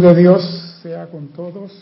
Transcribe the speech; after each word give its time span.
de 0.00 0.14
Dios 0.16 0.80
sea 0.82 1.06
con 1.06 1.28
todos 1.28 1.72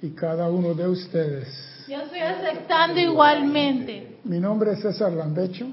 y 0.00 0.10
cada 0.10 0.48
uno 0.48 0.74
de 0.74 0.86
ustedes. 0.86 1.48
Yo 1.88 1.98
estoy 1.98 2.20
aceptando 2.20 3.00
igualmente. 3.00 4.18
Mi 4.24 4.38
nombre 4.38 4.72
es 4.72 4.80
César 4.80 5.12
Landecho 5.12 5.66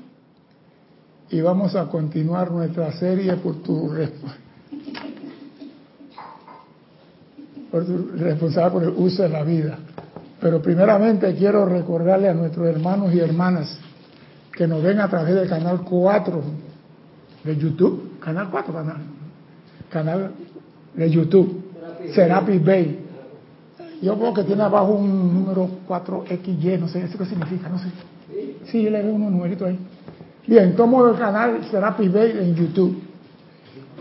y 1.30 1.42
vamos 1.42 1.76
a 1.76 1.86
continuar 1.86 2.50
nuestra 2.52 2.92
serie 2.94 3.36
por 3.36 3.62
tu, 3.62 3.94
por 7.70 7.86
tu 7.86 8.12
responsable 8.18 8.72
por 8.72 8.84
el 8.84 8.90
uso 8.90 9.24
de 9.24 9.30
la 9.30 9.44
vida. 9.44 9.78
Pero 10.42 10.62
primeramente 10.62 11.36
quiero 11.36 11.66
recordarle 11.66 12.30
a 12.30 12.34
nuestros 12.34 12.68
hermanos 12.68 13.14
y 13.14 13.20
hermanas 13.20 13.78
que 14.52 14.68
nos 14.68 14.82
ven 14.82 15.00
a 15.00 15.08
través 15.08 15.36
del 15.36 15.48
canal 15.48 15.82
4 15.82 16.44
de 17.44 17.58
YouTube, 17.58 18.20
canal 18.20 18.50
4, 18.50 18.74
canal, 18.74 18.98
canal 19.90 20.32
de 20.96 21.10
YouTube, 21.10 21.64
Serapis 22.14 22.64
Bay. 22.64 23.00
Yo 24.02 24.18
veo 24.18 24.34
que 24.34 24.44
tiene 24.44 24.64
abajo 24.64 24.94
un 24.94 25.34
número 25.34 25.70
4XY, 25.88 26.80
no 26.80 26.88
sé, 26.88 27.04
¿eso 27.04 27.18
qué 27.18 27.26
significa? 27.26 27.70
No 27.70 27.80
sé. 27.80 27.88
Sí, 28.66 28.90
le 28.90 29.02
veo 29.02 29.14
unos 29.14 29.32
numeritos 29.32 29.68
ahí. 29.68 29.80
Bien, 30.46 30.76
tomo 30.76 31.08
el 31.08 31.18
canal 31.18 31.66
Serapis 31.72 32.12
Bay 32.12 32.32
en 32.40 32.56
YouTube. 32.56 33.02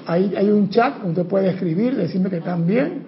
Ahí 0.06 0.34
hay 0.36 0.50
un 0.50 0.68
chat 0.70 0.96
donde 0.96 1.20
usted 1.20 1.30
puede 1.30 1.50
escribir, 1.50 1.96
decirme 1.96 2.30
que 2.30 2.38
están 2.38 2.66
bien, 2.66 3.04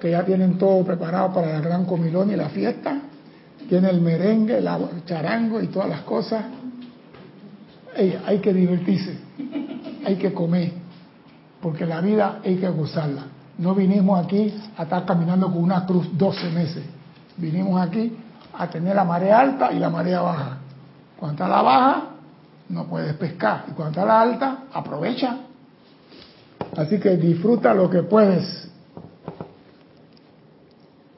que 0.00 0.10
ya 0.10 0.24
tienen 0.24 0.58
todo 0.58 0.84
preparado 0.84 1.32
para 1.32 1.56
el 1.56 1.62
gran 1.62 1.84
comilón 1.84 2.30
y 2.32 2.36
la 2.36 2.48
fiesta. 2.48 3.02
Tiene 3.68 3.90
el 3.90 4.00
merengue, 4.00 4.58
el 4.58 4.68
charango 5.04 5.60
y 5.60 5.68
todas 5.68 5.88
las 5.88 6.00
cosas. 6.00 6.44
hay 8.26 8.38
que 8.38 8.52
divertirse, 8.52 9.16
hay 10.04 10.16
que 10.16 10.32
comer, 10.32 10.72
porque 11.66 11.84
la 11.84 12.00
vida 12.00 12.38
hay 12.44 12.58
que 12.58 12.68
gozarla. 12.68 13.22
No 13.58 13.74
vinimos 13.74 14.24
aquí 14.24 14.54
a 14.76 14.84
estar 14.84 15.04
caminando 15.04 15.48
con 15.48 15.64
una 15.64 15.84
cruz 15.84 16.16
12 16.16 16.50
meses. 16.50 16.84
Vinimos 17.36 17.84
aquí 17.84 18.16
a 18.56 18.70
tener 18.70 18.94
la 18.94 19.02
marea 19.02 19.40
alta 19.40 19.72
y 19.72 19.80
la 19.80 19.90
marea 19.90 20.20
baja. 20.20 20.58
Cuando 21.18 21.32
está 21.32 21.48
la 21.48 21.62
baja, 21.62 22.02
no 22.68 22.86
puedes 22.86 23.14
pescar. 23.14 23.64
Y 23.66 23.72
cuando 23.72 23.98
está 23.98 24.04
la 24.04 24.20
alta, 24.20 24.58
aprovecha. 24.72 25.38
Así 26.76 27.00
que 27.00 27.16
disfruta 27.16 27.74
lo 27.74 27.90
que 27.90 28.04
puedes. 28.04 28.70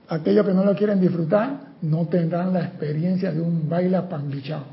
Aquellos 0.09 0.47
que 0.47 0.55
no 0.55 0.65
lo 0.65 0.75
quieren 0.75 0.99
disfrutar 0.99 1.61
no 1.83 2.07
tendrán 2.07 2.55
la 2.55 2.61
experiencia 2.61 3.33
de 3.33 3.43
un 3.43 3.69
baile 3.69 4.01
pambichao. 4.01 4.65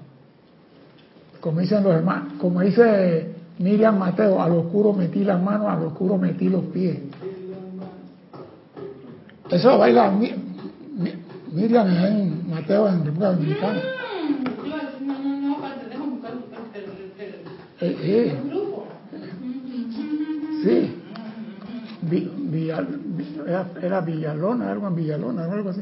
Como 1.41 1.59
dicen 1.59 1.83
los 1.83 1.93
hermanos, 1.93 2.35
como 2.39 2.61
dice 2.61 3.34
Miriam 3.59 3.97
Mateo, 3.97 4.41
al 4.41 4.51
oscuro 4.51 4.93
metí 4.93 5.23
las 5.23 5.41
manos, 5.41 5.67
al 5.69 5.83
oscuro 5.83 6.17
metí 6.17 6.49
los 6.49 6.65
pies. 6.65 6.99
Eso 9.49 9.77
baila 9.77 10.11
Miriam 11.51 11.87
en 11.87 12.49
Mateo 12.49 12.89
en 12.89 13.05
República 13.05 13.31
Dominicana. 13.31 13.81
Eh, 17.81 17.97
eh. 18.01 18.37
Sí. 20.63 20.91
era, 23.81 24.01
Villalona, 24.01 24.71
algo 24.71 24.87
en 24.87 24.95
Villalona, 24.95 25.45
algo 25.45 25.69
así. 25.69 25.81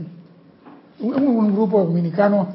Un, 1.00 1.14
un, 1.16 1.54
grupo 1.54 1.84
dominicano. 1.84 2.50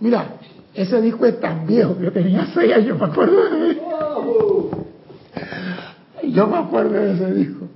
Mira, 0.00 0.36
ese 0.74 1.00
disco 1.00 1.26
es 1.26 1.40
tan 1.40 1.66
viejo, 1.66 1.96
yo 2.00 2.12
tenía 2.12 2.46
seis 2.54 2.72
años, 2.74 2.98
me 2.98 3.06
acuerdo 3.06 3.50
de 3.50 3.70
él. 3.70 3.89
Yo 6.22 6.46
me 6.46 6.56
acuerdo 6.56 6.92
de 6.92 7.14
ese 7.14 7.32
disco. 7.32 7.66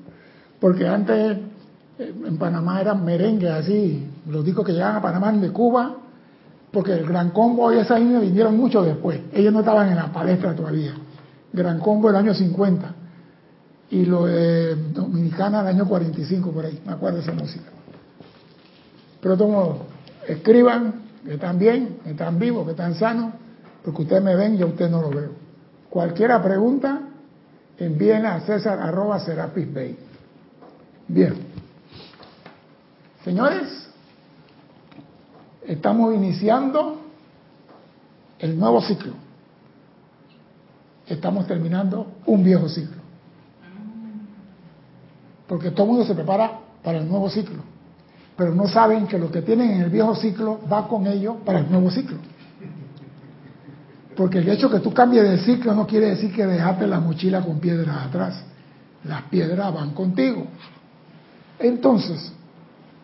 Porque 0.60 0.86
antes 0.86 1.38
en 1.98 2.38
Panamá 2.38 2.80
eran 2.80 3.04
merengue 3.04 3.48
así, 3.48 4.06
los 4.28 4.44
discos 4.44 4.64
que 4.64 4.72
llegaban 4.72 4.96
a 4.96 5.02
Panamá 5.02 5.32
de 5.32 5.50
Cuba, 5.50 5.96
porque 6.72 6.92
el 6.92 7.06
Gran 7.06 7.30
Combo 7.30 7.72
y 7.72 7.78
esa 7.78 7.98
línea 7.98 8.18
vinieron 8.18 8.56
mucho 8.56 8.82
después, 8.82 9.20
ellos 9.32 9.52
no 9.52 9.60
estaban 9.60 9.88
en 9.88 9.96
la 9.96 10.12
palestra 10.12 10.54
todavía. 10.54 10.94
Gran 11.52 11.78
Combo 11.78 12.10
el 12.10 12.16
año 12.16 12.34
50 12.34 12.94
y 13.90 14.04
lo 14.06 14.26
de 14.26 14.74
Dominicana 14.92 15.60
el 15.60 15.68
año 15.68 15.86
45 15.86 16.50
por 16.50 16.66
ahí, 16.66 16.80
me 16.84 16.92
acuerdo 16.92 17.18
de 17.18 17.22
esa 17.22 17.32
música. 17.32 17.70
Pero 19.20 19.36
todos 19.36 19.76
escriban 20.26 21.02
que 21.24 21.34
están 21.34 21.58
bien, 21.58 21.98
que 22.02 22.10
están 22.10 22.38
vivos, 22.38 22.64
que 22.64 22.72
están 22.72 22.94
sanos, 22.96 23.32
porque 23.84 24.02
ustedes 24.02 24.22
me 24.22 24.34
ven 24.34 24.56
y 24.56 24.62
a 24.62 24.66
usted 24.66 24.90
no 24.90 25.00
lo 25.00 25.10
veo. 25.10 25.43
Cualquiera 25.94 26.42
pregunta, 26.42 27.02
envíen 27.78 28.26
a 28.26 28.40
César 28.40 28.80
arroba 28.80 29.20
Serapis. 29.20 29.68
Bien. 31.06 31.34
Señores, 33.22 33.88
estamos 35.64 36.12
iniciando 36.12 37.00
el 38.40 38.58
nuevo 38.58 38.82
ciclo. 38.82 39.12
Estamos 41.06 41.46
terminando 41.46 42.08
un 42.26 42.42
viejo 42.42 42.68
ciclo. 42.68 43.00
Porque 45.46 45.70
todo 45.70 45.84
el 45.84 45.92
mundo 45.92 46.06
se 46.06 46.14
prepara 46.16 46.58
para 46.82 46.98
el 46.98 47.08
nuevo 47.08 47.30
ciclo. 47.30 47.62
Pero 48.36 48.52
no 48.52 48.66
saben 48.66 49.06
que 49.06 49.16
lo 49.16 49.30
que 49.30 49.42
tienen 49.42 49.70
en 49.70 49.82
el 49.82 49.90
viejo 49.90 50.16
ciclo 50.16 50.58
va 50.68 50.88
con 50.88 51.06
ellos 51.06 51.36
para 51.44 51.60
el 51.60 51.70
nuevo 51.70 51.88
ciclo. 51.92 52.18
Porque 54.16 54.38
el 54.38 54.48
hecho 54.48 54.70
que 54.70 54.80
tú 54.80 54.92
cambies 54.92 55.28
de 55.28 55.38
ciclo 55.38 55.74
no 55.74 55.86
quiere 55.86 56.10
decir 56.10 56.32
que 56.32 56.46
dejaste 56.46 56.86
la 56.86 57.00
mochila 57.00 57.40
con 57.40 57.58
piedras 57.58 58.06
atrás. 58.06 58.44
Las 59.04 59.22
piedras 59.22 59.74
van 59.74 59.90
contigo. 59.90 60.46
Entonces, 61.58 62.32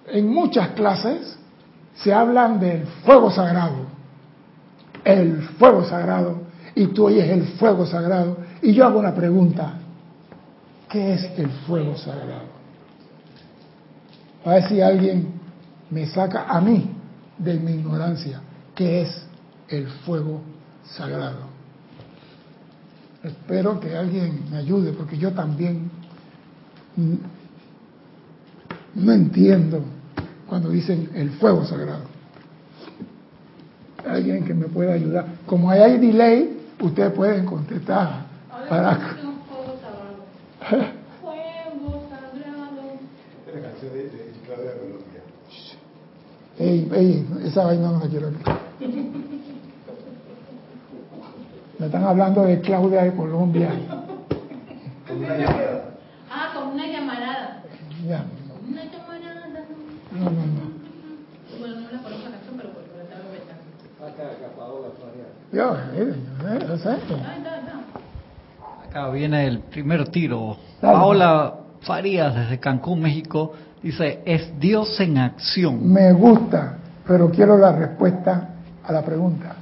en 0.07 0.29
muchas 0.29 0.69
clases 0.71 1.39
se 1.95 2.13
hablan 2.13 2.59
del 2.61 2.87
fuego 3.05 3.31
sagrado, 3.31 3.87
el 5.05 5.43
fuego 5.59 5.85
sagrado, 5.85 6.43
y 6.75 6.87
tú 6.89 7.07
oyes 7.07 7.29
el 7.29 7.45
fuego 7.59 7.87
sagrado, 7.87 8.39
y 8.63 8.73
yo 8.73 8.87
hago 8.87 8.99
una 8.99 9.15
pregunta, 9.15 9.75
¿qué 10.89 11.15
es 11.15 11.25
el 11.37 11.49
fuego 11.67 11.97
sagrado? 11.97 12.61
A 14.45 14.51
ver 14.51 14.69
si 14.69 14.81
alguien 14.81 15.33
me 15.91 16.07
saca 16.07 16.45
a 16.49 16.61
mí 16.61 16.91
de 17.37 17.55
mi 17.55 17.73
ignorancia, 17.73 18.41
¿qué 18.75 19.03
es 19.03 19.27
el 19.69 19.89
fuego 19.89 20.41
sagrado? 20.97 21.51
Espero 23.23 23.79
que 23.81 23.95
alguien 23.95 24.45
me 24.51 24.59
ayude, 24.59 24.93
porque 24.93 25.19
yo 25.19 25.33
también 25.33 25.91
no 28.95 29.13
entiendo 29.13 29.83
cuando 30.49 30.71
dicen 30.71 31.11
el 31.15 31.31
fuego 31.33 31.65
sagrado. 31.65 32.05
Alguien 34.07 34.45
que 34.45 34.55
me 34.55 34.67
pueda 34.67 34.95
ayudar. 34.95 35.27
Como 35.47 35.71
hay 35.71 35.99
delay, 35.99 36.59
ustedes 36.81 37.13
pueden 37.13 37.45
contestar. 37.45 38.25
Para... 38.69 38.95
Fuego 38.97 39.77
sagrado. 39.81 40.89
Fuego 41.21 42.03
sagrado. 42.09 42.81
la 43.55 43.61
canción 43.69 43.93
de, 43.93 44.33
Claudia 44.47 44.73
Colombia. 44.79 45.23
Ey, 46.59 46.89
ey, 46.93 47.27
esa 47.45 47.65
vaina 47.65 47.91
no 47.91 48.01
la 48.01 48.09
quiero 48.09 48.31
Me 51.81 51.87
están 51.87 52.05
hablando 52.05 52.43
de 52.43 52.61
Claudia 52.61 53.05
de 53.05 53.13
Colombia. 53.15 53.71
Ah, 56.31 56.51
como 56.55 56.75
una 56.75 56.87
llamarada. 56.87 57.63
Ya. 58.07 58.23
No, 60.13 60.25
no, 60.25 60.31
no. 60.31 60.71
Bueno, 61.59 61.77
no 61.77 61.91
la 61.91 62.03
conozco 62.03 62.29
la 62.29 62.31
canción, 62.33 62.57
pero 62.59 62.69
por 62.73 62.83
la 64.43 64.49
Paola 64.59 64.89
Farías. 65.01 66.69
Yo, 66.69 66.77
sé. 66.77 66.99
Acá 68.87 69.09
viene 69.09 69.47
el 69.47 69.61
primer 69.61 70.09
tiro. 70.11 70.59
Paola 70.83 71.55
Farías, 71.81 72.35
desde 72.35 72.61
Cancún, 72.61 73.01
México, 73.01 73.55
dice, 73.83 74.21
es 74.27 74.61
Dios 74.61 75.01
en 75.01 75.17
acción. 75.17 75.91
Me 75.91 76.13
gusta, 76.13 76.77
pero 77.07 77.31
quiero 77.31 77.57
la 77.57 77.73
respuesta 77.73 78.51
a 78.85 78.93
la 78.93 79.03
pregunta. 79.03 79.60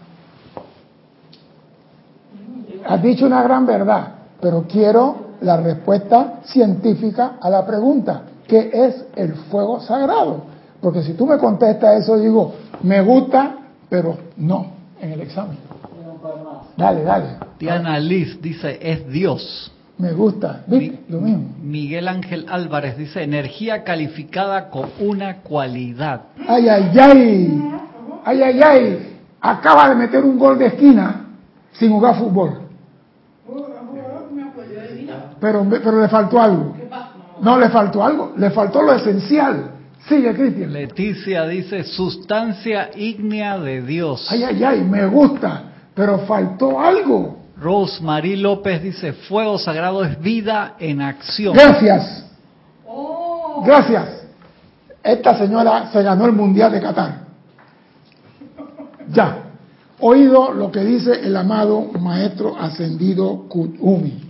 Has 2.88 3.02
dicho 3.02 3.26
una 3.26 3.42
gran 3.42 3.66
verdad, 3.66 4.14
pero 4.40 4.64
quiero 4.66 5.34
la 5.42 5.58
respuesta 5.58 6.40
científica 6.44 7.32
a 7.38 7.50
la 7.50 7.66
pregunta. 7.66 8.22
¿Qué 8.46 8.70
es 8.72 9.04
el 9.14 9.34
fuego 9.34 9.78
sagrado? 9.80 10.44
Porque 10.80 11.02
si 11.02 11.12
tú 11.12 11.26
me 11.26 11.36
contestas 11.36 12.02
eso, 12.02 12.16
digo, 12.16 12.54
me 12.82 13.02
gusta, 13.02 13.56
pero 13.90 14.16
no 14.38 14.68
en 15.02 15.12
el 15.12 15.20
examen. 15.20 15.58
Dale, 16.78 17.02
dale. 17.02 17.26
Diana 17.58 17.98
Liz 17.98 18.40
dice, 18.40 18.78
es 18.80 19.06
Dios. 19.06 19.70
Me 19.98 20.12
gusta, 20.12 20.62
Lo 20.66 21.20
mismo. 21.20 21.44
Miguel 21.60 22.08
Ángel 22.08 22.46
Álvarez 22.48 22.96
dice, 22.96 23.22
energía 23.22 23.84
calificada 23.84 24.70
con 24.70 24.86
una 25.00 25.42
cualidad. 25.42 26.22
Ay, 26.48 26.68
ay, 26.70 26.90
ay. 26.98 27.62
Ay, 28.24 28.42
ay, 28.42 28.60
ay. 28.62 29.18
Acaba 29.42 29.90
de 29.90 29.94
meter 29.94 30.24
un 30.24 30.38
gol 30.38 30.58
de 30.58 30.68
esquina 30.68 31.26
sin 31.72 31.90
jugar 31.90 32.16
fútbol. 32.16 32.67
Pero, 35.40 35.66
pero 35.70 36.00
le 36.00 36.08
faltó 36.08 36.40
algo. 36.40 36.76
No, 37.40 37.58
le 37.58 37.68
faltó 37.70 38.04
algo, 38.04 38.32
le 38.36 38.50
faltó 38.50 38.82
lo 38.82 38.94
esencial. 38.94 39.70
Sigue, 40.08 40.34
Cristian. 40.34 40.72
Leticia 40.72 41.46
dice 41.46 41.84
sustancia 41.84 42.90
ígnea 42.96 43.58
de 43.58 43.82
Dios. 43.82 44.26
Ay, 44.30 44.44
ay, 44.44 44.64
ay, 44.64 44.80
me 44.82 45.06
gusta, 45.06 45.64
pero 45.94 46.20
faltó 46.20 46.80
algo. 46.80 47.38
Rosemary 47.60 48.36
López 48.36 48.82
dice 48.82 49.12
fuego 49.12 49.58
sagrado 49.58 50.04
es 50.04 50.20
vida 50.20 50.76
en 50.78 51.02
acción. 51.02 51.54
Gracias. 51.54 52.24
Oh. 52.86 53.62
Gracias. 53.66 54.26
Esta 55.02 55.36
señora 55.36 55.90
se 55.92 56.02
ganó 56.02 56.26
el 56.26 56.32
Mundial 56.32 56.72
de 56.72 56.80
Qatar. 56.80 57.20
Ya. 59.10 59.44
Oído 60.00 60.52
lo 60.52 60.70
que 60.70 60.80
dice 60.80 61.12
el 61.24 61.36
amado 61.36 61.90
Maestro 61.98 62.56
Ascendido 62.56 63.48
Kutumi. 63.48 64.27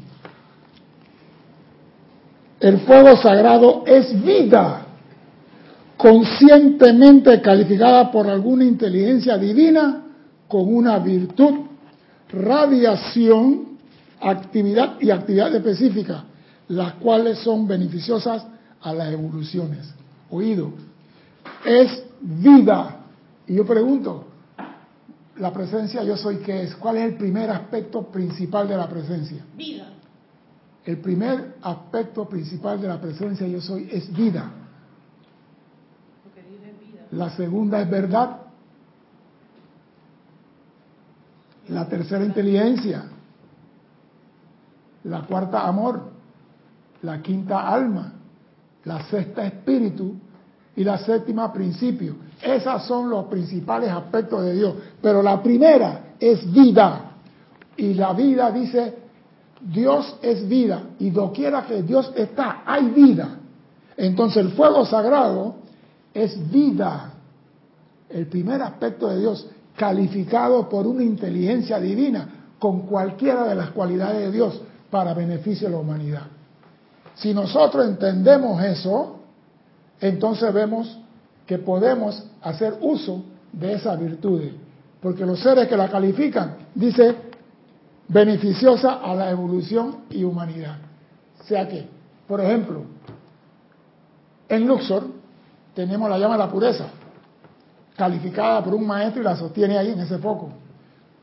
El 2.61 2.81
fuego 2.81 3.17
sagrado 3.17 3.85
es 3.87 4.21
vida 4.25 4.87
conscientemente 5.99 7.41
calificada 7.43 8.11
por 8.11 8.29
alguna 8.29 8.65
inteligencia 8.65 9.37
divina 9.37 10.05
con 10.47 10.73
una 10.73 10.99
virtud, 11.01 11.67
radiación, 12.31 13.79
actividad 14.21 14.95
y 15.01 15.11
actividad 15.11 15.55
específica, 15.55 16.25
las 16.69 16.95
cuales 16.95 17.39
son 17.39 17.67
beneficiosas 17.67 18.47
a 18.81 18.93
las 18.93 19.13
evoluciones. 19.13 19.93
Oído, 20.31 20.73
es 21.65 22.03
vida. 22.21 23.01
Y 23.47 23.57
yo 23.57 23.67
pregunto, 23.67 24.25
la 25.39 25.53
presencia 25.53 26.05
yo 26.05 26.17
soy 26.17 26.37
qué 26.37 26.63
es? 26.63 26.77
¿Cuál 26.77 26.99
es 26.99 27.05
el 27.05 27.15
primer 27.15 27.51
aspecto 27.51 28.03
principal 28.03 28.69
de 28.69 28.77
la 28.77 28.89
presencia? 28.89 29.45
Vida. 29.57 29.87
El 30.89 31.01
primer 31.01 31.57
aspecto 31.61 32.27
principal 32.27 32.81
de 32.81 32.89
la 32.89 32.99
presencia 32.99 33.47
yo 33.47 33.61
soy 33.61 33.91
es 33.93 34.11
vida. 34.17 34.51
La 37.11 37.29
segunda 37.37 37.83
es 37.83 37.91
verdad. 37.91 38.39
La 41.69 41.87
tercera 41.87 42.25
inteligencia. 42.25 43.05
La 45.05 45.27
cuarta 45.27 45.67
amor. 45.67 46.09
La 47.03 47.21
quinta 47.21 47.69
alma. 47.69 48.15
La 48.85 49.03
sexta 49.11 49.45
espíritu. 49.45 50.15
Y 50.75 50.85
la 50.85 50.97
séptima 50.97 51.53
principio. 51.53 52.17
Esos 52.41 52.87
son 52.87 53.11
los 53.11 53.27
principales 53.27 53.91
aspectos 53.91 54.43
de 54.43 54.55
Dios. 54.55 54.75
Pero 55.03 55.23
la 55.23 55.43
primera 55.43 56.15
es 56.19 56.51
vida. 56.51 57.11
Y 57.77 57.93
la 57.93 58.15
vida 58.15 58.51
dice, 58.51 58.98
Dios 59.61 60.17
es 60.23 60.49
vida. 60.49 60.83
Y 60.99 61.11
doquiera 61.11 61.67
que 61.67 61.83
Dios 61.83 62.13
está, 62.17 62.63
hay 62.65 62.87
vida. 62.89 63.39
Entonces 63.97 64.45
el 64.45 64.53
fuego 64.53 64.85
sagrado 64.87 65.57
es 66.15 66.51
vida. 66.51 67.13
El 68.09 68.27
primer 68.27 68.63
aspecto 68.63 69.09
de 69.09 69.21
Dios, 69.21 69.49
calificado 69.77 70.69
por 70.69 70.87
una 70.87 71.03
inteligencia 71.03 71.79
divina 71.79 72.29
con 72.59 72.83
cualquiera 72.83 73.45
de 73.45 73.55
las 73.55 73.71
cualidades 73.71 74.21
de 74.21 74.33
Dios 74.33 74.61
para 74.91 75.15
beneficio 75.15 75.69
de 75.69 75.75
la 75.75 75.81
humanidad. 75.81 76.23
Si 77.15 77.35
nosotros 77.35 77.87
entendemos 77.87 78.63
eso, 78.63 79.19
entonces 80.01 80.53
vemos 80.53 80.99
que 81.47 81.59
podemos 81.59 82.25
hacer 82.43 82.77
uso 82.81 83.25
de 83.53 83.75
esas 83.75 83.99
virtudes, 83.99 84.53
porque 85.01 85.25
los 85.27 85.41
seres 85.41 85.69
que 85.69 85.77
la 85.77 85.89
califican, 85.89 86.57
dice, 86.75 87.17
beneficiosa 88.09 88.95
a 88.95 89.15
la 89.15 89.31
evolución 89.31 90.05
y 90.11 90.25
humanidad. 90.25 90.79
O 91.41 91.45
sea 91.45 91.69
que, 91.69 91.87
por 92.27 92.41
ejemplo, 92.41 92.83
en 94.49 94.67
Luxor, 94.67 95.05
tenemos 95.75 96.09
la 96.09 96.19
llama 96.19 96.35
de 96.35 96.45
la 96.45 96.51
pureza, 96.51 96.87
calificada 97.97 98.65
por 98.65 98.75
un 98.75 98.87
maestro 98.87 99.21
y 99.21 99.25
la 99.25 99.37
sostiene 99.37 99.77
ahí 99.77 99.91
en 99.91 100.01
ese 100.01 100.19
foco. 100.19 100.51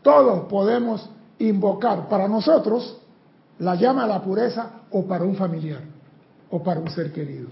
Todos 0.02 0.48
podemos 0.48 1.10
invocar 1.40 2.08
para 2.08 2.28
nosotros 2.28 2.98
la 3.60 3.76
llama 3.76 4.04
de 4.04 4.10
la 4.10 4.22
pureza 4.22 4.82
o 4.92 5.06
para 5.06 5.24
un 5.24 5.36
familiar 5.36 5.82
o 6.52 6.62
para 6.62 6.80
un 6.80 6.90
ser 6.90 7.12
querido. 7.12 7.48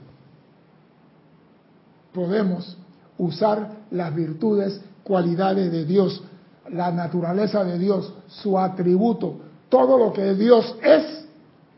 Podemos 2.14 2.78
usar 3.18 3.70
las 3.90 4.14
virtudes, 4.14 4.80
cualidades 5.04 5.72
de 5.72 5.86
Dios, 5.86 6.22
la 6.70 6.92
naturaleza 6.92 7.64
de 7.64 7.78
Dios, 7.78 8.14
su 8.28 8.58
atributo, 8.58 9.36
todo 9.70 9.98
lo 9.98 10.14
que 10.14 10.34
Dios 10.36 10.78
es, 10.82 11.26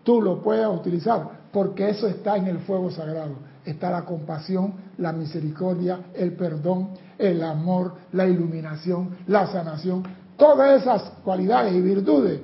tú 0.04 0.22
lo 0.22 0.42
puedes 0.42 0.68
utilizar, 0.68 1.30
porque 1.52 1.90
eso 1.90 2.08
está 2.08 2.38
en 2.38 2.48
el 2.48 2.60
fuego 2.60 2.92
sagrado 2.92 3.36
está 3.66 3.90
la 3.90 4.06
compasión, 4.06 4.74
la 4.98 5.12
misericordia, 5.12 6.00
el 6.14 6.34
perdón, 6.34 6.90
el 7.18 7.44
amor, 7.44 7.96
la 8.14 8.28
iluminación, 8.28 9.18
la 9.28 9.48
sanación. 9.48 10.04
Todas 10.38 10.82
esas 10.82 11.02
cualidades 11.24 11.74
y 11.74 11.82
virtudes 11.82 12.42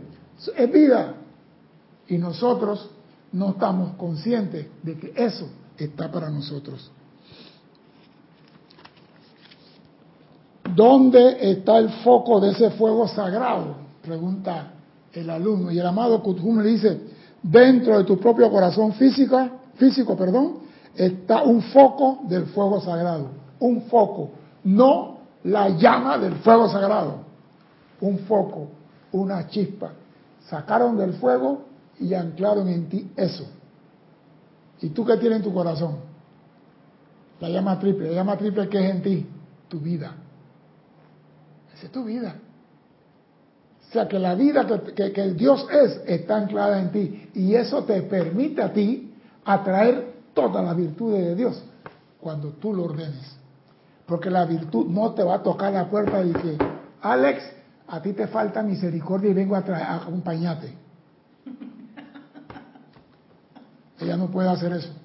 es 0.55 0.71
vida. 0.71 1.13
Y 2.07 2.17
nosotros 2.17 2.89
no 3.31 3.51
estamos 3.51 3.95
conscientes 3.95 4.67
de 4.81 4.97
que 4.97 5.13
eso 5.15 5.47
está 5.77 6.11
para 6.11 6.29
nosotros. 6.29 6.91
¿Dónde 10.75 11.51
está 11.51 11.77
el 11.77 11.89
foco 12.03 12.39
de 12.39 12.51
ese 12.51 12.71
fuego 12.71 13.07
sagrado? 13.07 13.75
Pregunta 14.01 14.71
el 15.13 15.29
alumno. 15.29 15.71
Y 15.71 15.79
el 15.79 15.85
amado 15.85 16.21
Kuthum 16.21 16.59
le 16.59 16.69
dice, 16.69 17.01
dentro 17.41 17.97
de 17.97 18.03
tu 18.03 18.17
propio 18.17 18.49
corazón 18.49 18.93
físico, 18.93 19.49
físico, 19.75 20.15
perdón, 20.15 20.59
está 20.95 21.43
un 21.43 21.61
foco 21.61 22.19
del 22.23 22.45
fuego 22.47 22.81
sagrado, 22.81 23.29
un 23.59 23.83
foco, 23.83 24.31
no 24.63 25.17
la 25.43 25.69
llama 25.69 26.17
del 26.17 26.35
fuego 26.35 26.69
sagrado, 26.69 27.15
un 27.99 28.19
foco, 28.19 28.67
una 29.11 29.47
chispa. 29.47 29.91
Sacaron 30.47 30.97
del 30.97 31.13
fuego 31.13 31.63
y 31.99 32.13
anclaron 32.13 32.67
en 32.67 32.89
ti 32.89 33.11
eso. 33.15 33.45
¿Y 34.81 34.89
tú 34.89 35.05
qué 35.05 35.17
tienes 35.17 35.37
en 35.37 35.43
tu 35.43 35.53
corazón? 35.53 35.97
La 37.39 37.49
llama 37.49 37.79
triple, 37.79 38.09
la 38.09 38.15
llama 38.15 38.37
triple 38.37 38.67
que 38.67 38.79
es 38.79 38.95
en 38.95 39.01
ti, 39.01 39.25
tu 39.67 39.79
vida. 39.79 40.13
Esa 41.81 41.87
es 41.87 41.93
tu 41.93 42.03
vida. 42.03 42.35
O 43.89 43.91
sea 43.91 44.07
que 44.07 44.19
la 44.19 44.35
vida 44.35 44.67
que, 44.95 45.11
que, 45.11 45.33
Dios 45.33 45.65
es 45.71 45.99
está 46.05 46.37
anclada 46.37 46.79
en 46.79 46.91
ti 46.91 47.29
y 47.33 47.55
eso 47.55 47.83
te 47.85 48.03
permite 48.03 48.61
a 48.61 48.71
ti 48.71 49.11
atraer 49.43 50.13
todas 50.35 50.63
las 50.63 50.77
virtudes 50.77 51.25
de 51.25 51.35
Dios 51.35 51.63
cuando 52.19 52.49
tú 52.49 52.71
lo 52.71 52.83
ordenes. 52.83 53.35
Porque 54.05 54.29
la 54.29 54.45
virtud 54.45 54.85
no 54.89 55.15
te 55.15 55.23
va 55.23 55.35
a 55.35 55.43
tocar 55.43 55.73
la 55.73 55.89
puerta 55.89 56.23
y 56.23 56.31
que, 56.33 56.55
Alex, 57.01 57.41
a 57.87 57.99
ti 57.99 58.13
te 58.13 58.27
falta 58.27 58.61
misericordia 58.61 59.31
y 59.31 59.33
vengo 59.33 59.55
a, 59.55 59.59
a 59.59 59.95
acompañarte. 59.95 60.71
Ella 63.99 64.17
no 64.17 64.29
puede 64.29 64.49
hacer 64.49 64.73
eso. 64.73 65.00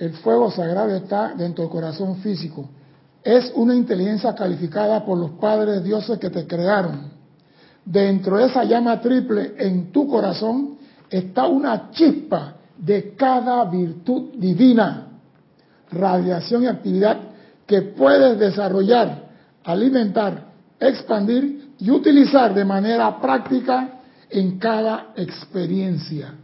El 0.00 0.14
fuego 0.14 0.50
sagrado 0.50 0.96
está 0.96 1.34
dentro 1.34 1.62
del 1.62 1.70
corazón 1.70 2.16
físico. 2.16 2.68
Es 3.22 3.52
una 3.54 3.74
inteligencia 3.74 4.34
calificada 4.34 5.04
por 5.04 5.18
los 5.18 5.32
padres 5.32 5.84
dioses 5.84 6.18
que 6.18 6.30
te 6.30 6.46
crearon 6.46 7.20
dentro 7.84 8.36
de 8.36 8.46
esa 8.46 8.64
llama 8.64 9.00
triple 9.00 9.54
en 9.58 9.90
tu 9.90 10.06
corazón 10.08 10.78
está 11.08 11.46
una 11.46 11.90
chispa 11.90 12.54
de 12.76 13.14
cada 13.14 13.64
virtud 13.64 14.30
divina, 14.36 15.08
radiación 15.90 16.62
y 16.62 16.66
actividad 16.66 17.18
que 17.66 17.82
puedes 17.82 18.38
desarrollar, 18.38 19.28
alimentar, 19.64 20.50
expandir 20.78 21.72
y 21.78 21.90
utilizar 21.90 22.54
de 22.54 22.64
manera 22.64 23.20
práctica 23.20 24.00
en 24.28 24.58
cada 24.58 25.12
experiencia. 25.16 26.34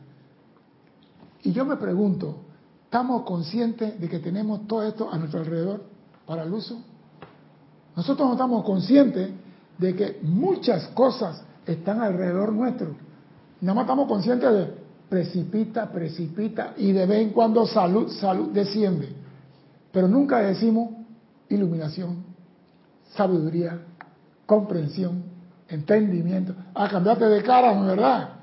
Y 1.42 1.52
yo 1.52 1.64
me 1.64 1.76
pregunto, 1.76 2.45
¿estamos 2.86 3.22
conscientes 3.22 4.00
de 4.00 4.08
que 4.08 4.20
tenemos 4.20 4.66
todo 4.66 4.84
esto 4.84 5.12
a 5.12 5.18
nuestro 5.18 5.40
alrededor 5.40 5.82
para 6.24 6.44
el 6.44 6.52
uso? 6.52 6.80
Nosotros 7.96 8.28
no 8.28 8.34
estamos 8.34 8.64
conscientes 8.64 9.30
de 9.76 9.94
que 9.94 10.20
muchas 10.22 10.86
cosas 10.88 11.42
están 11.66 12.00
alrededor 12.00 12.52
nuestro. 12.52 12.94
Nada 13.60 13.74
más 13.74 13.82
estamos 13.82 14.08
conscientes 14.08 14.52
de 14.52 14.74
precipita, 15.08 15.90
precipita 15.90 16.74
y 16.76 16.92
de 16.92 17.06
vez 17.06 17.22
en 17.22 17.30
cuando 17.30 17.66
salud, 17.66 18.08
salud 18.08 18.50
desciende. 18.50 19.08
Pero 19.92 20.08
nunca 20.08 20.38
decimos 20.38 20.90
iluminación, 21.48 22.24
sabiduría, 23.14 23.80
comprensión, 24.46 25.24
entendimiento. 25.68 26.54
Ah, 26.74 26.88
cambiaste 26.88 27.24
de 27.26 27.42
cara, 27.42 27.74
¿no 27.74 27.82
es 27.82 27.96
verdad? 27.96 28.35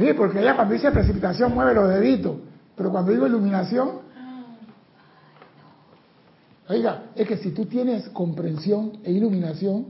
Sí, 0.00 0.14
porque 0.14 0.40
ella 0.40 0.56
cuando 0.56 0.74
dice 0.74 0.90
precipitación 0.90 1.52
mueve 1.54 1.74
los 1.74 1.88
deditos, 1.88 2.36
pero 2.74 2.90
cuando 2.90 3.12
digo 3.12 3.26
iluminación, 3.26 4.10
Oiga, 6.70 7.06
es 7.16 7.26
que 7.26 7.36
si 7.38 7.50
tú 7.50 7.66
tienes 7.66 8.08
comprensión 8.10 8.92
e 9.02 9.10
iluminación, 9.10 9.86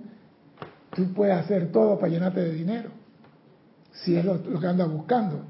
tú 0.94 1.12
puedes 1.12 1.36
hacer 1.36 1.70
todo 1.70 1.98
para 1.98 2.10
llenarte 2.10 2.40
de 2.40 2.52
dinero, 2.54 2.88
si 3.92 4.16
es 4.16 4.24
lo, 4.24 4.40
que 4.42 4.66
andas 4.66 4.90
buscando. 4.90 5.42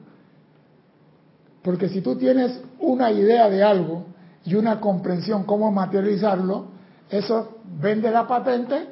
Porque 1.62 1.88
si 1.88 2.00
tú 2.00 2.16
tienes 2.16 2.60
una 2.80 3.12
idea 3.12 3.48
de 3.48 3.62
algo 3.62 4.06
y 4.44 4.56
una 4.56 4.80
comprensión 4.80 5.44
cómo 5.44 5.70
materializarlo, 5.70 6.66
eso 7.08 7.58
vende 7.80 8.10
la 8.10 8.26
patente 8.26 8.88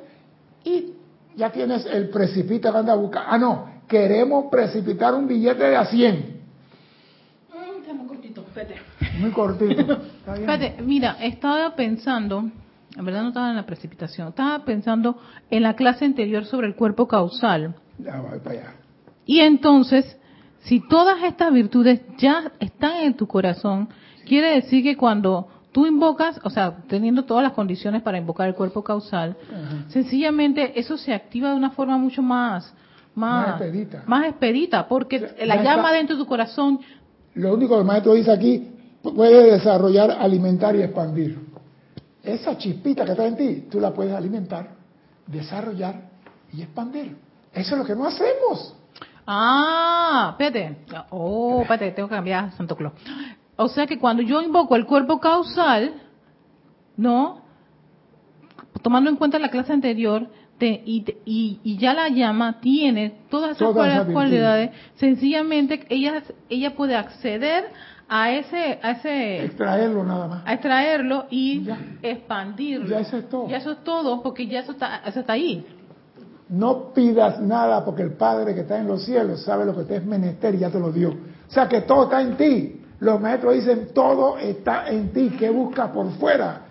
y 0.62 0.94
ya 1.36 1.50
tienes 1.50 1.86
el 1.86 2.08
precipito 2.10 2.70
que 2.70 2.78
andas 2.78 2.98
buscando. 2.98 3.28
Ah, 3.28 3.38
no, 3.38 3.67
queremos 3.88 4.46
precipitar 4.50 5.14
un 5.14 5.26
billete 5.26 5.64
de 5.64 5.76
a 5.76 5.86
100. 5.86 6.38
Mm, 7.52 7.96
muy 7.96 8.06
cortito, 8.06 8.44
Muy 9.18 9.30
cortito. 9.30 9.98
mira, 10.84 11.16
estaba 11.20 11.74
pensando 11.74 12.50
en 12.98 13.04
verdad 13.04 13.22
no 13.22 13.28
estaba 13.28 13.50
en 13.50 13.56
la 13.56 13.66
precipitación, 13.66 14.28
estaba 14.28 14.64
pensando 14.64 15.18
en 15.50 15.62
la 15.62 15.74
clase 15.74 16.04
anterior 16.04 16.44
sobre 16.46 16.66
el 16.66 16.74
cuerpo 16.74 17.06
causal. 17.06 17.76
Ya 17.98 18.20
voy 18.20 18.40
para 18.40 18.60
allá. 18.60 18.74
Y 19.24 19.40
entonces, 19.40 20.18
si 20.60 20.80
todas 20.80 21.22
estas 21.22 21.52
virtudes 21.52 22.00
ya 22.16 22.50
están 22.58 23.04
en 23.04 23.14
tu 23.14 23.28
corazón, 23.28 23.88
quiere 24.26 24.54
decir 24.54 24.82
que 24.82 24.96
cuando 24.96 25.48
tú 25.70 25.86
invocas, 25.86 26.40
o 26.42 26.50
sea, 26.50 26.78
teniendo 26.88 27.24
todas 27.24 27.44
las 27.44 27.52
condiciones 27.52 28.02
para 28.02 28.18
invocar 28.18 28.48
el 28.48 28.54
cuerpo 28.54 28.82
causal, 28.82 29.36
sencillamente 29.88 30.80
eso 30.80 30.96
se 30.96 31.14
activa 31.14 31.50
de 31.50 31.56
una 31.56 31.70
forma 31.70 31.98
mucho 31.98 32.22
más 32.22 32.74
más, 33.18 33.60
expedita. 33.60 34.02
más 34.06 34.26
expedita, 34.26 34.88
porque 34.88 35.34
la 35.44 35.62
llama 35.62 35.92
dentro 35.92 36.16
de 36.16 36.22
tu 36.22 36.28
corazón. 36.28 36.80
Lo 37.34 37.54
único 37.54 37.74
que 37.74 37.80
el 37.80 37.86
maestro 37.86 38.14
dice 38.14 38.32
aquí 38.32 38.70
puede 39.02 39.52
desarrollar, 39.52 40.10
alimentar 40.10 40.74
y 40.76 40.82
expandir 40.82 41.48
esa 42.22 42.56
chispita 42.58 43.04
que 43.04 43.12
está 43.12 43.26
en 43.26 43.36
ti, 43.36 43.66
tú 43.70 43.80
la 43.80 43.92
puedes 43.92 44.12
alimentar, 44.12 44.70
desarrollar 45.26 46.10
y 46.52 46.62
expandir. 46.62 47.16
Eso 47.52 47.74
es 47.74 47.78
lo 47.78 47.84
que 47.84 47.94
no 47.94 48.06
hacemos. 48.06 48.74
Ah, 49.26 50.30
espérate. 50.32 50.84
Oh, 51.10 51.62
espérate, 51.62 51.92
tengo 51.92 52.08
que 52.08 52.14
cambiar 52.14 52.52
Santo 52.52 52.76
Claus. 52.76 52.92
O 53.56 53.68
sea 53.68 53.86
que 53.86 53.98
cuando 53.98 54.22
yo 54.22 54.40
invoco 54.40 54.76
el 54.76 54.86
cuerpo 54.86 55.20
causal, 55.20 55.94
¿no? 56.96 57.42
Tomando 58.82 59.10
en 59.10 59.16
cuenta 59.16 59.38
la 59.38 59.50
clase 59.50 59.72
anterior, 59.72 60.28
y, 60.60 61.60
y, 61.62 61.76
ya 61.78 61.94
la 61.94 62.08
llama 62.08 62.60
tiene 62.60 63.20
todas 63.30 63.56
esas 63.60 64.06
cualidades, 64.06 64.70
sencillamente 64.96 65.86
ella, 65.88 66.22
ella 66.48 66.74
puede 66.74 66.96
acceder 66.96 67.66
a 68.08 68.32
ese, 68.32 68.78
a 68.82 68.92
ese 68.92 69.44
extraerlo 69.44 70.02
nada 70.04 70.26
más. 70.26 70.42
a 70.46 70.54
extraerlo 70.54 71.26
y 71.30 71.68
expandirlo. 72.02 72.88
Ya 72.88 73.00
eso 73.00 73.18
es 73.18 73.28
todo. 73.28 73.48
Ya 73.48 73.58
eso 73.58 73.72
es 73.72 73.84
todo 73.84 74.22
porque 74.22 74.46
ya 74.46 74.60
eso 74.60 74.72
está 74.72 75.02
eso 75.06 75.20
está 75.20 75.34
ahí. 75.34 75.66
No 76.48 76.94
pidas 76.94 77.40
nada 77.40 77.84
porque 77.84 78.02
el 78.02 78.12
Padre 78.12 78.54
que 78.54 78.62
está 78.62 78.78
en 78.78 78.86
los 78.86 79.04
cielos 79.04 79.42
sabe 79.42 79.66
lo 79.66 79.76
que 79.76 79.84
te 79.84 79.96
es 79.96 80.04
menester 80.04 80.54
y 80.54 80.58
ya 80.58 80.70
te 80.70 80.80
lo 80.80 80.90
dio. 80.90 81.10
O 81.10 81.50
sea 81.50 81.68
que 81.68 81.82
todo 81.82 82.04
está 82.04 82.22
en 82.22 82.36
ti. 82.36 82.80
Los 83.00 83.20
maestros 83.20 83.54
dicen 83.54 83.88
todo 83.92 84.38
está 84.38 84.88
en 84.88 85.12
ti. 85.12 85.28
Que 85.38 85.50
buscas 85.50 85.90
por 85.90 86.10
fuera 86.12 86.68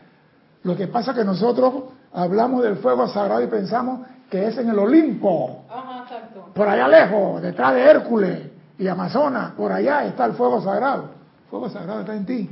lo 0.68 0.76
que 0.76 0.88
pasa 0.88 1.12
es 1.12 1.18
que 1.18 1.24
nosotros 1.24 1.74
hablamos 2.14 2.64
del 2.64 2.78
fuego 2.78 3.08
sagrado 3.08 3.42
y 3.42 3.48
pensamos 3.48 4.08
que 4.30 4.48
es 4.48 4.58
en 4.58 4.70
el 4.70 4.80
Olimpo 4.80 5.66
Ajá, 5.70 6.04
exacto. 6.04 6.50
por 6.54 6.68
allá 6.68 6.88
lejos 6.88 7.42
detrás 7.42 7.74
de 7.74 7.82
Hércules 7.82 8.40
y 8.78 8.88
Amazonas 8.88 9.52
por 9.52 9.72
allá 9.72 10.06
está 10.06 10.26
el 10.26 10.34
fuego 10.34 10.62
sagrado 10.62 11.18
fuego 11.50 11.70
sagrado 11.70 12.02
está 12.02 12.16
en 12.16 12.26
ti. 12.26 12.50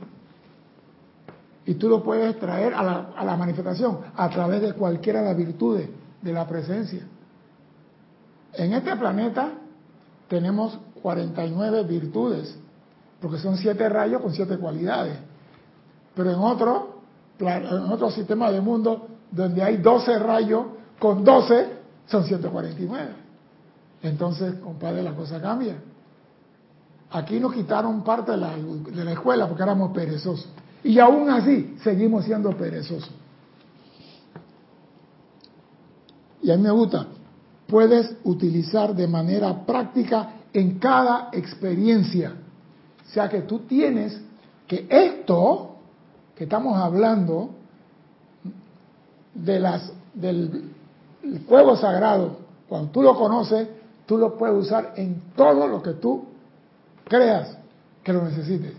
Y 1.66 1.76
tú 1.76 1.90
lo 1.90 2.04
puedes 2.04 2.40
traer 2.40 2.74
a 2.74 2.84
la, 2.84 3.08
a 3.16 3.26
la 3.26 3.36
manifestación 3.36 4.00
a 4.16 4.30
través 4.30 4.62
de 4.62 4.74
cualquiera 4.74 5.22
de 5.22 5.26
las 5.28 5.38
virtudes 5.38 5.90
de 6.22 6.34
la 6.34 6.48
presencia. 6.48 7.02
En 8.54 8.74
este 8.74 8.96
planeta 8.96 9.50
tenemos 10.28 10.78
49 11.02 11.84
virtudes, 11.84 12.58
porque 13.20 13.40
son 13.40 13.58
siete 13.58 13.90
rayos 13.90 14.22
con 14.22 14.34
siete 14.34 14.58
cualidades. 14.58 15.18
Pero 16.14 16.32
en 16.32 16.40
otro, 16.40 17.00
en 17.40 17.92
otro 17.92 18.12
sistema 18.12 18.52
de 18.52 18.62
mundo, 18.62 19.08
donde 19.36 19.62
hay 19.62 19.78
12 19.78 20.20
rayos 20.20 20.66
con 20.98 21.24
12, 21.24 21.68
son 22.08 22.24
149. 22.24 23.10
Entonces, 24.02 24.56
compadre, 24.56 25.04
la 25.04 25.14
cosa 25.14 25.42
cambia. 25.42 25.76
Aquí 27.12 27.40
nos 27.40 27.54
quitaron 27.54 28.04
parte 28.04 28.32
de 28.32 28.38
la, 28.38 28.56
de 28.56 29.04
la 29.04 29.12
escuela 29.12 29.48
porque 29.48 29.64
éramos 29.64 29.92
perezosos. 29.92 30.50
Y 30.84 31.00
aún 31.00 31.30
así 31.30 31.76
seguimos 31.84 32.26
siendo 32.26 32.52
perezosos. 32.52 33.12
Y 36.42 36.52
a 36.52 36.58
mí 36.58 36.64
me 36.64 36.72
gusta, 36.72 37.08
puedes 37.68 38.16
utilizar 38.24 38.96
de 38.96 39.08
manera 39.08 39.66
práctica 39.66 40.36
en 40.54 40.78
cada 40.80 41.30
experiencia. 41.34 42.34
O 43.04 43.10
sea 43.12 43.28
que 43.28 43.42
tú 43.42 43.60
tienes 43.60 44.22
que 44.68 44.88
esto 44.90 45.76
que 46.36 46.44
estamos 46.44 46.78
hablando 46.78 47.55
de 49.36 49.60
las 49.60 49.92
del 50.14 50.72
fuego 51.48 51.76
sagrado, 51.76 52.38
cuando 52.68 52.92
tú 52.92 53.02
lo 53.02 53.16
conoces, 53.16 53.68
tú 54.06 54.18
lo 54.18 54.38
puedes 54.38 54.56
usar 54.66 54.94
en 54.96 55.22
todo 55.36 55.68
lo 55.68 55.84
que 55.84 55.94
tú 55.94 56.26
creas 57.04 57.58
que 58.04 58.14
lo 58.14 58.24
necesites. 58.24 58.74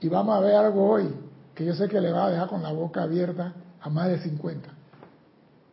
Y 0.00 0.08
vamos 0.08 0.36
a 0.36 0.40
ver 0.40 0.54
algo 0.54 0.88
hoy 0.88 1.08
que 1.54 1.64
yo 1.64 1.74
sé 1.74 1.88
que 1.88 2.00
le 2.00 2.12
va 2.12 2.26
a 2.26 2.30
dejar 2.30 2.48
con 2.48 2.62
la 2.62 2.72
boca 2.72 3.02
abierta 3.02 3.54
a 3.80 3.90
más 3.90 4.08
de 4.08 4.18
50. 4.18 4.68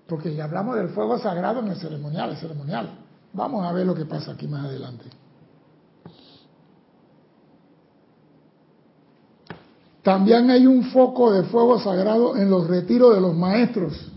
Porque 0.08 0.34
ya 0.34 0.46
hablamos 0.46 0.76
del 0.76 0.90
fuego 0.90 1.18
sagrado 1.20 1.60
en 1.60 1.68
el 1.68 1.76
ceremonial, 1.76 2.32
el 2.32 2.38
ceremonial. 2.38 2.90
Vamos 3.34 3.66
a 3.66 3.72
ver 3.74 3.86
lo 3.86 3.94
que 3.94 4.06
pasa 4.06 4.32
aquí 4.32 4.48
más 4.48 4.66
adelante. 4.66 5.06
También 10.04 10.52
hay 10.52 10.68
un 10.68 10.84
foco 10.84 11.32
de 11.32 11.44
fuego 11.44 11.80
sagrado 11.80 12.36
en 12.36 12.50
los 12.50 12.68
retiros 12.68 13.16
de 13.16 13.22
los 13.22 13.34
maestros 13.36 14.12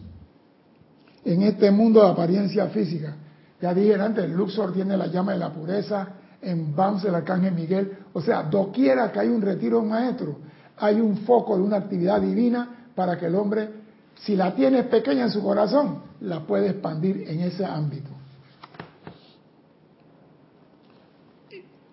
en 1.24 1.42
este 1.42 1.70
mundo 1.70 2.02
de 2.02 2.10
apariencia 2.10 2.66
física. 2.68 3.16
Ya 3.60 3.72
dije 3.72 3.94
antes, 3.94 4.24
el 4.24 4.32
Luxor 4.32 4.72
tiene 4.72 4.96
la 4.96 5.06
llama 5.06 5.32
de 5.32 5.38
la 5.38 5.52
pureza, 5.52 6.08
en 6.42 6.74
BAMS 6.74 7.04
del 7.04 7.14
Arcángel 7.14 7.54
Miguel. 7.54 7.98
O 8.12 8.20
sea, 8.20 8.42
doquiera 8.44 9.10
que 9.10 9.20
hay 9.20 9.28
un 9.28 9.42
retiro 9.42 9.78
de 9.78 9.82
un 9.84 9.88
maestro, 9.88 10.38
hay 10.76 11.00
un 11.00 11.18
foco 11.18 11.56
de 11.56 11.62
una 11.62 11.76
actividad 11.76 12.20
divina 12.20 12.88
para 12.94 13.18
que 13.18 13.26
el 13.26 13.34
hombre, 13.34 13.68
si 14.16 14.36
la 14.36 14.54
tiene 14.54 14.84
pequeña 14.84 15.24
en 15.24 15.30
su 15.30 15.42
corazón, 15.42 16.02
la 16.20 16.40
puede 16.40 16.70
expandir 16.70 17.24
en 17.28 17.40
ese 17.40 17.64
ámbito. 17.64 18.10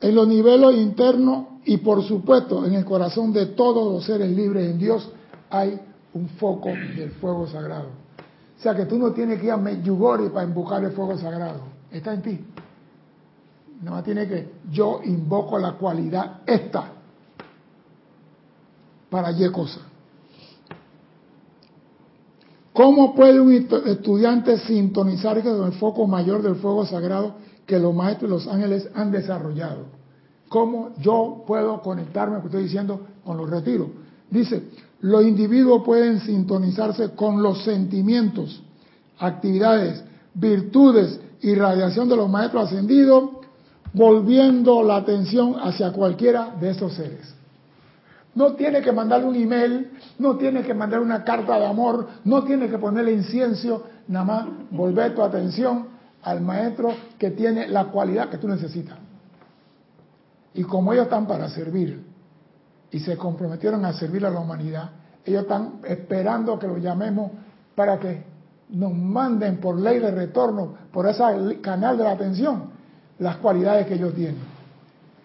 En 0.03 0.15
los 0.15 0.27
niveles 0.27 0.75
internos 0.75 1.45
y 1.63 1.77
por 1.77 2.03
supuesto 2.03 2.65
en 2.65 2.73
el 2.73 2.83
corazón 2.83 3.31
de 3.31 3.45
todos 3.45 3.89
los 3.89 4.03
seres 4.03 4.29
libres 4.35 4.69
en 4.69 4.77
Dios 4.77 5.09
hay 5.49 5.79
un 6.13 6.27
foco 6.27 6.67
del 6.67 7.11
fuego 7.21 7.47
sagrado. 7.47 7.87
O 8.59 8.61
sea 8.61 8.75
que 8.75 8.85
tú 8.85 8.97
no 8.97 9.13
tienes 9.13 9.39
que 9.39 9.45
ir 9.45 9.51
a 9.53 9.57
Medjugorje 9.57 10.29
para 10.29 10.45
invocar 10.45 10.83
el 10.83 10.91
fuego 10.91 11.17
sagrado. 11.17 11.61
Está 11.89 12.13
en 12.15 12.21
ti. 12.21 12.37
No 13.81 14.03
tiene 14.03 14.27
que, 14.27 14.51
yo 14.69 14.99
invoco 15.05 15.57
la 15.57 15.71
cualidad 15.77 16.41
esta 16.47 16.83
para 19.09 19.31
Y 19.31 19.49
cosa. 19.51 19.79
¿Cómo 22.73 23.15
puede 23.15 23.39
un 23.39 23.53
estudiante 23.53 24.57
sintonizar 24.57 25.41
con 25.41 25.63
el 25.65 25.73
foco 25.73 26.05
mayor 26.07 26.41
del 26.41 26.55
fuego 26.55 26.85
sagrado 26.85 27.35
que 27.65 27.79
los 27.79 27.93
maestros 27.93 28.29
y 28.29 28.33
los 28.33 28.47
ángeles 28.47 28.89
han 28.95 29.11
desarrollado? 29.11 29.85
¿Cómo 30.49 30.91
yo 30.99 31.43
puedo 31.47 31.81
conectarme, 31.81 32.39
que 32.39 32.47
estoy 32.47 32.63
diciendo, 32.63 33.01
con 33.23 33.37
los 33.37 33.49
retiros? 33.49 33.87
Dice, 34.29 34.63
los 35.01 35.23
individuos 35.23 35.83
pueden 35.83 36.19
sintonizarse 36.19 37.11
con 37.11 37.41
los 37.41 37.63
sentimientos, 37.63 38.61
actividades, 39.19 40.03
virtudes 40.33 41.19
y 41.41 41.55
radiación 41.55 42.07
de 42.09 42.15
los 42.15 42.29
maestros 42.29 42.65
ascendidos 42.67 43.29
volviendo 43.93 44.83
la 44.83 44.97
atención 44.97 45.55
hacia 45.61 45.91
cualquiera 45.91 46.55
de 46.59 46.71
esos 46.71 46.93
seres. 46.93 47.33
No 48.35 48.53
tiene 48.53 48.81
que 48.81 48.91
mandarle 48.91 49.27
un 49.27 49.35
email, 49.35 49.91
no 50.17 50.37
tiene 50.37 50.63
que 50.63 50.73
mandar 50.73 50.99
una 50.99 51.23
carta 51.23 51.59
de 51.59 51.67
amor, 51.67 52.07
no 52.25 52.43
tiene 52.43 52.67
que 52.67 52.79
ponerle 52.79 53.13
incienso, 53.13 53.83
nada 54.07 54.25
más 54.25 54.45
volver 54.71 55.13
tu 55.13 55.21
atención 55.21 55.92
al 56.23 56.41
maestro 56.41 56.93
que 57.17 57.31
tiene 57.31 57.67
la 57.67 57.85
cualidad 57.85 58.29
que 58.29 58.37
tú 58.37 58.47
necesitas. 58.47 58.97
Y 60.53 60.63
como 60.63 60.93
ellos 60.93 61.05
están 61.05 61.27
para 61.27 61.49
servir 61.49 62.03
y 62.91 62.99
se 62.99 63.17
comprometieron 63.17 63.83
a 63.85 63.93
servir 63.93 64.25
a 64.25 64.29
la 64.29 64.39
humanidad, 64.39 64.91
ellos 65.25 65.43
están 65.43 65.79
esperando 65.87 66.59
que 66.59 66.67
lo 66.67 66.77
llamemos 66.77 67.31
para 67.75 67.99
que 67.99 68.23
nos 68.69 68.93
manden 68.93 69.57
por 69.57 69.79
ley 69.79 69.99
de 69.99 70.11
retorno, 70.11 70.73
por 70.91 71.07
ese 71.07 71.59
canal 71.61 71.97
de 71.97 72.03
la 72.03 72.11
atención, 72.11 72.71
las 73.19 73.37
cualidades 73.37 73.87
que 73.87 73.95
ellos 73.95 74.13
tienen. 74.13 74.37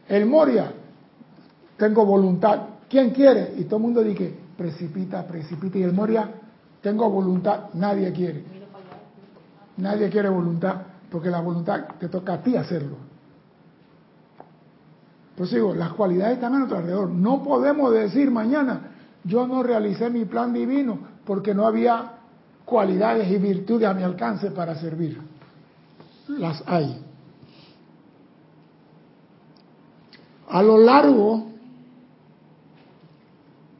El 0.08 0.26
Moria, 0.26 0.72
tengo 1.76 2.04
voluntad. 2.04 2.60
¿Quién 2.88 3.10
quiere? 3.10 3.54
Y 3.58 3.64
todo 3.64 3.76
el 3.76 3.82
mundo 3.82 4.02
dice, 4.02 4.34
precipita, 4.56 5.26
precipita. 5.26 5.78
Y 5.78 5.82
el 5.82 5.92
Moria, 5.92 6.30
tengo 6.80 7.08
voluntad, 7.10 7.66
nadie 7.74 8.12
quiere. 8.12 8.57
Nadie 9.78 10.10
quiere 10.10 10.28
voluntad, 10.28 10.82
porque 11.10 11.30
la 11.30 11.40
voluntad 11.40 11.86
te 11.98 12.08
toca 12.08 12.34
a 12.34 12.42
ti 12.42 12.56
hacerlo. 12.56 12.96
Pues 15.36 15.52
digo, 15.52 15.72
las 15.72 15.92
cualidades 15.92 16.34
están 16.34 16.54
a 16.54 16.58
nuestro 16.58 16.78
alrededor. 16.78 17.10
No 17.10 17.44
podemos 17.44 17.92
decir 17.92 18.28
mañana, 18.30 18.90
yo 19.22 19.46
no 19.46 19.62
realicé 19.62 20.10
mi 20.10 20.24
plan 20.24 20.52
divino 20.52 20.98
porque 21.24 21.54
no 21.54 21.64
había 21.64 22.12
cualidades 22.64 23.30
y 23.30 23.38
virtudes 23.38 23.88
a 23.88 23.94
mi 23.94 24.02
alcance 24.02 24.50
para 24.50 24.74
servir. 24.74 25.20
Las 26.26 26.62
hay. 26.66 27.00
A 30.48 30.62
lo 30.62 30.78
largo 30.78 31.46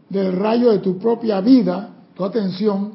del 0.08 0.32
rayo 0.36 0.70
de 0.70 0.78
tu 0.78 0.96
propia 0.96 1.40
vida, 1.40 1.90
tu 2.14 2.24
atención, 2.24 2.92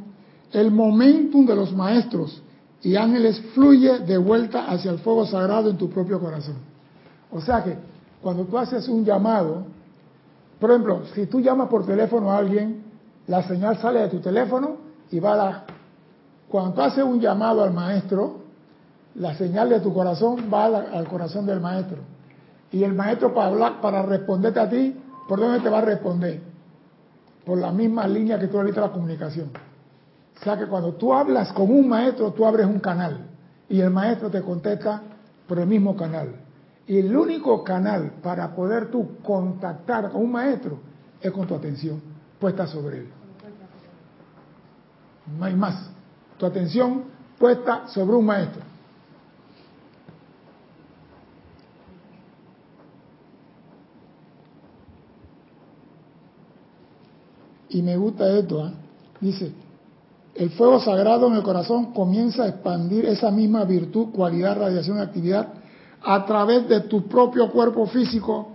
el 0.54 0.72
momentum 0.72 1.46
de 1.46 1.56
los 1.56 1.74
maestros 1.74 2.42
y 2.84 2.98
ángeles 2.98 3.40
fluye 3.54 4.00
de 4.00 4.18
vuelta 4.18 4.66
hacia 4.66 4.92
el 4.92 5.00
fuego 5.00 5.26
sagrado 5.26 5.70
en 5.70 5.78
tu 5.78 5.90
propio 5.90 6.20
corazón. 6.20 6.58
O 7.32 7.40
sea 7.40 7.64
que 7.64 7.78
cuando 8.22 8.44
tú 8.44 8.58
haces 8.58 8.88
un 8.90 9.06
llamado, 9.06 9.64
por 10.60 10.70
ejemplo, 10.70 11.04
si 11.16 11.26
tú 11.26 11.40
llamas 11.40 11.70
por 11.70 11.86
teléfono 11.86 12.32
a 12.32 12.38
alguien, 12.38 12.84
la 13.28 13.42
señal 13.48 13.78
sale 13.78 14.02
de 14.02 14.10
tu 14.10 14.20
teléfono 14.20 14.78
y 15.12 15.20
va 15.20 15.34
a 15.34 15.36
la... 15.38 15.64
Cuando 16.50 16.74
tú 16.74 16.82
haces 16.82 17.04
un 17.04 17.20
llamado 17.20 17.64
al 17.64 17.74
maestro, 17.74 18.42
la 19.16 19.34
señal 19.36 19.70
de 19.70 19.80
tu 19.80 19.94
corazón 19.94 20.50
va 20.54 20.66
al 20.66 21.08
corazón 21.08 21.46
del 21.46 21.62
maestro. 21.62 21.98
Y 22.72 22.84
el 22.84 22.94
maestro 22.94 23.34
para 23.34 23.48
hablar, 23.48 23.82
para 23.82 24.04
responderte 24.04 24.60
a 24.60 24.70
ti, 24.70 24.96
¿por 25.28 25.40
dónde 25.40 25.62
te 25.62 25.70
va 25.70 25.80
a 25.80 25.82
responder? 25.82 26.42
Por 27.46 27.58
la 27.60 27.72
misma 27.72 28.08
línea 28.08 28.38
que 28.40 28.48
tú 28.48 28.58
ahorita 28.58 28.82
la 28.82 28.92
comunicación. 28.92 29.52
O 30.44 30.46
sea 30.46 30.58
que 30.58 30.68
cuando 30.68 30.96
tú 30.96 31.14
hablas 31.14 31.54
con 31.54 31.72
un 31.72 31.88
maestro, 31.88 32.34
tú 32.34 32.46
abres 32.46 32.66
un 32.66 32.82
canal 32.82 33.30
y 33.70 33.80
el 33.80 33.90
maestro 33.90 34.30
te 34.30 34.42
contesta 34.42 35.02
por 35.48 35.58
el 35.58 35.66
mismo 35.66 35.96
canal. 35.96 36.36
Y 36.86 36.98
el 36.98 37.16
único 37.16 37.64
canal 37.64 38.16
para 38.22 38.54
poder 38.54 38.92
tú 38.92 39.20
contactar 39.24 40.12
con 40.12 40.22
un 40.22 40.34
maestro 40.34 40.80
es 41.22 41.32
con 41.32 41.48
tu 41.48 41.56
atención 41.56 42.02
puesta 42.42 42.68
sobre 42.68 42.98
él. 42.98 43.10
No 45.40 45.46
hay 45.46 45.56
más. 45.56 45.90
Tu 46.38 46.46
atención 46.46 47.06
puesta 47.40 47.88
sobre 47.88 48.18
un 48.18 48.26
maestro. 48.26 48.64
Y 57.70 57.82
me 57.82 57.96
gusta 57.96 58.28
esto, 58.28 58.68
¿eh? 58.68 58.74
dice, 59.22 59.63
el 60.36 60.50
fuego 60.52 60.80
sagrado 60.80 61.28
en 61.28 61.36
el 61.36 61.44
corazón 61.44 61.94
comienza 61.94 62.44
a 62.44 62.48
expandir 62.48 63.06
esa 63.06 63.30
misma 63.30 63.66
virtud, 63.66 64.08
cualidad, 64.12 64.58
radiación, 64.58 65.00
actividad 65.00 65.50
a 66.04 66.26
través 66.26 66.68
de 66.68 66.82
tu 66.82 67.08
propio 67.08 67.52
cuerpo 67.52 67.86
físico, 67.86 68.50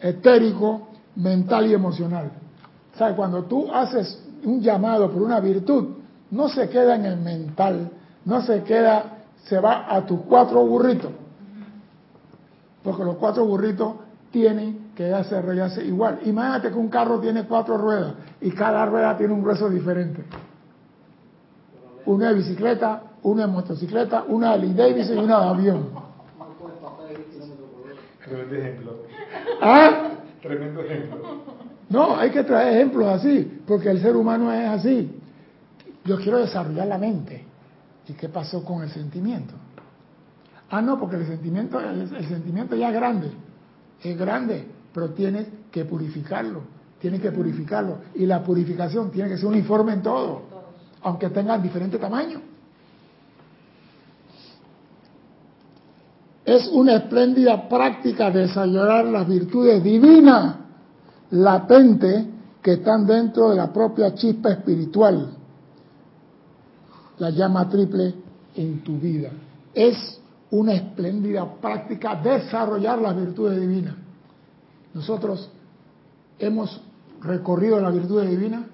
etérico, 0.00 0.88
mental 1.16 1.66
y 1.66 1.74
emocional. 1.74 2.30
O 2.98 3.16
cuando 3.16 3.44
tú 3.44 3.70
haces 3.72 4.22
un 4.44 4.60
llamado 4.60 5.10
por 5.10 5.22
una 5.22 5.40
virtud, 5.40 5.96
no 6.30 6.48
se 6.48 6.68
queda 6.68 6.94
en 6.94 7.04
el 7.04 7.16
mental, 7.18 7.90
no 8.24 8.42
se 8.42 8.62
queda, 8.62 9.18
se 9.44 9.58
va 9.58 9.94
a 9.94 10.06
tus 10.06 10.20
cuatro 10.22 10.64
burritos. 10.64 11.10
Porque 12.82 13.04
los 13.04 13.16
cuatro 13.16 13.44
burritos 13.44 13.94
tienen 14.30 14.90
que 14.94 15.04
desarrollarse 15.04 15.84
igual. 15.84 16.20
Imagínate 16.24 16.68
que 16.70 16.78
un 16.78 16.88
carro 16.88 17.18
tiene 17.20 17.44
cuatro 17.44 17.76
ruedas 17.76 18.14
y 18.40 18.50
cada 18.52 18.86
rueda 18.86 19.16
tiene 19.16 19.34
un 19.34 19.42
grueso 19.42 19.68
diferente. 19.68 20.24
Una 22.06 22.28
de 22.28 22.34
bicicleta, 22.34 23.02
una 23.22 23.46
de 23.46 23.52
motocicleta, 23.52 24.24
una 24.28 24.56
de 24.56 24.72
Davidson 24.72 25.18
y 25.18 25.20
una 25.20 25.40
de 25.40 25.46
avión. 25.48 25.88
Tremendo 28.24 28.56
ejemplo. 28.56 28.92
¿Ah? 29.60 30.08
Tremendo 30.42 30.80
ejemplo. 30.80 31.18
No, 31.88 32.16
hay 32.16 32.30
que 32.30 32.42
traer 32.42 32.76
ejemplos 32.76 33.08
así, 33.08 33.60
porque 33.66 33.90
el 33.90 34.00
ser 34.00 34.16
humano 34.16 34.52
es 34.52 34.68
así. 34.68 35.20
Yo 36.04 36.16
quiero 36.18 36.38
desarrollar 36.38 36.86
la 36.86 36.98
mente. 36.98 37.44
¿Y 38.08 38.12
qué 38.12 38.28
pasó 38.28 38.64
con 38.64 38.82
el 38.82 38.90
sentimiento? 38.90 39.54
Ah, 40.70 40.82
no, 40.82 40.98
porque 40.98 41.16
el 41.16 41.26
sentimiento, 41.26 41.78
el, 41.80 42.08
sentimiento 42.28 42.74
ya 42.74 42.88
es 42.88 42.94
grande. 42.94 43.30
Es 44.02 44.18
grande, 44.18 44.66
pero 44.92 45.10
tienes 45.10 45.46
que 45.70 45.84
purificarlo. 45.84 46.62
Tienes 47.00 47.20
que 47.20 47.30
purificarlo. 47.30 47.98
Y 48.14 48.26
la 48.26 48.42
purificación 48.42 49.10
tiene 49.10 49.28
que 49.28 49.36
ser 49.36 49.46
uniforme 49.46 49.92
en 49.92 50.02
todo, 50.02 50.42
aunque 51.06 51.30
tengan 51.30 51.62
diferente 51.62 51.98
tamaño. 51.98 52.40
es 56.46 56.68
una 56.68 56.94
espléndida 56.94 57.68
práctica 57.68 58.30
de 58.30 58.42
desarrollar 58.42 59.04
las 59.06 59.26
virtudes 59.26 59.82
divinas 59.82 60.54
latentes 61.30 62.24
que 62.62 62.74
están 62.74 63.04
dentro 63.04 63.50
de 63.50 63.56
la 63.56 63.72
propia 63.72 64.14
chispa 64.14 64.50
espiritual, 64.50 65.36
la 67.18 67.30
llama 67.30 67.68
triple 67.68 68.14
en 68.54 68.84
tu 68.84 68.96
vida. 68.96 69.30
Es 69.74 70.20
una 70.52 70.74
espléndida 70.74 71.52
práctica 71.60 72.14
desarrollar 72.14 73.00
las 73.00 73.16
virtudes 73.16 73.60
divinas. 73.60 73.96
Nosotros 74.94 75.50
hemos 76.38 76.80
recorrido 77.22 77.80
las 77.80 77.92
virtudes 77.92 78.30
divinas. 78.30 78.66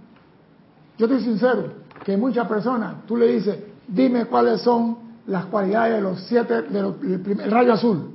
Yo 0.98 1.06
estoy 1.06 1.24
sincero, 1.24 1.72
que 2.04 2.16
muchas 2.16 2.48
personas, 2.48 3.06
tú 3.06 3.16
le 3.16 3.26
dices, 3.28 3.58
dime 3.86 4.26
cuáles 4.26 4.60
son 4.62 4.98
las 5.26 5.46
cualidades 5.46 5.96
de 5.96 6.00
los 6.00 6.20
siete, 6.22 6.62
del 6.62 6.94
primer, 7.20 7.50
rayo 7.50 7.74
azul, 7.74 8.10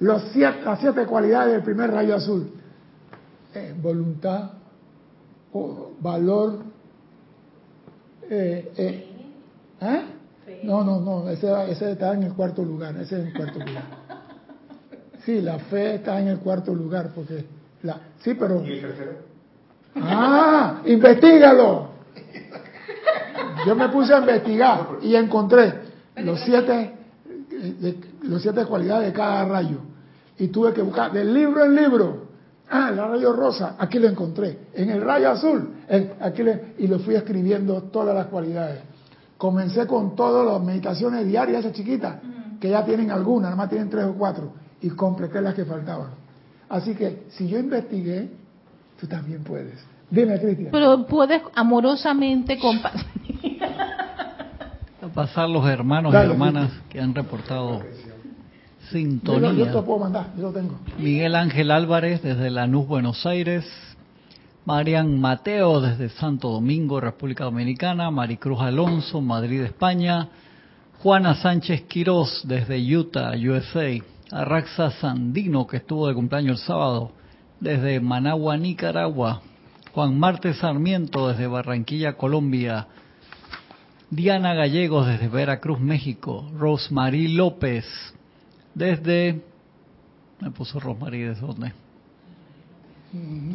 los 0.00 0.22
siete, 0.32 0.62
las 0.64 0.80
siete 0.80 1.06
cualidades 1.06 1.52
del 1.54 1.62
primer 1.62 1.90
rayo 1.90 2.16
azul. 2.16 2.50
Eh, 3.54 3.74
voluntad, 3.80 4.50
valor, 6.00 6.58
eh, 8.28 8.72
eh, 8.76 9.06
¿eh? 9.80 10.02
No, 10.62 10.84
no, 10.84 11.00
no, 11.00 11.28
ese, 11.28 11.50
ese 11.70 11.92
está 11.92 12.12
en 12.14 12.24
el 12.24 12.34
cuarto 12.34 12.62
lugar, 12.62 12.94
ese 12.96 13.20
es 13.20 13.26
el 13.26 13.32
cuarto 13.32 13.58
lugar. 13.58 13.84
Sí, 15.24 15.40
la 15.40 15.58
fe 15.58 15.96
está 15.96 16.20
en 16.20 16.28
el 16.28 16.38
cuarto 16.38 16.74
lugar, 16.74 17.10
porque 17.14 17.44
la, 17.82 17.98
sí, 18.20 18.34
pero. 18.34 18.62
¿Y 18.64 18.72
el 18.72 18.80
tercero? 18.80 19.12
Ah, 19.96 20.82
investigalo. 20.86 21.89
Yo 23.66 23.74
me 23.74 23.88
puse 23.88 24.14
a 24.14 24.18
investigar 24.18 24.98
y 25.02 25.14
encontré 25.14 25.74
los 26.16 26.40
siete, 26.40 26.94
los 28.22 28.42
siete 28.42 28.64
cualidades 28.64 29.08
de 29.08 29.12
cada 29.12 29.44
rayo. 29.44 29.78
Y 30.38 30.48
tuve 30.48 30.72
que 30.72 30.82
buscar 30.82 31.12
del 31.12 31.32
libro 31.32 31.64
en 31.64 31.74
libro. 31.74 32.30
Ah, 32.70 32.88
el 32.90 32.96
rayo 32.96 33.32
rosa, 33.32 33.74
aquí 33.78 33.98
lo 33.98 34.08
encontré. 34.08 34.58
En 34.74 34.90
el 34.90 35.02
rayo 35.02 35.30
azul, 35.30 35.70
aquí 36.20 36.42
y 36.78 36.86
lo 36.86 37.00
fui 37.00 37.16
escribiendo 37.16 37.82
todas 37.84 38.14
las 38.14 38.26
cualidades. 38.26 38.80
Comencé 39.36 39.86
con 39.86 40.14
todas 40.14 40.46
las 40.46 40.62
meditaciones 40.62 41.26
diarias, 41.26 41.60
esas 41.60 41.72
chiquitas, 41.72 42.16
que 42.60 42.70
ya 42.70 42.84
tienen 42.84 43.10
algunas, 43.10 43.50
nada 43.50 43.56
más 43.56 43.70
tienen 43.70 43.88
tres 43.90 44.04
o 44.04 44.14
cuatro, 44.14 44.52
y 44.80 44.90
completé 44.90 45.40
las 45.40 45.54
que 45.54 45.64
faltaban. 45.64 46.10
Así 46.68 46.94
que 46.94 47.24
si 47.30 47.48
yo 47.48 47.58
investigué, 47.58 48.30
tú 49.00 49.06
también 49.06 49.42
puedes. 49.42 49.80
Dime, 50.10 50.40
Cristian. 50.40 50.70
Pero 50.72 51.06
puedes 51.06 51.42
amorosamente 51.54 52.58
compartir. 52.58 53.60
pasar 55.14 55.48
los 55.48 55.66
hermanos 55.68 56.12
y 56.12 56.16
hermanas 56.16 56.72
que 56.88 57.00
han 57.00 57.14
reportado 57.14 57.82
sintonía. 58.90 59.52
Yo, 59.52 59.72
yo, 59.72 59.84
puedo 59.84 60.00
mandar, 60.00 60.26
yo 60.36 60.42
lo 60.42 60.52
tengo. 60.52 60.78
Miguel 60.98 61.34
Ángel 61.34 61.70
Álvarez 61.70 62.22
desde 62.22 62.50
Lanús, 62.50 62.86
Buenos 62.86 63.24
Aires. 63.26 63.64
Marian 64.66 65.20
Mateo 65.20 65.80
desde 65.80 66.10
Santo 66.10 66.50
Domingo, 66.50 67.00
República 67.00 67.44
Dominicana. 67.44 68.10
Maricruz 68.10 68.60
Alonso, 68.60 69.20
Madrid, 69.20 69.62
España. 69.62 70.28
Juana 71.02 71.34
Sánchez 71.34 71.82
Quirós 71.82 72.42
desde 72.44 72.78
Utah, 72.78 73.32
USA. 73.36 73.98
Arraxa 74.32 74.90
Sandino, 74.92 75.66
que 75.66 75.78
estuvo 75.78 76.06
de 76.06 76.14
cumpleaños 76.14 76.60
el 76.60 76.66
sábado, 76.66 77.12
desde 77.58 78.00
Managua, 78.00 78.56
Nicaragua. 78.56 79.42
Juan 79.94 80.18
Marte 80.18 80.54
Sarmiento 80.54 81.28
desde 81.28 81.48
Barranquilla, 81.48 82.12
Colombia. 82.12 82.86
Diana 84.08 84.54
Gallegos 84.54 85.06
desde 85.06 85.28
Veracruz, 85.28 85.80
México. 85.80 86.48
Rosmarie 86.56 87.28
López 87.28 87.84
desde... 88.74 89.42
Me 90.40 90.50
puso 90.52 90.78
Rosmarie 90.78 91.30
desde 91.30 91.46
dónde. 91.46 91.72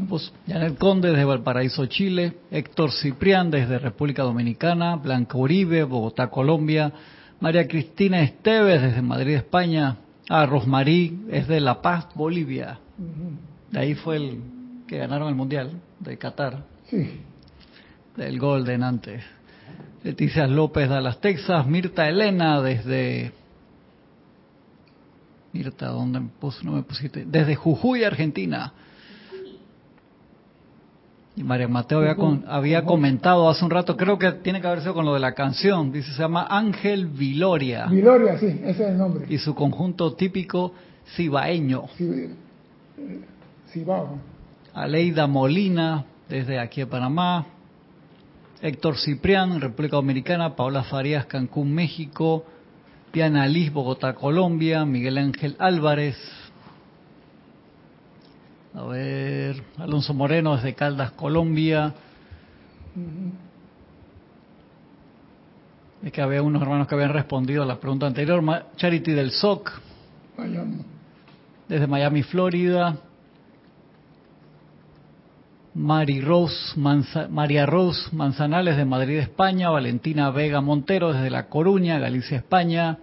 Puso 0.10 0.32
Janet 0.46 0.78
Conde 0.78 1.10
desde 1.10 1.24
Valparaíso, 1.24 1.86
Chile. 1.86 2.34
Héctor 2.52 2.92
Ciprián 2.92 3.50
desde 3.50 3.80
República 3.80 4.24
Dominicana. 4.24 4.98
Blanca 4.98 5.38
Uribe, 5.38 5.84
Bogotá, 5.84 6.30
Colombia. 6.30 6.92
María 7.40 7.66
Cristina 7.66 8.22
Esteves 8.22 8.82
desde 8.82 9.02
Madrid, 9.02 9.36
España. 9.36 9.96
Ah, 10.30 10.46
Rosmarie 10.46 11.14
es 11.32 11.48
de 11.48 11.62
La 11.62 11.82
Paz, 11.82 12.08
Bolivia. 12.14 12.80
De 13.72 13.80
ahí 13.80 13.96
fue 13.96 14.18
el 14.18 14.42
que 14.86 14.98
ganaron 14.98 15.30
el 15.30 15.36
Mundial 15.36 15.82
de 16.06 16.18
Qatar. 16.18 16.64
Sí. 16.90 17.22
Del 18.16 18.40
Golden 18.40 18.84
antes. 18.84 19.24
Leticia 20.04 20.48
López 20.48 20.88
de 20.90 21.02
las 21.02 21.20
Texas, 21.20 21.66
Mirta 21.66 22.08
Elena 22.08 22.62
desde 22.62 23.34
Mirta, 25.52 25.88
¿dónde 25.88 26.20
me 26.20 26.30
No 26.64 26.72
me 26.74 26.84
pusiste. 26.84 27.26
Desde 27.26 27.56
Jujuy, 27.56 28.04
Argentina. 28.04 28.74
Y 31.38 31.44
María 31.44 31.68
Mateo 31.68 32.00
había, 32.00 32.16
había 32.48 32.84
comentado 32.84 33.50
hace 33.50 33.66
un 33.66 33.72
rato, 33.72 33.98
creo 33.98 34.18
que 34.18 34.32
tiene 34.34 34.62
que 34.62 34.68
haber 34.68 34.82
sido 34.82 34.94
con 34.94 35.06
lo 35.06 35.14
de 35.14 35.20
la 35.20 35.34
canción, 35.34 35.92
dice, 35.92 36.12
se 36.14 36.22
llama 36.22 36.48
Ángel 36.50 37.08
Viloria. 37.08 37.88
Viloria, 37.88 38.38
sí, 38.38 38.48
ese 38.64 38.70
es 38.70 38.80
el 38.80 38.98
nombre. 38.98 39.26
Y 39.28 39.38
su 39.38 39.54
conjunto 39.54 40.14
típico 40.14 40.74
cibaeño. 41.16 41.86
Cibao. 43.72 44.35
Aleida 44.76 45.26
Molina, 45.26 46.06
desde 46.30 46.60
aquí 46.60 46.82
a 46.82 46.90
Panamá. 46.90 47.46
Héctor 48.62 48.98
Ciprián, 48.98 49.62
República 49.62 49.96
Dominicana. 49.96 50.56
Paola 50.56 50.84
Farías, 50.84 51.26
Cancún, 51.26 51.74
México. 51.74 52.46
Diana 53.14 53.48
Liz, 53.48 53.72
Bogotá, 53.72 54.14
Colombia. 54.14 54.84
Miguel 54.84 55.18
Ángel 55.18 55.56
Álvarez, 55.60 56.18
a 58.74 58.84
ver, 58.84 59.64
Alonso 59.78 60.14
Moreno 60.14 60.58
desde 60.58 60.74
Caldas, 60.74 61.12
Colombia. 61.12 61.94
Es 66.04 66.12
que 66.12 66.22
había 66.22 66.42
unos 66.42 66.62
hermanos 66.62 66.86
que 66.86 66.96
habían 66.96 67.14
respondido 67.14 67.64
a 67.64 67.66
la 67.66 67.80
pregunta 67.80 68.06
anterior. 68.06 68.44
Charity 68.76 69.14
del 69.14 69.32
SOC. 69.32 69.72
Desde 71.70 71.88
Miami, 71.88 72.24
Florida. 72.24 72.98
María 75.76 76.22
Rose 76.22 76.74
Manzanales 78.14 78.78
de 78.78 78.86
Madrid, 78.86 79.20
España. 79.20 79.70
Valentina 79.70 80.32
Vega 80.32 80.62
Montero 80.62 81.12
desde 81.12 81.30
La 81.30 81.48
Coruña, 81.48 82.00
Galicia, 82.00 82.38
España. 82.38 83.00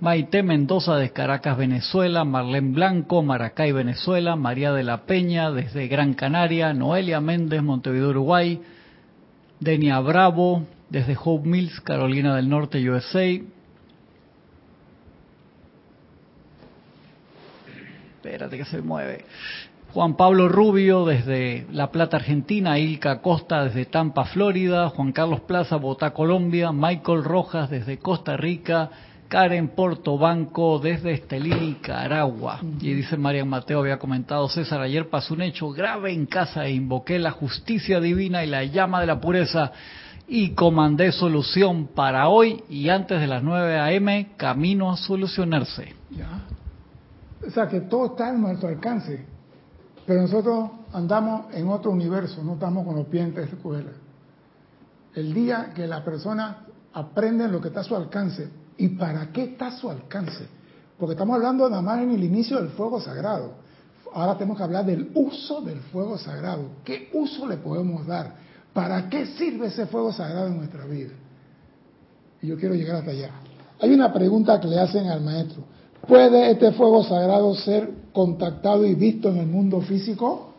Maite 0.00 0.44
Mendoza 0.44 0.94
de 0.94 1.10
Caracas, 1.10 1.58
Venezuela, 1.58 2.24
Marlene 2.24 2.72
Blanco, 2.72 3.20
Maracay, 3.20 3.72
Venezuela, 3.72 4.36
María 4.36 4.72
de 4.72 4.84
la 4.84 5.06
Peña 5.06 5.50
desde 5.50 5.88
Gran 5.88 6.14
Canaria, 6.14 6.72
Noelia 6.72 7.20
Méndez, 7.20 7.64
Montevideo, 7.64 8.10
Uruguay, 8.10 8.62
Denia 9.58 9.98
Bravo 9.98 10.64
desde 10.88 11.16
Hope 11.20 11.48
Mills, 11.48 11.80
Carolina 11.80 12.36
del 12.36 12.48
Norte, 12.48 12.88
USA. 12.88 13.26
Espérate 18.22 18.56
que 18.56 18.64
se 18.64 18.82
mueve. 18.82 19.24
Juan 19.98 20.14
Pablo 20.14 20.48
Rubio 20.48 21.04
desde 21.04 21.66
La 21.72 21.90
Plata, 21.90 22.18
Argentina, 22.18 22.78
Ilka 22.78 23.20
Costa 23.20 23.64
desde 23.64 23.84
Tampa, 23.84 24.26
Florida, 24.26 24.90
Juan 24.90 25.10
Carlos 25.10 25.40
Plaza, 25.40 25.74
Bogotá, 25.74 26.12
Colombia, 26.12 26.70
Michael 26.70 27.24
Rojas 27.24 27.68
desde 27.68 27.98
Costa 27.98 28.36
Rica, 28.36 28.90
Karen 29.26 29.70
Portobanco 29.70 30.78
desde 30.78 31.14
Estelín, 31.14 31.58
Nicaragua. 31.58 32.60
Y 32.80 32.94
dice 32.94 33.16
Marian 33.16 33.48
Mateo, 33.48 33.80
había 33.80 33.98
comentado 33.98 34.48
César, 34.48 34.80
ayer 34.80 35.10
pasó 35.10 35.34
un 35.34 35.42
hecho 35.42 35.70
grave 35.70 36.12
en 36.12 36.26
casa 36.26 36.64
e 36.64 36.70
invoqué 36.70 37.18
la 37.18 37.32
justicia 37.32 37.98
divina 37.98 38.44
y 38.44 38.46
la 38.46 38.62
llama 38.62 39.00
de 39.00 39.06
la 39.08 39.20
pureza 39.20 39.72
y 40.28 40.50
comandé 40.50 41.10
solución 41.10 41.88
para 41.88 42.28
hoy 42.28 42.62
y 42.68 42.88
antes 42.88 43.20
de 43.20 43.26
las 43.26 43.42
9 43.42 43.80
a.m. 43.80 44.28
camino 44.36 44.92
a 44.92 44.96
solucionarse. 44.96 45.92
Ya. 46.12 46.46
O 47.44 47.50
sea 47.50 47.66
que 47.66 47.80
todo 47.80 48.06
está 48.06 48.28
en 48.28 48.42
nuestro 48.42 48.68
alcance, 48.68 49.37
pero 50.08 50.22
nosotros 50.22 50.70
andamos 50.92 51.54
en 51.54 51.68
otro 51.68 51.90
universo, 51.92 52.42
no 52.42 52.54
estamos 52.54 52.84
con 52.84 52.96
los 52.96 53.06
pies 53.06 53.24
en 53.24 53.38
esta 53.38 53.56
escuela. 53.56 53.90
El 55.14 55.34
día 55.34 55.72
que 55.74 55.86
la 55.86 56.02
persona 56.02 56.64
aprende 56.94 57.46
lo 57.46 57.60
que 57.60 57.68
está 57.68 57.80
a 57.80 57.84
su 57.84 57.94
alcance, 57.94 58.48
¿Y 58.78 58.90
para 58.90 59.30
qué 59.32 59.42
está 59.42 59.66
a 59.66 59.76
su 59.76 59.90
alcance? 59.90 60.46
Porque 60.98 61.12
estamos 61.12 61.34
hablando 61.34 61.68
nada 61.68 61.82
más 61.82 62.00
en 62.00 62.12
el 62.12 62.22
inicio 62.22 62.58
del 62.58 62.70
fuego 62.70 63.00
sagrado. 63.00 63.54
Ahora 64.14 64.38
tenemos 64.38 64.56
que 64.56 64.62
hablar 64.62 64.86
del 64.86 65.10
uso 65.14 65.60
del 65.60 65.80
fuego 65.80 66.16
sagrado. 66.16 66.70
¿Qué 66.84 67.10
uso 67.12 67.46
le 67.46 67.56
podemos 67.56 68.06
dar? 68.06 68.36
¿Para 68.72 69.08
qué 69.08 69.26
sirve 69.26 69.66
ese 69.66 69.86
fuego 69.86 70.12
sagrado 70.12 70.46
en 70.46 70.58
nuestra 70.58 70.86
vida? 70.86 71.10
Y 72.40 72.46
yo 72.46 72.56
quiero 72.56 72.74
llegar 72.76 72.96
hasta 72.96 73.10
allá. 73.10 73.30
Hay 73.80 73.92
una 73.92 74.12
pregunta 74.12 74.60
que 74.60 74.68
le 74.68 74.78
hacen 74.78 75.08
al 75.08 75.20
maestro. 75.22 75.64
¿Puede 76.06 76.52
este 76.52 76.70
fuego 76.72 77.02
sagrado 77.02 77.52
ser 77.56 77.90
contactado 78.18 78.84
y 78.84 78.96
visto 78.96 79.28
en 79.28 79.36
el 79.36 79.46
mundo 79.46 79.80
físico? 79.80 80.52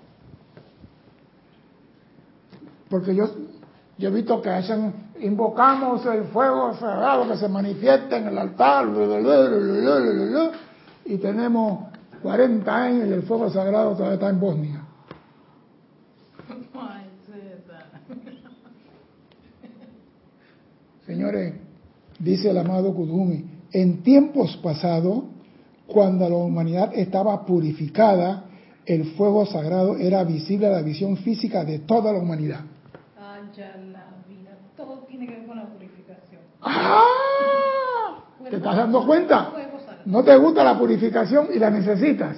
Porque 2.89 3.13
yo, 3.13 3.29
yo 3.97 4.07
he 4.07 4.11
visto 4.13 4.41
que 4.41 4.49
hayan 4.49 4.93
invocamos 5.19 6.05
el 6.05 6.23
fuego 6.25 6.73
sagrado 6.75 7.27
que 7.27 7.35
se 7.35 7.49
manifiesta 7.49 8.15
en 8.15 8.29
el 8.29 8.37
altar, 8.37 8.87
y 11.03 11.17
tenemos 11.17 11.89
40 12.21 12.73
años 12.73 13.09
y 13.09 13.11
el 13.11 13.23
fuego 13.23 13.49
sagrado 13.49 13.91
todavía 13.91 14.13
está 14.13 14.29
en 14.29 14.39
Bosnia. 14.39 14.85
Señores, 21.05 21.55
dice 22.19 22.51
el 22.51 22.57
amado 22.57 22.93
Kudumi, 22.93 23.43
en 23.73 24.01
tiempos 24.01 24.55
pasados, 24.63 25.25
cuando 25.91 26.29
la 26.29 26.35
humanidad 26.35 26.91
estaba 26.93 27.45
purificada, 27.45 28.45
el 28.85 29.05
fuego 29.13 29.45
sagrado 29.45 29.97
era 29.97 30.23
visible 30.23 30.67
a 30.67 30.71
la 30.71 30.81
visión 30.81 31.17
física 31.17 31.63
de 31.63 31.79
toda 31.79 32.13
la 32.13 32.19
humanidad. 32.19 32.61
¡Ah! 36.61 37.03
¿Te 38.49 38.55
estás 38.55 38.77
dando 38.77 39.05
cuenta? 39.05 39.51
No 40.05 40.23
te 40.23 40.35
gusta 40.37 40.63
la 40.63 40.77
purificación 40.77 41.47
y 41.53 41.59
la 41.59 41.69
necesitas. 41.69 42.37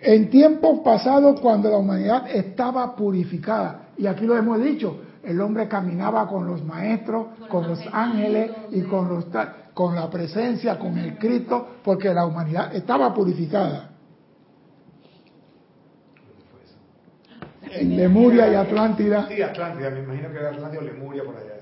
En 0.00 0.30
tiempos 0.30 0.80
pasados, 0.80 1.40
cuando 1.40 1.70
la 1.70 1.76
humanidad 1.76 2.28
estaba 2.28 2.96
purificada, 2.96 3.90
y 3.96 4.06
aquí 4.06 4.26
lo 4.26 4.36
hemos 4.36 4.60
dicho, 4.60 5.00
el 5.22 5.40
hombre 5.40 5.68
caminaba 5.68 6.26
con 6.26 6.46
los 6.46 6.64
maestros, 6.64 7.28
con, 7.48 7.68
los 7.68 7.80
ángeles 7.92 8.50
y 8.72 8.82
con, 8.82 9.08
los, 9.08 9.26
con 9.74 9.94
la 9.94 10.10
presencia, 10.10 10.78
con 10.78 10.98
el 10.98 11.18
Cristo, 11.18 11.66
porque 11.82 12.12
la 12.12 12.26
humanidad 12.26 12.74
estaba 12.74 13.12
purificada. 13.14 13.90
En 17.70 17.96
Lemuria 17.96 18.52
y 18.52 18.54
Atlántida. 18.54 19.26
Sí, 19.28 19.40
Atlántida, 19.40 19.90
me 19.90 20.00
imagino 20.00 20.30
que 20.30 20.38
era 20.38 20.50
Atlántida 20.50 20.80
o 20.80 20.84
Lemuria 20.84 21.24
por 21.24 21.36
allá. 21.36 21.52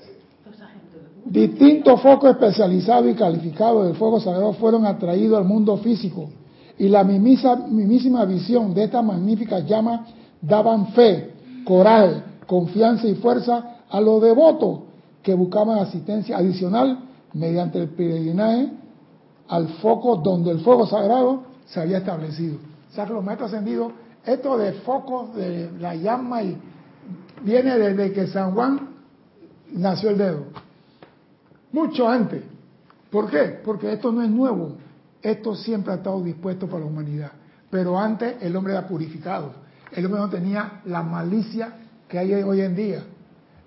Distintos 1.25 2.01
focos 2.01 2.31
especializados 2.31 3.11
y 3.11 3.15
calificados 3.15 3.87
del 3.87 3.95
fuego 3.95 4.19
sagrado 4.19 4.53
fueron 4.55 4.87
atraídos 4.87 5.39
al 5.39 5.45
mundo 5.45 5.77
físico 5.77 6.31
y 6.79 6.89
la 6.89 7.05
mismísima 7.05 8.25
visión 8.25 8.73
de 8.73 8.85
esta 8.85 9.03
magnífica 9.03 9.61
llama 9.61 10.07
daban 10.41 10.89
fe, 10.89 11.35
coral, 11.65 12.25
confianza 12.47 13.07
y 13.07 13.15
fuerza 13.17 13.77
a 13.89 14.01
los 14.01 14.23
devotos 14.23 14.81
que 15.23 15.35
buscaban 15.35 15.79
asistencia 15.79 16.39
adicional 16.39 17.10
mediante 17.35 17.79
el 17.79 17.89
peregrinaje 17.89 18.71
al 19.49 19.69
foco 19.81 20.17
donde 20.17 20.53
el 20.53 20.61
fuego 20.61 20.87
sagrado 20.87 21.45
se 21.67 21.81
había 21.81 21.99
establecido. 21.99 22.59
O 22.91 22.95
sea 22.95 23.07
que 23.07 23.13
los 23.13 23.25
maestros 23.25 23.53
ascendidos, 23.53 23.93
esto 24.25 24.59
de 24.59 24.73
focos 24.73 25.35
de 25.35 25.71
la 25.79 25.95
llama 25.95 26.43
y 26.43 26.57
viene 27.43 27.79
desde 27.79 28.13
que 28.13 28.27
San 28.27 28.53
Juan 28.53 28.89
nació 29.73 30.11
el 30.11 30.19
dedo 30.19 30.45
mucho 31.73 32.09
antes. 32.09 32.43
¿Por 33.11 33.31
qué? 33.31 33.61
Porque 33.65 33.93
esto 33.93 34.13
no 34.13 34.23
es 34.23 34.31
nuevo. 34.31 34.77
Esto 35.23 35.55
siempre 35.55 35.93
ha 35.93 35.97
estado 35.97 36.23
dispuesto 36.23 36.67
para 36.67 36.81
la 36.81 36.87
humanidad. 36.87 37.33
Pero 37.71 37.99
antes 37.99 38.37
el 38.41 38.55
hombre 38.57 38.73
era 38.73 38.87
purificado. 38.87 39.53
El 39.93 40.07
hombre 40.07 40.21
no 40.21 40.31
tenía 40.31 40.81
la 40.87 41.03
malicia 41.03 41.75
que 42.09 42.19
hay 42.19 42.33
hoy 42.33 42.61
en 42.61 42.75
día. 42.75 43.03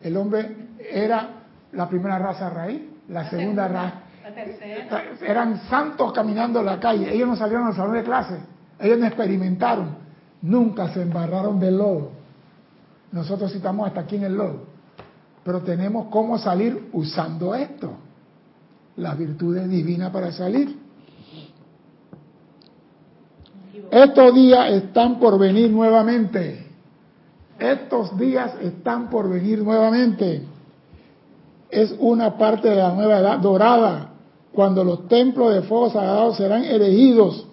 El 0.02 0.18
hombre 0.18 0.70
era 0.92 1.44
la 1.72 1.88
primera 1.88 2.20
raza 2.20 2.50
raíz, 2.50 2.82
la, 3.10 3.30
segunda 3.30 3.68
raza. 3.68 4.02
Eran 5.22 5.62
santos 5.70 6.14
caminando 6.14 6.60
en 6.60 6.66
la 6.66 6.80
calle. 6.80 7.14
Ellos 7.14 7.28
no 7.28 7.36
salieron 7.36 7.68
al 7.68 7.76
salón 7.76 7.94
de 7.94 8.04
clase. 8.04 8.38
Ellos 8.80 9.00
no 9.00 9.06
experimentaron. 9.06 9.98
Nunca 10.42 10.90
se 10.94 11.02
embarraron 11.02 11.60
del 11.60 11.78
lodo. 11.78 12.12
Nosotros 13.12 13.52
sí 13.52 13.58
estamos 13.58 13.88
hasta 13.88 14.02
aquí 14.02 14.16
en 14.16 14.24
el 14.24 14.36
lodo. 14.36 14.66
Pero 15.44 15.62
tenemos 15.62 16.08
cómo 16.10 16.38
salir 16.38 16.90
usando 16.94 17.54
esto. 17.54 17.94
Las 18.96 19.18
virtudes 19.18 19.70
divinas 19.70 20.12
para 20.12 20.32
salir. 20.32 20.80
Estos 23.92 24.34
días 24.34 24.72
están 24.72 25.20
por 25.20 25.38
venir 25.38 25.70
nuevamente. 25.70 26.68
Estos 27.60 28.18
días 28.18 28.56
están 28.62 29.10
por 29.10 29.30
venir 29.30 29.60
nuevamente. 29.60 30.53
Es 31.74 31.96
una 32.00 32.38
parte 32.38 32.70
de 32.70 32.76
la 32.76 32.94
nueva 32.94 33.20
edad 33.20 33.40
dorada, 33.40 34.10
cuando 34.54 34.84
los 34.84 35.08
templos 35.08 35.54
de 35.54 35.64
fuego 35.64 35.90
sagrado 35.90 36.34
serán 36.36 36.64
erigidos 36.64 37.46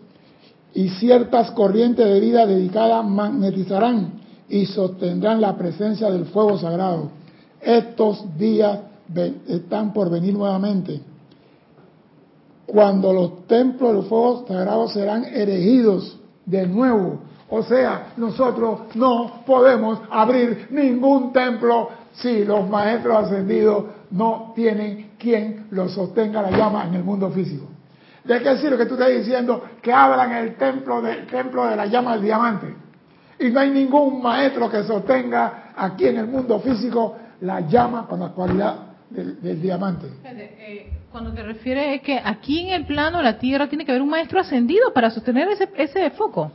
y 0.74 0.88
ciertas 0.90 1.50
corrientes 1.52 2.06
de 2.06 2.20
vida 2.20 2.46
dedicadas 2.46 3.04
magnetizarán 3.04 4.20
y 4.48 4.66
sostendrán 4.66 5.40
la 5.40 5.56
presencia 5.56 6.10
del 6.10 6.26
fuego 6.26 6.58
sagrado 6.58 7.20
estos 7.60 8.38
días 8.38 8.80
están 9.46 9.92
por 9.92 10.10
venir 10.10 10.34
nuevamente, 10.34 11.00
cuando 12.66 13.12
los 13.12 13.46
templos 13.46 13.94
del 13.94 14.02
fuego 14.04 14.44
sagrado 14.46 14.88
serán 14.88 15.24
erigidos 15.24 16.18
de 16.46 16.66
nuevo. 16.66 17.18
O 17.50 17.62
sea, 17.64 18.12
nosotros 18.16 18.82
no 18.94 19.42
podemos 19.44 19.98
abrir 20.10 20.68
ningún 20.70 21.32
templo 21.32 21.88
si 22.12 22.44
los 22.44 22.68
maestros 22.68 23.24
ascendidos 23.24 23.84
no 24.10 24.52
tienen 24.54 25.12
quien 25.18 25.66
los 25.70 25.92
sostenga 25.92 26.42
la 26.42 26.50
llama 26.50 26.86
en 26.86 26.94
el 26.94 27.04
mundo 27.04 27.30
físico. 27.30 27.66
¿De 28.24 28.40
qué 28.42 28.56
sirve 28.58 28.76
que 28.76 28.86
tú 28.86 28.94
estés 28.94 29.24
diciendo 29.24 29.64
que 29.80 29.92
abran 29.92 30.32
el 30.32 30.56
templo, 30.56 31.00
del 31.00 31.26
templo 31.26 31.66
de 31.66 31.76
la 31.76 31.86
llama 31.86 32.14
del 32.14 32.22
diamante? 32.22 32.74
Y 33.38 33.50
no 33.50 33.60
hay 33.60 33.70
ningún 33.70 34.22
maestro 34.22 34.70
que 34.70 34.82
sostenga 34.82 35.72
aquí 35.74 36.06
en 36.06 36.18
el 36.18 36.26
mundo 36.26 36.60
físico 36.60 37.16
la 37.40 37.60
llama 37.60 38.06
con 38.06 38.20
la 38.20 38.28
cualidad 38.28 38.76
del, 39.08 39.60
diamante. 39.60 40.06
Eh, 40.24 40.90
cuando 41.10 41.32
te 41.32 41.42
refieres 41.42 41.96
es 41.96 42.02
que 42.02 42.20
aquí 42.22 42.60
en 42.60 42.74
el 42.74 42.86
plano 42.86 43.22
la 43.22 43.38
Tierra 43.38 43.68
tiene 43.68 43.84
que 43.84 43.92
haber 43.92 44.02
un 44.02 44.10
maestro 44.10 44.38
ascendido 44.38 44.92
para 44.92 45.10
sostener 45.10 45.48
ese, 45.48 45.68
ese 45.76 46.10
foco. 46.10 46.52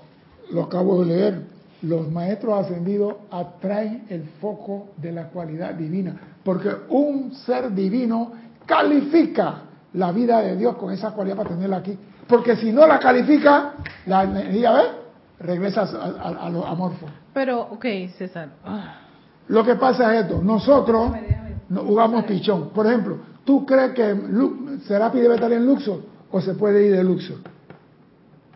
Lo 0.52 0.64
acabo 0.64 1.04
de 1.04 1.16
leer. 1.16 1.55
Los 1.82 2.10
maestros 2.12 2.66
ascendidos 2.66 3.16
atraen 3.30 4.06
el 4.10 4.24
foco 4.42 4.90
de 4.98 5.12
la 5.12 5.30
cualidad 5.30 5.74
divina, 5.74 6.16
porque 6.44 6.70
un 6.90 7.34
ser 7.34 7.74
divino 7.74 8.32
califica 8.66 9.62
la 9.94 10.12
vida 10.12 10.42
de 10.42 10.56
Dios 10.56 10.76
con 10.78 10.92
esa 10.92 11.12
cualidad 11.12 11.38
para 11.38 11.50
tenerla 11.50 11.78
aquí. 11.78 11.98
Porque 12.28 12.56
si 12.56 12.72
no 12.72 12.88
la 12.88 13.00
califica, 13.00 13.74
la 14.06 14.24
energía, 14.24 14.72
¿ves? 14.72 14.88
Regresa 15.40 15.82
a, 15.82 16.50
lo 16.50 16.66
amorfo. 16.66 17.08
Pero, 17.34 17.62
ok, 17.62 17.86
César. 18.18 18.50
Ah. 18.64 19.02
Lo 19.48 19.64
que 19.64 19.76
pasa 19.76 20.16
es 20.16 20.24
esto, 20.24 20.42
nosotros 20.42 21.12
jugamos 21.70 22.24
pichón. 22.26 22.70
Por 22.70 22.88
ejemplo, 22.88 23.20
¿tú 23.44 23.66
crees 23.66 23.92
que 23.92 24.16
Serapi 24.88 25.20
debe 25.20 25.36
estar 25.36 25.52
en 25.52 25.66
Luxor 25.66 26.02
o 26.32 26.42
se 26.42 26.56
puede 26.56 26.88
ir 26.88 26.96
de 26.96 27.04
Luxor? 27.04 27.38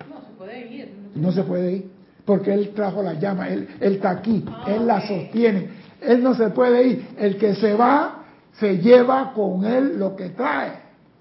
No, 0.10 0.22
se 0.22 0.34
puede 0.38 0.74
ir. 0.74 0.94
No 1.16 1.32
se 1.32 1.44
puede 1.44 1.72
ir, 1.74 1.92
porque 2.30 2.54
él 2.54 2.74
trajo 2.76 3.02
la 3.02 3.16
llama, 3.16 3.50
él, 3.50 3.68
está 3.80 4.12
aquí, 4.12 4.46
ah, 4.48 4.66
él 4.68 4.86
la 4.86 5.02
sostiene. 5.02 5.68
Él 6.00 6.22
no 6.22 6.36
se 6.36 6.52
puede 6.52 6.84
ir. 6.84 7.08
El 7.18 7.40
que 7.40 7.56
se 7.56 7.74
va, 7.74 8.26
se 8.60 8.78
lleva 8.78 9.34
con 9.34 9.66
él 9.66 9.98
lo 9.98 10.16
que 10.16 10.30
trae. 10.30 10.74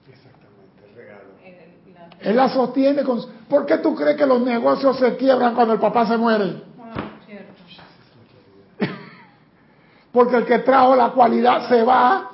Exactamente, 0.07 0.85
el 0.87 0.95
regalo. 0.95 1.25
Él 2.21 2.37
la 2.37 2.51
sostiene 2.51 3.05
con... 3.05 3.23
¿Por 3.49 3.65
qué 3.65 3.79
tú 3.79 3.95
crees 3.95 4.19
que 4.19 4.27
los 4.27 4.43
negocios 4.43 4.99
se 4.99 5.17
quiebran 5.17 5.55
cuando 5.55 5.73
el 5.73 5.81
papá 5.81 6.07
se 6.07 6.19
muere? 6.19 6.63
Porque 10.13 10.37
el 10.37 10.45
que 10.45 10.59
trajo 10.59 10.95
la 10.95 11.09
cualidad 11.13 11.71
se 11.71 11.85
va. 11.85 12.33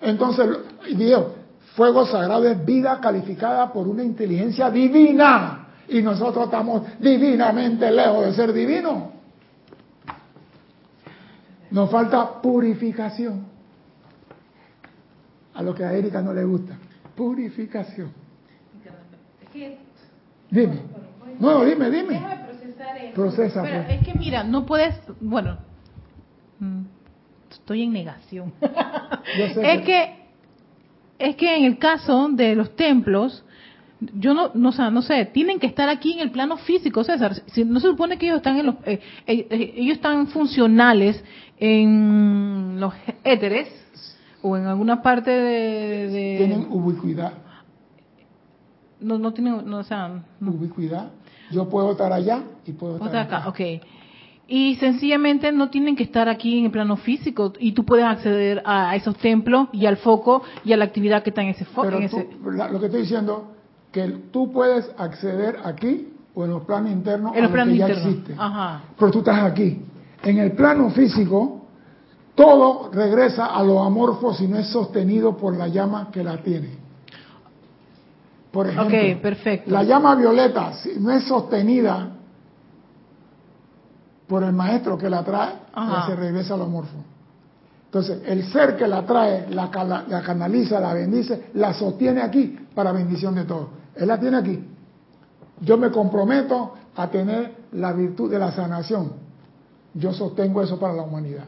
Entonces, 0.00 0.46
Dios, 0.96 1.24
fuego 1.74 2.06
sagrado 2.06 2.44
es 2.44 2.64
vida 2.64 3.00
calificada 3.00 3.72
por 3.72 3.88
una 3.88 4.04
inteligencia 4.04 4.70
divina. 4.70 5.65
Y 5.88 6.02
nosotros 6.02 6.46
estamos 6.46 6.82
divinamente 6.98 7.90
lejos 7.90 8.26
de 8.26 8.32
ser 8.32 8.52
divinos. 8.52 9.04
Nos 11.70 11.90
falta 11.90 12.40
purificación. 12.40 13.46
A 15.54 15.62
lo 15.62 15.74
que 15.74 15.84
a 15.84 15.92
Erika 15.92 16.20
no 16.20 16.32
le 16.32 16.44
gusta. 16.44 16.76
Purificación. 17.14 18.12
Dime. 20.50 20.80
No, 21.38 21.64
dime, 21.64 21.90
dime. 21.90 22.20
Procesa. 23.14 23.62
Pero 23.62 23.84
pues. 23.84 24.00
es 24.00 24.06
que 24.06 24.18
mira, 24.18 24.44
no 24.44 24.66
puedes, 24.66 24.94
bueno, 25.20 25.58
mm, 26.58 26.82
estoy 27.50 27.82
en 27.82 27.92
negación. 27.92 28.52
es 29.38 29.82
que... 29.82 30.26
es 31.18 31.36
que 31.36 31.56
en 31.56 31.64
el 31.64 31.78
caso 31.78 32.28
de 32.30 32.54
los 32.54 32.76
templos, 32.76 33.44
yo 34.00 34.34
no, 34.34 34.50
no, 34.54 34.90
no 34.90 35.02
sé, 35.02 35.24
tienen 35.26 35.58
que 35.58 35.66
estar 35.66 35.88
aquí 35.88 36.12
en 36.12 36.20
el 36.20 36.30
plano 36.30 36.58
físico, 36.58 37.02
César. 37.02 37.34
Si, 37.46 37.64
no 37.64 37.80
se 37.80 37.88
supone 37.88 38.18
que 38.18 38.26
ellos 38.26 38.38
están 38.38 38.58
en 38.58 38.66
los, 38.66 38.74
eh, 38.84 39.00
eh, 39.26 39.46
eh, 39.50 39.74
ellos 39.76 39.96
están 39.96 40.26
funcionales 40.28 41.22
en 41.58 42.78
los 42.78 42.92
éteres 43.24 43.68
o 44.42 44.56
en 44.56 44.66
alguna 44.66 45.02
parte 45.02 45.30
de, 45.30 46.34
tienen 46.38 46.66
ubicuidad. 46.70 47.32
No, 49.00 49.18
no 49.18 49.32
tienen, 49.32 49.68
no, 49.68 49.78
o 49.78 49.84
sea, 49.84 50.22
ubicuidad. 50.40 51.10
Yo 51.50 51.68
puedo 51.68 51.92
estar 51.92 52.12
allá 52.12 52.42
y 52.66 52.72
puedo 52.72 52.96
estar 52.96 53.16
acá. 53.16 53.38
acá. 53.38 53.48
Okay 53.48 53.80
y 54.48 54.76
sencillamente 54.76 55.50
no 55.50 55.70
tienen 55.70 55.96
que 55.96 56.04
estar 56.04 56.28
aquí 56.28 56.60
en 56.60 56.66
el 56.66 56.70
plano 56.70 56.96
físico 56.96 57.52
y 57.58 57.72
tú 57.72 57.84
puedes 57.84 58.04
acceder 58.04 58.62
a 58.64 58.94
esos 58.94 59.16
templos 59.16 59.68
y 59.72 59.86
al 59.86 59.96
foco 59.96 60.42
y 60.64 60.72
a 60.72 60.76
la 60.76 60.84
actividad 60.84 61.24
que 61.24 61.30
está 61.30 61.42
en 61.42 61.48
ese 61.48 61.64
foco. 61.64 61.90
lo 61.90 62.78
que 62.78 62.86
estoy 62.86 63.00
diciendo 63.00 63.55
que 63.96 64.08
tú 64.30 64.52
puedes 64.52 64.90
acceder 64.98 65.58
aquí 65.64 66.12
o 66.34 66.44
en 66.44 66.50
los 66.50 66.64
planos 66.64 66.90
internos 66.90 67.34
en 67.34 67.44
los 67.44 67.50
planos 67.50 67.72
que 67.72 67.78
ya 67.78 67.86
existe. 67.86 68.36
Pero 68.98 69.10
tú 69.10 69.20
estás 69.20 69.42
aquí. 69.42 69.82
En 70.22 70.36
el 70.36 70.52
plano 70.52 70.90
físico 70.90 71.62
todo 72.34 72.90
regresa 72.92 73.46
a 73.46 73.62
lo 73.62 73.82
amorfo 73.82 74.34
si 74.34 74.46
no 74.46 74.58
es 74.58 74.66
sostenido 74.66 75.34
por 75.34 75.56
la 75.56 75.68
llama 75.68 76.10
que 76.12 76.22
la 76.22 76.36
tiene. 76.42 76.76
Por 78.50 78.68
ejemplo, 78.68 79.22
perfecto. 79.22 79.70
la 79.70 79.82
llama 79.82 80.14
violeta, 80.14 80.74
si 80.74 81.00
no 81.00 81.10
es 81.12 81.24
sostenida 81.24 82.10
por 84.26 84.42
el 84.42 84.52
maestro 84.52 84.98
que 84.98 85.08
la 85.08 85.24
trae, 85.24 85.54
se 86.06 86.16
regresa 86.16 86.52
al 86.52 86.62
amorfo. 86.62 86.98
Entonces, 87.86 88.20
el 88.26 88.44
ser 88.52 88.76
que 88.76 88.86
la 88.86 89.06
trae, 89.06 89.46
la, 89.48 89.70
canaliza, 89.70 90.80
la 90.80 90.92
bendice, 90.92 91.46
la 91.54 91.72
sostiene 91.72 92.20
aquí 92.20 92.58
para 92.74 92.92
bendición 92.92 93.34
de 93.34 93.44
todos. 93.44 93.85
Él 93.96 94.08
la 94.08 94.20
tiene 94.20 94.36
aquí. 94.36 94.64
Yo 95.60 95.78
me 95.78 95.90
comprometo 95.90 96.74
a 96.94 97.08
tener 97.08 97.54
la 97.72 97.92
virtud 97.92 98.30
de 98.30 98.38
la 98.38 98.52
sanación. 98.52 99.12
Yo 99.94 100.12
sostengo 100.12 100.62
eso 100.62 100.78
para 100.78 100.92
la 100.92 101.02
humanidad. 101.02 101.44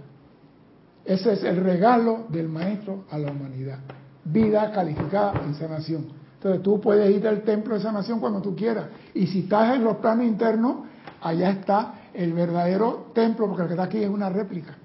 Ese 1.04 1.32
es 1.34 1.42
el 1.44 1.56
regalo 1.56 2.24
del 2.28 2.48
maestro 2.48 3.04
a 3.10 3.18
la 3.18 3.30
humanidad. 3.30 3.78
Vida 4.24 4.70
calificada 4.72 5.40
en 5.44 5.54
sanación. 5.54 6.06
Entonces 6.34 6.62
tú 6.62 6.80
puedes 6.80 7.14
ir 7.14 7.26
al 7.26 7.42
templo 7.42 7.74
de 7.74 7.80
sanación 7.80 8.20
cuando 8.20 8.40
tú 8.40 8.54
quieras. 8.54 8.86
Y 9.14 9.26
si 9.26 9.40
estás 9.40 9.74
en 9.74 9.84
los 9.84 9.96
planos 9.96 10.24
internos, 10.24 10.76
allá 11.20 11.50
está 11.50 11.94
el 12.14 12.32
verdadero 12.32 13.10
templo, 13.14 13.46
porque 13.46 13.62
el 13.62 13.68
que 13.68 13.74
está 13.74 13.84
aquí 13.84 13.98
es 13.98 14.10
una 14.10 14.28
réplica. 14.28 14.76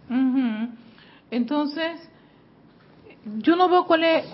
Entonces, 1.30 2.00
yo 3.40 3.56
no 3.56 3.70
veo 3.70 3.86
cuál 3.86 4.04
es 4.04 4.26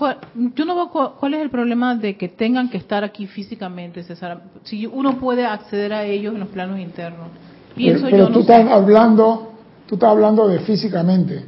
yo 0.55 0.65
no 0.65 0.75
veo 0.75 1.15
cuál, 1.19 1.33
es 1.35 1.41
el 1.41 1.49
problema 1.49 1.95
de 1.95 2.17
que 2.17 2.27
tengan 2.27 2.69
que 2.69 2.77
estar 2.77 3.03
aquí 3.03 3.27
físicamente, 3.27 4.03
César. 4.03 4.41
Si 4.63 4.87
uno 4.87 5.19
puede 5.19 5.45
acceder 5.45 5.93
a 5.93 6.03
ellos 6.03 6.33
en 6.33 6.39
los 6.39 6.49
planos 6.49 6.79
internos. 6.79 7.27
Pienso 7.75 8.07
pero, 8.09 8.29
tú 8.29 8.39
estás 8.39 8.67
hablando, 8.69 9.53
tú 9.85 9.95
estás 9.95 10.09
hablando 10.09 10.47
de 10.47 10.59
físicamente. 10.59 11.45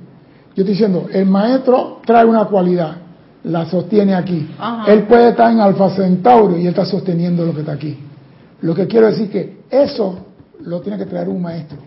Yo 0.56 0.64
estoy 0.64 0.74
diciendo, 0.74 1.08
el 1.12 1.26
maestro 1.26 2.02
trae 2.06 2.26
una 2.26 2.46
cualidad, 2.46 2.98
la 3.44 3.66
sostiene 3.66 4.14
aquí. 4.14 4.48
Él 4.88 5.04
puede 5.04 5.30
estar 5.30 5.52
en 5.52 5.62
Alfa 5.62 5.90
Centauro 5.96 6.58
y 6.58 6.62
él 6.62 6.68
está 6.68 6.86
sosteniendo 6.86 7.46
lo 7.46 7.54
que 7.54 7.62
está 7.62 7.74
aquí. 7.74 7.98
Lo 8.62 8.76
que 8.76 8.86
quiero 8.86 9.08
decir 9.08 9.32
que 9.32 9.64
eso 9.70 10.28
lo 10.60 10.82
tiene 10.82 10.98
que 11.00 11.06
traer 11.06 11.28
un 11.28 11.42
maestro. 11.42 11.80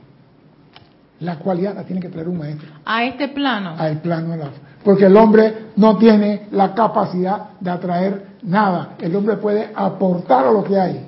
La 1.21 1.39
cualidad 1.39 1.77
la 1.77 1.85
tiene 1.85 2.01
que 2.01 2.09
traer 2.09 2.29
un 2.29 2.39
maestro. 2.39 2.69
A 2.85 3.05
este 3.05 3.29
plano. 3.29 3.75
Al 3.79 4.01
plano 4.01 4.31
de 4.31 4.39
la 4.39 4.51
Porque 4.85 5.07
el 5.07 5.17
hombre 5.17 5.71
no 5.77 5.97
tiene 5.97 6.47
la 6.51 6.75
capacidad 6.75 7.51
de 7.59 7.71
atraer 7.71 8.27
nada. 8.43 8.91
El 9.01 9.17
hombre 9.17 9.37
puede 9.37 9.71
aportar 9.75 10.47
a 10.47 10.53
lo 10.53 10.63
que 10.63 10.79
hay. 10.79 11.07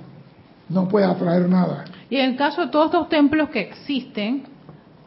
No 0.69 0.89
puede 0.89 1.05
atraer 1.05 1.49
nada. 1.49 1.85
Y 2.09 2.17
en 2.17 2.31
el 2.31 2.37
caso 2.37 2.63
de 2.63 2.69
todos 2.69 2.87
estos 2.87 3.09
templos 3.09 3.51
que 3.51 3.61
existen, 3.61 4.45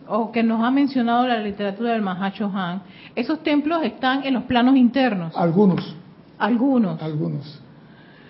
o 0.08 0.32
que 0.32 0.43
nos 0.43 0.63
ha 0.63 0.71
mencionado 0.71 1.27
la 1.27 1.39
literatura 1.39 1.93
del 1.93 2.01
Mahacho 2.01 2.51
Han, 2.53 2.82
esos 3.15 3.43
templos 3.43 3.84
están 3.84 4.23
en 4.23 4.34
los 4.34 4.43
planos 4.43 4.75
internos. 4.75 5.36
Algunos. 5.36 5.95
Algunos. 6.38 7.01
Algunos. 7.01 7.62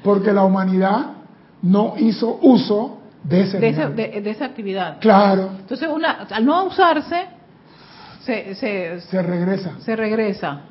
Porque 0.03 0.33
la 0.33 0.43
humanidad 0.43 1.11
no 1.61 1.93
hizo 1.97 2.39
uso 2.41 2.99
de, 3.23 3.45
de, 3.45 4.29
esa 4.31 4.45
actividad. 4.45 4.97
Claro. 4.99 5.49
Entonces, 5.59 5.89
una, 5.93 6.27
al 6.29 6.45
no 6.45 6.65
usarse, 6.65 7.27
se, 8.29 8.55
se, 8.55 9.01
se 9.01 9.21
regresa. 9.21 9.71
Se 9.79 9.95
regresa. 9.95 10.61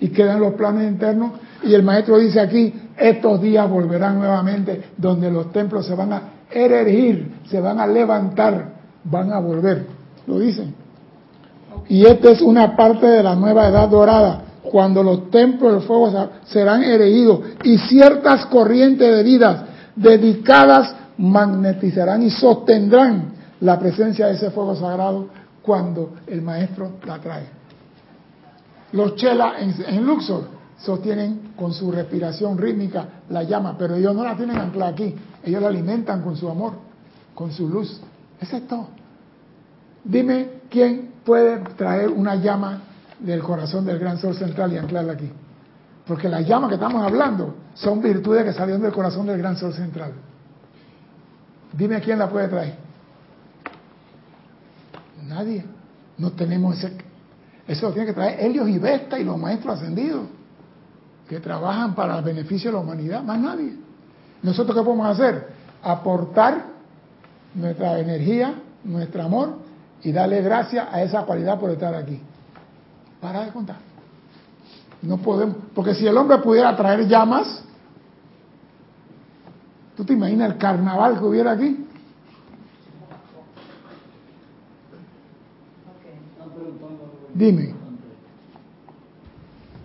Y 0.00 0.08
quedan 0.08 0.40
los 0.40 0.54
planes 0.54 0.90
internos. 0.90 1.32
Y 1.62 1.74
el 1.74 1.82
maestro 1.82 2.18
dice 2.18 2.40
aquí, 2.40 2.72
estos 2.96 3.42
días 3.42 3.68
volverán 3.68 4.18
nuevamente, 4.18 4.82
donde 4.96 5.30
los 5.30 5.52
templos 5.52 5.86
se 5.86 5.94
van 5.94 6.12
a 6.12 6.22
erigir, 6.50 7.40
se 7.50 7.60
van 7.60 7.78
a 7.80 7.86
levantar, 7.86 8.72
van 9.04 9.32
a 9.32 9.38
volver. 9.38 9.86
Lo 10.26 10.38
dicen. 10.38 10.74
Y 11.88 12.06
esta 12.06 12.30
es 12.30 12.40
una 12.40 12.76
parte 12.76 13.06
de 13.06 13.22
la 13.22 13.34
nueva 13.34 13.68
edad 13.68 13.88
dorada, 13.88 14.42
cuando 14.62 15.02
los 15.02 15.30
templos 15.30 15.72
del 15.72 15.82
fuego 15.82 16.30
serán 16.44 16.82
erigidos 16.82 17.40
y 17.64 17.78
ciertas 17.78 18.46
corrientes 18.46 19.16
de 19.16 19.22
vidas 19.22 19.64
dedicadas 19.96 20.94
magnetizarán 21.16 22.22
y 22.22 22.30
sostendrán 22.30 23.32
la 23.60 23.78
presencia 23.78 24.26
de 24.26 24.34
ese 24.34 24.50
fuego 24.50 24.76
sagrado 24.76 25.28
cuando 25.68 26.14
el 26.26 26.40
maestro 26.40 26.92
la 27.04 27.18
trae. 27.18 27.44
Los 28.92 29.16
chelas 29.16 29.56
en, 29.86 30.06
Luxor 30.06 30.44
sostienen 30.78 31.52
con 31.54 31.74
su 31.74 31.92
respiración 31.92 32.56
rítmica 32.56 33.06
la 33.28 33.42
llama, 33.42 33.76
pero 33.76 33.96
ellos 33.96 34.14
no 34.14 34.24
la 34.24 34.34
tienen 34.34 34.56
anclada 34.56 34.92
aquí, 34.92 35.14
ellos 35.44 35.60
la 35.60 35.68
alimentan 35.68 36.22
con 36.22 36.38
su 36.38 36.48
amor, 36.48 36.72
con 37.34 37.52
su 37.52 37.68
luz. 37.68 38.00
Ese 38.40 38.56
es 38.56 38.66
todo. 38.66 38.88
Dime 40.02 40.62
quién 40.70 41.10
puede 41.22 41.58
traer 41.76 42.08
una 42.08 42.36
llama 42.36 42.80
del 43.18 43.42
corazón 43.42 43.84
del 43.84 43.98
gran 43.98 44.16
sol 44.16 44.34
central 44.34 44.72
y 44.72 44.78
anclarla 44.78 45.12
aquí. 45.12 45.30
Porque 46.06 46.30
las 46.30 46.46
llamas 46.46 46.70
que 46.70 46.76
estamos 46.76 47.02
hablando 47.02 47.56
son 47.74 48.00
virtudes 48.00 48.44
que 48.44 48.54
salieron 48.54 48.80
del 48.80 48.92
corazón 48.92 49.26
del 49.26 49.36
gran 49.36 49.58
sol 49.58 49.74
central. 49.74 50.12
Dime 51.74 52.00
quién 52.00 52.18
la 52.18 52.30
puede 52.30 52.48
traer. 52.48 52.87
Nadie. 55.28 55.64
No 56.16 56.32
tenemos 56.32 56.76
ese. 56.78 56.96
Eso 57.66 57.88
lo 57.88 57.92
tiene 57.92 58.06
que 58.06 58.14
traer 58.14 58.40
Helios 58.40 58.68
y 58.68 58.78
Vesta 58.78 59.18
y 59.18 59.24
los 59.24 59.36
maestros 59.38 59.76
ascendidos, 59.76 60.22
que 61.28 61.38
trabajan 61.38 61.94
para 61.94 62.18
el 62.18 62.24
beneficio 62.24 62.70
de 62.70 62.76
la 62.76 62.82
humanidad, 62.82 63.22
más 63.22 63.38
nadie. 63.38 63.74
¿Nosotros 64.42 64.76
qué 64.76 64.82
podemos 64.82 65.06
hacer? 65.06 65.48
Aportar 65.82 66.64
nuestra 67.54 67.98
energía, 67.98 68.54
nuestro 68.84 69.22
amor 69.22 69.58
y 70.02 70.12
darle 70.12 70.40
gracias 70.40 70.88
a 70.90 71.02
esa 71.02 71.22
cualidad 71.22 71.60
por 71.60 71.70
estar 71.70 71.94
aquí. 71.94 72.20
Para 73.20 73.44
de 73.44 73.52
contar. 73.52 73.76
No 75.02 75.18
podemos, 75.18 75.56
porque 75.74 75.94
si 75.94 76.06
el 76.06 76.16
hombre 76.16 76.38
pudiera 76.38 76.74
traer 76.74 77.06
llamas, 77.06 77.62
¿tú 79.94 80.04
te 80.04 80.14
imaginas 80.14 80.52
el 80.52 80.58
carnaval 80.58 81.18
que 81.18 81.24
hubiera 81.24 81.52
aquí? 81.52 81.86
Dime. 87.38 87.72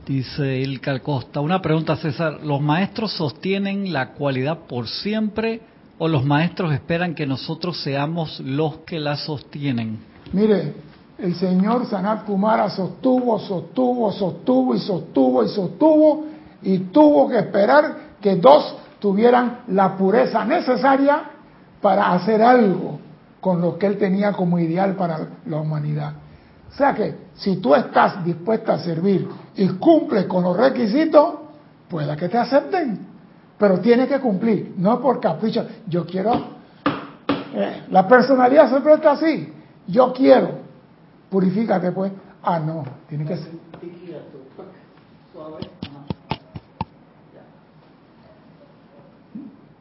Dice 0.08 0.64
el 0.64 0.82
Calcosta, 0.82 1.40
una 1.40 1.62
pregunta 1.62 1.96
César, 1.98 2.40
¿los 2.44 2.60
maestros 2.60 3.14
sostienen 3.14 3.94
la 3.94 4.14
cualidad 4.14 4.62
por 4.68 4.88
siempre 4.88 5.62
o 6.00 6.08
los 6.08 6.26
maestros 6.26 6.74
esperan 6.74 7.14
que 7.14 7.28
nosotros 7.28 7.80
seamos 7.84 8.40
los 8.40 8.78
que 8.80 9.00
la 9.00 9.18
sostienen? 9.18 10.00
Mire, 10.34 10.74
el 11.20 11.36
señor 11.36 11.86
Sanat 11.86 12.26
Kumara 12.26 12.72
sostuvo, 12.72 13.38
sostuvo, 13.38 14.12
sostuvo 14.12 14.74
y 14.74 14.80
sostuvo 14.80 15.44
y 15.44 15.50
sostuvo 15.50 16.26
y 16.64 16.80
tuvo 16.80 17.30
que 17.30 17.38
esperar 17.38 18.16
que 18.20 18.36
dos 18.36 18.76
tuvieran 19.00 19.60
la 19.68 19.96
pureza 19.96 20.44
necesaria 20.44 21.22
para 21.80 22.14
hacer 22.14 22.42
algo 22.42 23.00
con 23.40 23.62
lo 23.62 23.78
que 23.78 23.86
él 23.86 24.00
tenía 24.00 24.32
como 24.32 24.58
ideal 24.58 24.96
para 24.96 25.28
la 25.46 25.58
humanidad. 25.58 26.23
O 26.74 26.76
sea 26.76 26.96
que 26.96 27.16
si 27.36 27.58
tú 27.58 27.76
estás 27.76 28.26
dispuesta 28.26 28.74
a 28.74 28.80
servir 28.80 29.28
y 29.56 29.68
cumples 29.70 30.26
con 30.26 30.44
los 30.44 30.58
requisitos, 30.58 31.36
pueda 31.88 32.18
que 32.18 32.28
te 32.28 32.38
acepten. 32.38 33.06
Pero 33.60 33.80
tienes 33.80 34.10
que 34.10 34.20
cumplir, 34.20 34.74
no 34.78 35.00
por 35.00 35.20
capricho. 35.20 35.68
Yo 35.88 36.04
quiero. 36.06 36.34
Eh, 37.54 37.84
la 37.92 38.08
personalidad 38.08 38.70
siempre 38.70 38.94
está 38.94 39.12
así. 39.12 39.54
Yo 39.88 40.12
quiero. 40.14 40.64
Purifícate, 41.30 41.92
pues. 41.92 42.12
Ah, 42.42 42.60
no, 42.60 42.84
tiene 43.08 43.26
que 43.26 43.38
ser. 43.38 43.52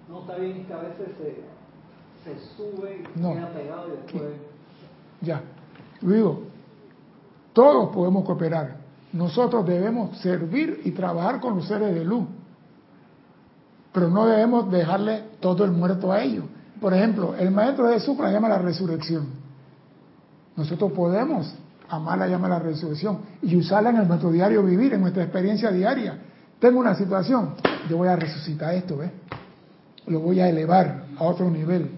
No 0.08 0.20
está 0.20 0.36
bien 0.36 0.66
que 0.66 0.72
a 0.74 0.76
veces 0.76 1.08
se, 2.22 2.38
sube 2.54 3.02
y 3.02 3.18
queda 3.18 3.48
pegado 3.54 3.88
y 3.88 3.90
después. 3.92 4.32
Ya. 5.22 5.40
Luego, 6.02 6.51
todos 7.52 7.94
podemos 7.94 8.24
cooperar. 8.24 8.76
Nosotros 9.12 9.66
debemos 9.66 10.16
servir 10.18 10.80
y 10.84 10.92
trabajar 10.92 11.40
con 11.40 11.56
los 11.56 11.66
seres 11.68 11.94
de 11.94 12.04
luz. 12.04 12.24
Pero 13.92 14.08
no 14.08 14.26
debemos 14.26 14.70
dejarle 14.70 15.22
todo 15.40 15.64
el 15.64 15.70
muerto 15.70 16.10
a 16.10 16.22
ellos. 16.22 16.46
Por 16.80 16.94
ejemplo, 16.94 17.34
el 17.36 17.50
maestro 17.50 17.88
de 17.88 18.00
Supra 18.00 18.32
llama 18.32 18.48
la 18.48 18.58
resurrección. 18.58 19.26
Nosotros 20.56 20.92
podemos 20.92 21.54
amar 21.88 22.18
la 22.18 22.26
llama 22.26 22.48
la 22.48 22.58
resurrección 22.58 23.18
y 23.42 23.54
usarla 23.56 23.90
en 23.90 24.08
nuestro 24.08 24.30
diario 24.30 24.62
vivir, 24.62 24.94
en 24.94 25.02
nuestra 25.02 25.22
experiencia 25.22 25.70
diaria. 25.70 26.18
Tengo 26.58 26.80
una 26.80 26.94
situación, 26.94 27.54
yo 27.88 27.98
voy 27.98 28.08
a 28.08 28.16
resucitar 28.16 28.74
esto, 28.74 28.96
¿ves? 28.96 29.10
Lo 30.06 30.20
voy 30.20 30.40
a 30.40 30.48
elevar 30.48 31.04
a 31.18 31.24
otro 31.24 31.50
nivel. 31.50 31.90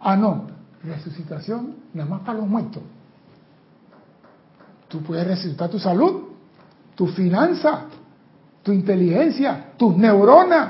Ah, 0.00 0.16
no, 0.16 0.46
resucitación 0.82 1.76
nada 1.94 2.10
más 2.10 2.20
para 2.20 2.38
los 2.38 2.46
muertos. 2.46 2.82
Tú 4.94 5.02
puedes 5.02 5.26
resucitar 5.26 5.68
tu 5.68 5.80
salud, 5.80 6.22
tu 6.94 7.08
finanza, 7.08 7.86
tu 8.62 8.70
inteligencia, 8.70 9.72
tus 9.76 9.96
neuronas. 9.96 10.68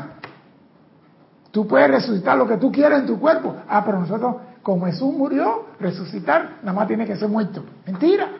Tú 1.51 1.69
puedes 1.69 1.91
resucitar 1.91 2.39
lo 2.39 2.49
que 2.49 2.57
tú 2.57 2.73
quieras 2.73 3.01
en 3.01 3.07
tu 3.07 3.21
cuerpo. 3.21 3.55
Ah, 3.69 3.85
pero 3.85 4.01
nosotros, 4.01 4.37
como 4.63 4.87
Jesús 4.87 5.13
murió, 5.13 5.67
resucitar, 5.79 6.61
nada 6.63 6.73
más 6.73 6.89
tiene 6.89 7.05
que 7.05 7.17
ser 7.17 7.29
muerto. 7.29 7.65
Mentira. 7.85 8.31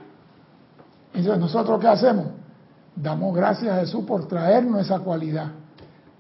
Entonces, 1.13 1.39
¿nosotros 1.39 1.79
qué 1.79 1.89
hacemos? 1.89 2.29
Damos 2.97 3.37
gracias 3.37 3.71
a 3.71 3.81
Jesús 3.81 4.07
por 4.07 4.27
traernos 4.27 4.81
esa 4.81 5.01
cualidad. 5.01 5.49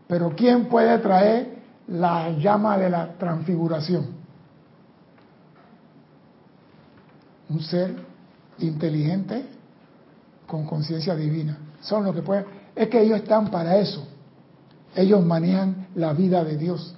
Pero 0.07 0.35
¿quién 0.37 0.67
puede 0.67 0.99
traer 0.99 1.57
la 1.87 2.29
llama 2.33 2.77
de 2.77 2.91
la 2.91 3.15
transfiguración? 3.15 4.09
Un 7.49 7.61
ser 7.63 7.95
inteligente 8.59 9.54
con 10.47 10.67
conciencia 10.67 11.15
divina. 11.15 11.59
Son 11.81 12.05
los 12.05 12.15
que 12.15 12.23
pueden. 12.23 12.45
Es 12.75 12.89
que 12.89 13.03
ellos 13.03 13.19
están 13.19 13.51
para 13.51 13.79
eso. 13.79 14.07
Ellos 14.95 15.25
manejan 15.25 15.89
la 15.95 16.13
vida 16.13 16.45
de 16.45 16.57
Dios. 16.57 16.95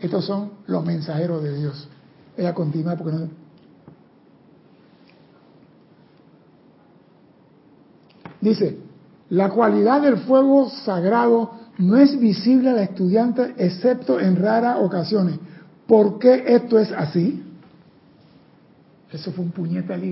Estos 0.00 0.24
son 0.24 0.52
los 0.66 0.84
mensajeros 0.84 1.42
de 1.42 1.56
Dios. 1.56 1.88
Ella 2.36 2.54
continúa 2.54 2.96
porque 2.96 3.16
no. 3.16 3.28
Dice, 8.40 8.78
la 9.28 9.50
cualidad 9.50 10.00
del 10.00 10.18
fuego 10.18 10.70
sagrado 10.70 11.52
no 11.78 11.96
es 11.96 12.18
visible 12.18 12.70
al 12.70 12.78
estudiante 12.78 13.54
excepto 13.58 14.18
en 14.18 14.36
raras 14.36 14.78
ocasiones. 14.80 15.38
¿Por 15.86 16.18
qué 16.18 16.44
esto 16.46 16.78
es 16.78 16.90
así? 16.92 17.42
Eso 19.12 19.32
fue 19.32 19.44
un 19.44 19.50
puñete 19.50 19.92
al. 19.92 20.02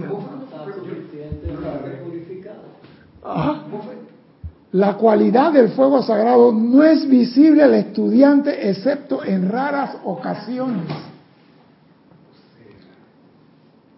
La 4.73 4.95
cualidad 4.95 5.53
del 5.53 5.71
fuego 5.71 6.03
sagrado 6.03 6.53
no 6.53 6.83
es 6.83 7.09
visible 7.09 7.63
al 7.63 7.75
estudiante 7.75 8.69
excepto 8.69 9.25
en 9.25 9.49
raras 9.49 9.97
ocasiones. 10.05 10.87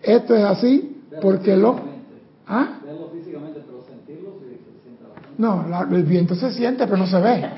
Esto 0.03 0.37
es 0.37 0.45
así 0.45 1.03
porque 1.21 1.57
lo... 1.57 1.81
¿Ah? 2.47 2.79
No, 5.39 5.65
el 5.91 6.05
viento 6.05 6.35
se 6.35 6.53
siente 6.53 6.85
pero 6.85 6.99
no 6.99 7.07
se 7.07 7.21
ve. 7.21 7.49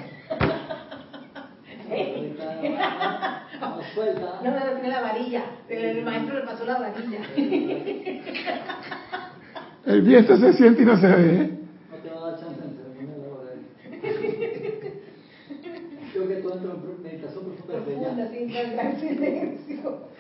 No, 4.43 4.51
no, 4.51 4.61
tiene 4.75 4.89
la 4.89 5.01
varilla. 5.01 5.43
El 5.69 6.05
maestro 6.05 6.37
le 6.37 6.47
pasó 6.47 6.65
la 6.65 6.79
varilla. 6.79 7.21
El 9.85 10.03
viento 10.03 10.37
se 10.37 10.53
siente 10.53 10.83
y 10.83 10.87
no 10.87 10.97
se 11.01 11.07
ve. 11.09 11.35
¿eh? 11.35 11.51
No 11.91 11.97
te 11.97 12.09
va 12.11 12.27
a 12.27 12.31
dar 12.31 12.41
chance 12.41 12.61
de 12.61 12.69
Creo 16.13 16.29
que 16.29 16.35
tú 16.37 16.53
entras 16.53 16.75
en 16.75 17.03
meditación 17.03 17.45
profunda 17.67 18.31
sin 18.31 18.49
silencio. 19.09 20.13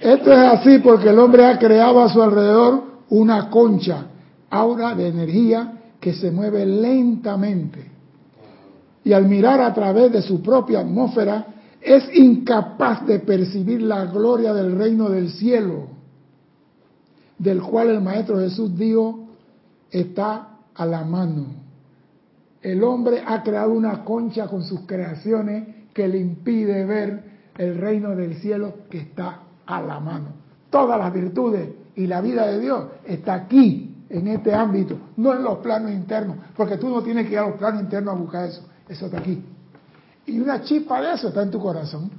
Esto 0.00 0.32
es 0.32 0.38
así 0.38 0.78
porque 0.78 1.08
el 1.08 1.18
hombre 1.18 1.44
ha 1.46 1.58
creado 1.58 2.02
a 2.02 2.08
su 2.08 2.22
alrededor 2.22 2.82
una 3.08 3.50
concha, 3.50 4.06
aura 4.50 4.94
de 4.94 5.08
energía 5.08 5.72
que 6.00 6.12
se 6.14 6.30
mueve 6.30 6.66
lentamente. 6.66 7.90
Y 9.04 9.12
al 9.12 9.26
mirar 9.26 9.60
a 9.60 9.74
través 9.74 10.12
de 10.12 10.22
su 10.22 10.42
propia 10.42 10.80
atmósfera, 10.80 11.46
es 11.80 12.04
incapaz 12.14 13.06
de 13.06 13.20
percibir 13.20 13.82
la 13.82 14.04
gloria 14.06 14.52
del 14.52 14.76
reino 14.76 15.08
del 15.08 15.30
cielo 15.30 15.99
del 17.40 17.62
cual 17.62 17.88
el 17.88 18.02
Maestro 18.02 18.38
Jesús 18.38 18.76
dijo, 18.76 19.28
está 19.90 20.58
a 20.74 20.86
la 20.86 21.04
mano. 21.04 21.46
El 22.60 22.84
hombre 22.84 23.22
ha 23.26 23.42
creado 23.42 23.72
una 23.72 24.04
concha 24.04 24.46
con 24.46 24.62
sus 24.62 24.80
creaciones 24.80 25.86
que 25.94 26.06
le 26.06 26.18
impide 26.18 26.84
ver 26.84 27.24
el 27.56 27.78
reino 27.78 28.14
del 28.14 28.34
cielo 28.42 28.74
que 28.90 28.98
está 28.98 29.40
a 29.64 29.80
la 29.80 29.98
mano. 30.00 30.34
Todas 30.68 30.98
las 30.98 31.12
virtudes 31.14 31.70
y 31.96 32.06
la 32.06 32.20
vida 32.20 32.46
de 32.46 32.60
Dios 32.60 32.84
está 33.06 33.34
aquí, 33.34 33.86
en 34.10 34.26
este 34.26 34.52
ámbito, 34.52 34.98
no 35.16 35.32
en 35.32 35.42
los 35.42 35.58
planos 35.58 35.92
internos, 35.92 36.36
porque 36.56 36.76
tú 36.76 36.90
no 36.90 37.00
tienes 37.00 37.26
que 37.26 37.32
ir 37.32 37.38
a 37.38 37.48
los 37.48 37.56
planos 37.56 37.80
internos 37.80 38.14
a 38.14 38.18
buscar 38.18 38.48
eso, 38.48 38.62
eso 38.86 39.06
está 39.06 39.18
aquí. 39.18 39.42
Y 40.26 40.38
una 40.40 40.60
chispa 40.62 41.00
de 41.00 41.14
eso 41.14 41.28
está 41.28 41.42
en 41.42 41.50
tu 41.50 41.60
corazón. 41.60 42.10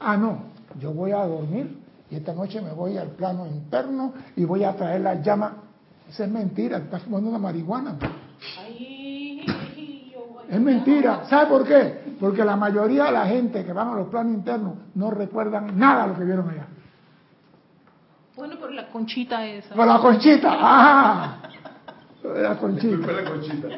Ah, 0.00 0.16
no, 0.16 0.38
yo 0.80 0.92
voy 0.92 1.12
a 1.12 1.24
dormir 1.26 1.81
y 2.12 2.16
esta 2.16 2.34
noche 2.34 2.60
me 2.60 2.72
voy 2.72 2.98
al 2.98 3.08
plano 3.08 3.46
interno 3.46 4.12
y 4.36 4.44
voy 4.44 4.64
a 4.64 4.76
traer 4.76 5.00
la 5.00 5.14
llama. 5.14 5.54
Esa 6.06 6.24
es 6.24 6.30
mentira, 6.30 6.76
estás 6.76 7.00
fumando 7.04 7.30
una 7.30 7.38
marihuana. 7.38 7.96
Es 10.46 10.60
mentira. 10.60 11.24
¿Sabe 11.24 11.46
por 11.46 11.66
qué? 11.66 12.16
Porque 12.20 12.44
la 12.44 12.54
mayoría 12.54 13.04
de 13.04 13.12
la 13.12 13.24
gente 13.24 13.64
que 13.64 13.72
van 13.72 13.88
a 13.88 13.94
los 13.94 14.08
planos 14.08 14.34
internos 14.34 14.74
no 14.94 15.10
recuerdan 15.10 15.78
nada 15.78 16.02
de 16.02 16.08
lo 16.08 16.18
que 16.18 16.24
vieron 16.24 16.50
allá. 16.50 16.66
Bueno, 18.36 18.58
por 18.58 18.70
la 18.74 18.90
conchita 18.90 19.46
esa. 19.46 19.74
Por 19.74 19.86
la 19.86 19.98
conchita, 19.98 20.50
ah. 20.52 21.38
La 22.22 22.58
conchita. 22.58 23.10
la 23.10 23.24
conchita. 23.30 23.68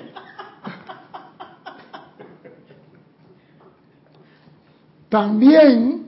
También 5.08 6.03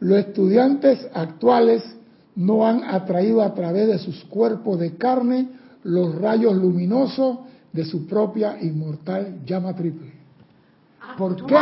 los 0.00 0.18
estudiantes 0.18 1.08
actuales 1.12 1.82
no 2.36 2.64
han 2.64 2.84
atraído 2.84 3.42
a 3.42 3.52
través 3.54 3.88
de 3.88 3.98
sus 3.98 4.24
cuerpos 4.24 4.78
de 4.78 4.96
carne 4.96 5.48
los 5.82 6.14
rayos 6.14 6.54
luminosos 6.54 7.38
de 7.72 7.84
su 7.84 8.06
propia 8.06 8.60
inmortal 8.60 9.44
llama 9.44 9.74
triple. 9.74 10.12
¿Por 11.16 11.46
qué? 11.46 11.56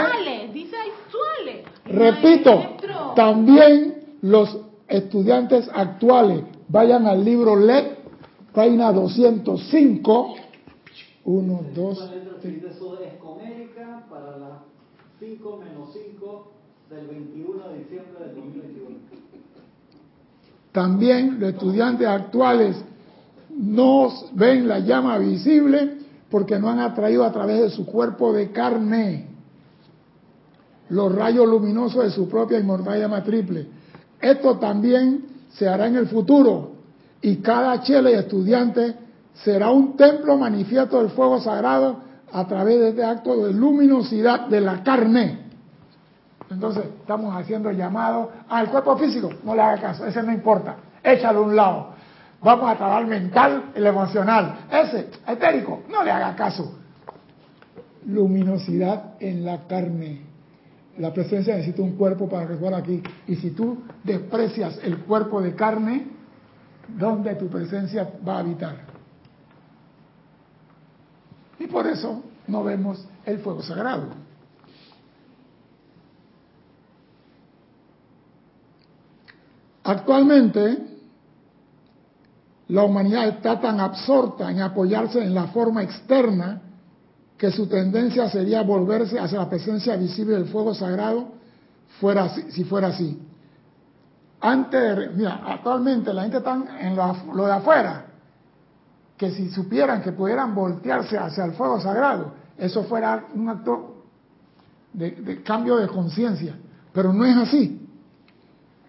Dice 0.52 0.76
actuales. 0.76 1.64
Repito, 1.84 3.14
también 3.14 4.16
los 4.22 4.58
estudiantes 4.88 5.68
actuales 5.72 6.42
vayan 6.68 7.06
al 7.06 7.24
libro 7.24 7.56
LED, 7.56 7.84
página 8.52 8.92
205. 8.92 10.34
1, 11.24 11.64
2, 11.74 12.10
3. 12.40 12.54
para 14.08 14.36
las 14.36 14.58
5 15.18 15.56
menos 15.56 15.88
5 15.92 16.55
del 16.90 17.06
21 17.08 17.68
de 17.68 17.78
diciembre 17.78 18.24
del 18.26 18.34
2021. 18.36 18.96
También 20.72 21.40
los 21.40 21.54
estudiantes 21.54 22.06
actuales 22.06 22.76
no 23.50 24.12
ven 24.34 24.68
la 24.68 24.78
llama 24.78 25.18
visible 25.18 25.98
porque 26.30 26.58
no 26.58 26.68
han 26.68 26.80
atraído 26.80 27.24
a 27.24 27.32
través 27.32 27.60
de 27.60 27.70
su 27.70 27.86
cuerpo 27.86 28.32
de 28.32 28.52
carne 28.52 29.26
los 30.88 31.12
rayos 31.12 31.46
luminosos 31.48 32.04
de 32.04 32.10
su 32.10 32.28
propia 32.28 32.60
inmortal 32.60 33.00
llama 33.00 33.24
triple. 33.24 33.66
Esto 34.20 34.58
también 34.58 35.24
se 35.50 35.68
hará 35.68 35.88
en 35.88 35.96
el 35.96 36.06
futuro 36.06 36.72
y 37.20 37.36
cada 37.36 37.82
chela 37.82 38.10
y 38.10 38.14
estudiante 38.14 38.94
será 39.42 39.70
un 39.70 39.96
templo 39.96 40.36
manifiesto 40.36 41.00
del 41.00 41.10
fuego 41.10 41.40
sagrado 41.40 42.00
a 42.32 42.46
través 42.46 42.78
de 42.78 42.88
este 42.90 43.04
acto 43.04 43.46
de 43.46 43.52
luminosidad 43.52 44.46
de 44.46 44.60
la 44.60 44.82
carne. 44.84 45.45
Entonces, 46.50 46.84
estamos 47.00 47.34
haciendo 47.34 47.70
llamado 47.72 48.30
al 48.48 48.70
cuerpo 48.70 48.96
físico, 48.96 49.30
no 49.44 49.54
le 49.54 49.62
haga 49.62 49.80
caso, 49.80 50.06
ese 50.06 50.22
no 50.22 50.32
importa, 50.32 50.76
échalo 51.02 51.40
a 51.40 51.42
un 51.42 51.56
lado. 51.56 51.96
Vamos 52.42 52.70
a 52.70 52.76
trabajar 52.76 53.06
mental 53.06 53.72
el 53.74 53.86
emocional. 53.86 54.66
Ese, 54.70 55.10
etérico, 55.26 55.82
no 55.90 56.04
le 56.04 56.10
haga 56.10 56.36
caso. 56.36 56.78
Luminosidad 58.06 59.14
en 59.18 59.44
la 59.44 59.66
carne. 59.66 60.20
La 60.98 61.12
presencia 61.12 61.56
necesita 61.56 61.82
un 61.82 61.96
cuerpo 61.96 62.28
para 62.28 62.46
resguar 62.46 62.74
aquí. 62.74 63.02
Y 63.26 63.36
si 63.36 63.50
tú 63.50 63.82
desprecias 64.04 64.78
el 64.82 64.98
cuerpo 64.98 65.40
de 65.42 65.54
carne, 65.54 66.06
¿dónde 66.88 67.34
tu 67.34 67.48
presencia 67.48 68.08
va 68.26 68.36
a 68.36 68.38
habitar? 68.40 68.76
Y 71.58 71.66
por 71.66 71.86
eso 71.86 72.22
no 72.46 72.62
vemos 72.62 73.06
el 73.24 73.38
fuego 73.40 73.62
sagrado. 73.62 74.25
Actualmente, 79.86 80.78
la 82.68 82.82
humanidad 82.82 83.28
está 83.28 83.60
tan 83.60 83.78
absorta 83.78 84.50
en 84.50 84.60
apoyarse 84.60 85.22
en 85.22 85.32
la 85.32 85.46
forma 85.46 85.84
externa 85.84 86.60
que 87.38 87.52
su 87.52 87.68
tendencia 87.68 88.28
sería 88.28 88.62
volverse 88.62 89.16
hacia 89.16 89.38
la 89.38 89.48
presencia 89.48 89.94
visible 89.94 90.34
del 90.34 90.46
fuego 90.46 90.74
sagrado 90.74 91.28
fuera 92.00 92.28
si 92.28 92.64
fuera 92.64 92.88
así. 92.88 93.16
Antes, 94.40 95.14
mira, 95.14 95.42
actualmente 95.46 96.12
la 96.12 96.22
gente 96.22 96.38
está 96.38 96.64
en 96.80 96.96
lo, 96.96 97.46
de 97.46 97.52
afuera, 97.52 98.06
que 99.16 99.30
si 99.30 99.50
supieran 99.50 100.02
que 100.02 100.10
pudieran 100.10 100.52
voltearse 100.52 101.16
hacia 101.16 101.44
el 101.44 101.52
fuego 101.52 101.80
sagrado, 101.80 102.32
eso 102.58 102.82
fuera 102.82 103.26
un 103.32 103.48
acto 103.48 104.02
de 104.92 105.42
cambio 105.44 105.76
de 105.76 105.86
conciencia, 105.86 106.56
pero 106.92 107.12
no 107.12 107.24
es 107.24 107.36
así. 107.36 107.88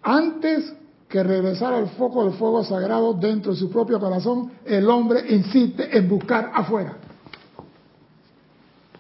Antes 0.02 0.74
que 1.08 1.24
regresar 1.24 1.74
al 1.74 1.88
foco 1.90 2.26
del 2.26 2.34
fuego 2.34 2.64
sagrado 2.64 3.14
dentro 3.14 3.54
de 3.54 3.58
su 3.58 3.70
propio 3.70 4.00
corazón, 4.00 4.52
el 4.66 4.90
hombre 4.90 5.24
insiste 5.30 5.98
en 5.98 6.08
buscar 6.10 6.52
afuera. 6.54 6.98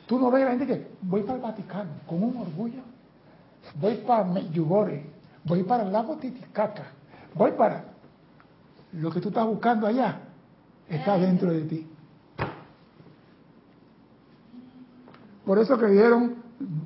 Tú 0.05 0.17
no 0.17 0.31
ves 0.31 0.45
la 0.45 0.51
gente 0.51 0.67
que 0.67 0.87
voy 1.01 1.23
para 1.23 1.35
el 1.35 1.41
Vaticano 1.41 1.89
con 2.05 2.23
un 2.23 2.37
orgullo, 2.37 2.79
voy 3.75 3.95
para 3.95 4.23
Medjugorje, 4.23 5.05
voy 5.43 5.63
para 5.63 5.83
el 5.83 5.91
lago 5.91 6.15
Titicaca, 6.15 6.85
voy 7.33 7.51
para 7.51 7.83
lo 8.93 9.11
que 9.11 9.19
tú 9.19 9.27
estás 9.27 9.45
buscando 9.45 9.85
allá, 9.85 10.21
está 10.87 11.17
dentro 11.17 11.51
de 11.51 11.61
ti. 11.63 11.87
Por 15.45 15.59
eso 15.59 15.77
que 15.77 15.87
dieron 15.87 16.35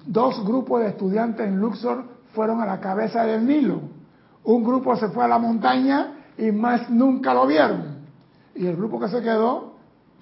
dos 0.05 0.43
grupos 0.43 0.81
de 0.81 0.89
estudiantes 0.89 1.47
en 1.47 1.59
Luxor 1.59 2.05
fueron 2.33 2.59
a 2.61 2.65
la 2.65 2.79
cabeza 2.79 3.23
del 3.23 3.45
Nilo 3.45 3.81
un 4.43 4.63
grupo 4.63 4.95
se 4.95 5.09
fue 5.09 5.23
a 5.23 5.27
la 5.27 5.37
montaña 5.37 6.13
y 6.37 6.51
más 6.51 6.89
nunca 6.89 7.33
lo 7.33 7.45
vieron. 7.45 8.01
Y 8.55 8.65
el 8.65 8.75
grupo 8.75 8.99
que 8.99 9.07
se 9.07 9.21
quedó 9.21 9.75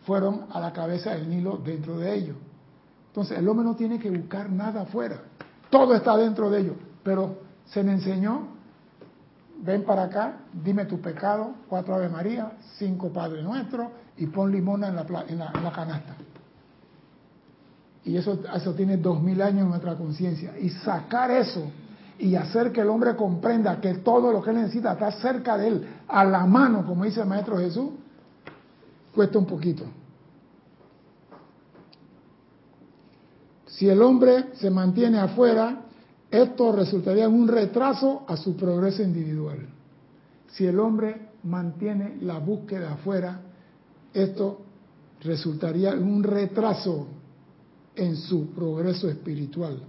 fueron 0.05 0.45
a 0.51 0.59
la 0.59 0.73
cabeza 0.73 1.11
del 1.11 1.29
Nilo 1.29 1.57
dentro 1.57 1.97
de 1.97 2.13
ellos. 2.13 2.35
Entonces 3.07 3.37
el 3.37 3.47
hombre 3.47 3.65
no 3.65 3.75
tiene 3.75 3.99
que 3.99 4.09
buscar 4.09 4.49
nada 4.49 4.81
afuera. 4.81 5.21
Todo 5.69 5.95
está 5.95 6.17
dentro 6.17 6.49
de 6.49 6.61
ellos. 6.61 6.75
Pero 7.03 7.37
se 7.65 7.83
me 7.83 7.93
enseñó, 7.93 8.47
ven 9.61 9.83
para 9.83 10.03
acá, 10.03 10.37
dime 10.53 10.85
tu 10.85 10.99
pecado, 10.99 11.53
cuatro 11.67 11.95
Ave 11.95 12.09
María, 12.09 12.51
cinco 12.77 13.09
Padre 13.09 13.41
Nuestro 13.41 13.91
y 14.17 14.27
pon 14.27 14.51
limona 14.51 14.89
en 14.89 14.95
la, 14.95 15.05
en 15.27 15.39
la, 15.39 15.71
canasta. 15.71 16.15
Y 18.03 18.17
eso, 18.17 18.39
eso 18.53 18.73
tiene 18.73 18.97
dos 18.97 19.21
mil 19.21 19.41
años 19.41 19.63
en 19.63 19.69
nuestra 19.69 19.95
conciencia. 19.95 20.57
Y 20.59 20.69
sacar 20.69 21.31
eso 21.31 21.71
y 22.19 22.35
hacer 22.35 22.73
que 22.73 22.81
el 22.81 22.89
hombre 22.89 23.15
comprenda 23.15 23.79
que 23.79 23.95
todo 23.95 24.31
lo 24.31 24.43
que 24.43 24.49
él 24.49 24.57
necesita 24.57 24.91
está 24.93 25.11
cerca 25.13 25.57
de 25.57 25.67
él, 25.69 25.87
a 26.07 26.25
la 26.25 26.45
mano, 26.45 26.85
como 26.85 27.05
dice 27.05 27.21
el 27.21 27.27
Maestro 27.27 27.57
Jesús, 27.57 27.91
cuesta 29.15 29.39
un 29.39 29.45
poquito. 29.45 29.85
Si 33.67 33.87
el 33.87 34.01
hombre 34.01 34.49
se 34.55 34.69
mantiene 34.69 35.17
afuera, 35.17 35.85
esto 36.29 36.73
resultaría 36.73 37.23
en 37.23 37.33
un 37.33 37.47
retraso 37.47 38.23
a 38.27 38.35
su 38.35 38.57
progreso 38.57 39.01
individual. 39.01 39.69
Si 40.47 40.65
el 40.65 40.77
hombre 40.77 41.29
mantiene 41.43 42.17
la 42.21 42.39
búsqueda 42.39 42.93
afuera, 42.93 43.39
esto 44.13 44.59
resultaría 45.21 45.91
en 45.91 46.03
un 46.03 46.23
retraso 46.23 47.07
en 47.95 48.17
su 48.17 48.47
progreso 48.47 49.07
espiritual 49.07 49.81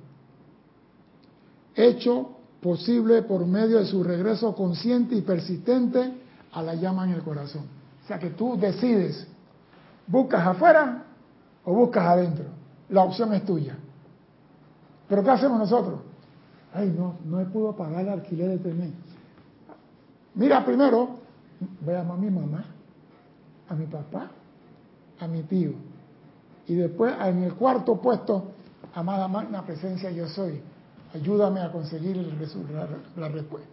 hecho 1.85 2.37
posible 2.61 3.23
por 3.23 3.47
medio 3.47 3.79
de 3.79 3.87
su 3.87 4.03
regreso 4.03 4.55
consciente 4.55 5.15
y 5.15 5.23
persistente 5.23 6.13
a 6.53 6.63
la 6.63 6.75
llama 6.75 7.05
en 7.05 7.13
el 7.13 7.23
corazón. 7.23 7.63
O 8.05 8.07
sea 8.07 8.19
que 8.19 8.31
tú 8.31 8.57
decides, 8.59 9.27
buscas 10.07 10.47
afuera 10.47 11.05
o 11.65 11.75
buscas 11.75 12.05
adentro. 12.05 12.45
La 12.89 13.03
opción 13.03 13.33
es 13.33 13.45
tuya. 13.45 13.77
Pero 15.09 15.23
¿qué 15.23 15.31
hacemos 15.31 15.59
nosotros? 15.59 16.01
Ay, 16.73 16.93
no, 16.97 17.17
no 17.25 17.41
he 17.41 17.47
pudo 17.47 17.75
pagar 17.75 18.03
el 18.03 18.11
alquiler 18.11 18.61
de 18.61 18.71
este. 18.71 18.93
Mira, 20.35 20.65
primero, 20.65 21.19
voy 21.81 21.95
a 21.95 21.99
llamar 21.99 22.19
a 22.19 22.21
mi 22.21 22.31
mamá, 22.31 22.65
a 23.69 23.75
mi 23.75 23.87
papá, 23.87 24.31
a 25.19 25.27
mi 25.27 25.43
tío. 25.43 25.73
Y 26.67 26.75
después, 26.75 27.13
en 27.21 27.43
el 27.43 27.55
cuarto 27.55 28.01
puesto, 28.01 28.53
amada 28.95 29.27
magna 29.27 29.65
presencia 29.65 30.11
yo 30.11 30.29
soy 30.29 30.61
Ayúdame 31.15 31.61
a 31.61 31.73
conseguir 31.73 32.17
la, 32.17 33.29
respuesta. 33.29 33.69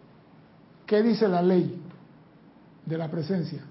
¿Qué 0.86 1.02
dice 1.02 1.28
la 1.28 1.40
ley 1.40 1.80
de 2.84 2.98
la 2.98 3.10
presencia? 3.10 3.62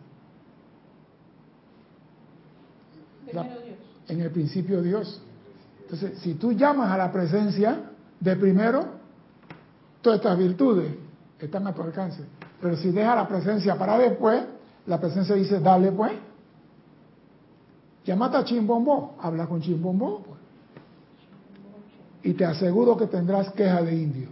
en 4.07 4.22
el 4.22 4.32
principio 4.32 4.82
Dios. 4.82 5.22
Entonces, 5.82 6.18
si 6.20 6.36
tú 6.36 6.53
llamas 6.53 6.91
a 6.91 6.97
la 6.97 7.11
presencia 7.11 7.91
de 8.20 8.36
primero, 8.38 8.86
todas 10.01 10.20
estas 10.20 10.38
virtudes 10.38 10.93
están 11.38 11.68
a 11.68 11.74
tu 11.74 11.82
alcance. 11.82 12.24
Pero 12.61 12.78
si 12.78 12.91
dejas 12.91 13.15
la 13.15 13.28
presencia 13.28 13.78
para 13.78 13.97
después, 13.97 14.43
la 14.86 14.99
presencia 14.99 15.36
dice, 15.36 15.59
dale 15.59 15.91
pues. 15.91 16.13
Llámate 18.05 18.38
a 18.38 18.43
Chimbombo, 18.45 19.18
habla 19.20 19.45
con 19.45 19.61
Chimbombo. 19.61 20.24
Pues 20.24 20.39
y 22.24 22.34
te 22.34 22.45
aseguro 22.45 22.97
que 22.97 23.07
tendrás 23.07 23.51
queja 23.51 23.82
de 23.82 23.95
indio. 23.95 24.30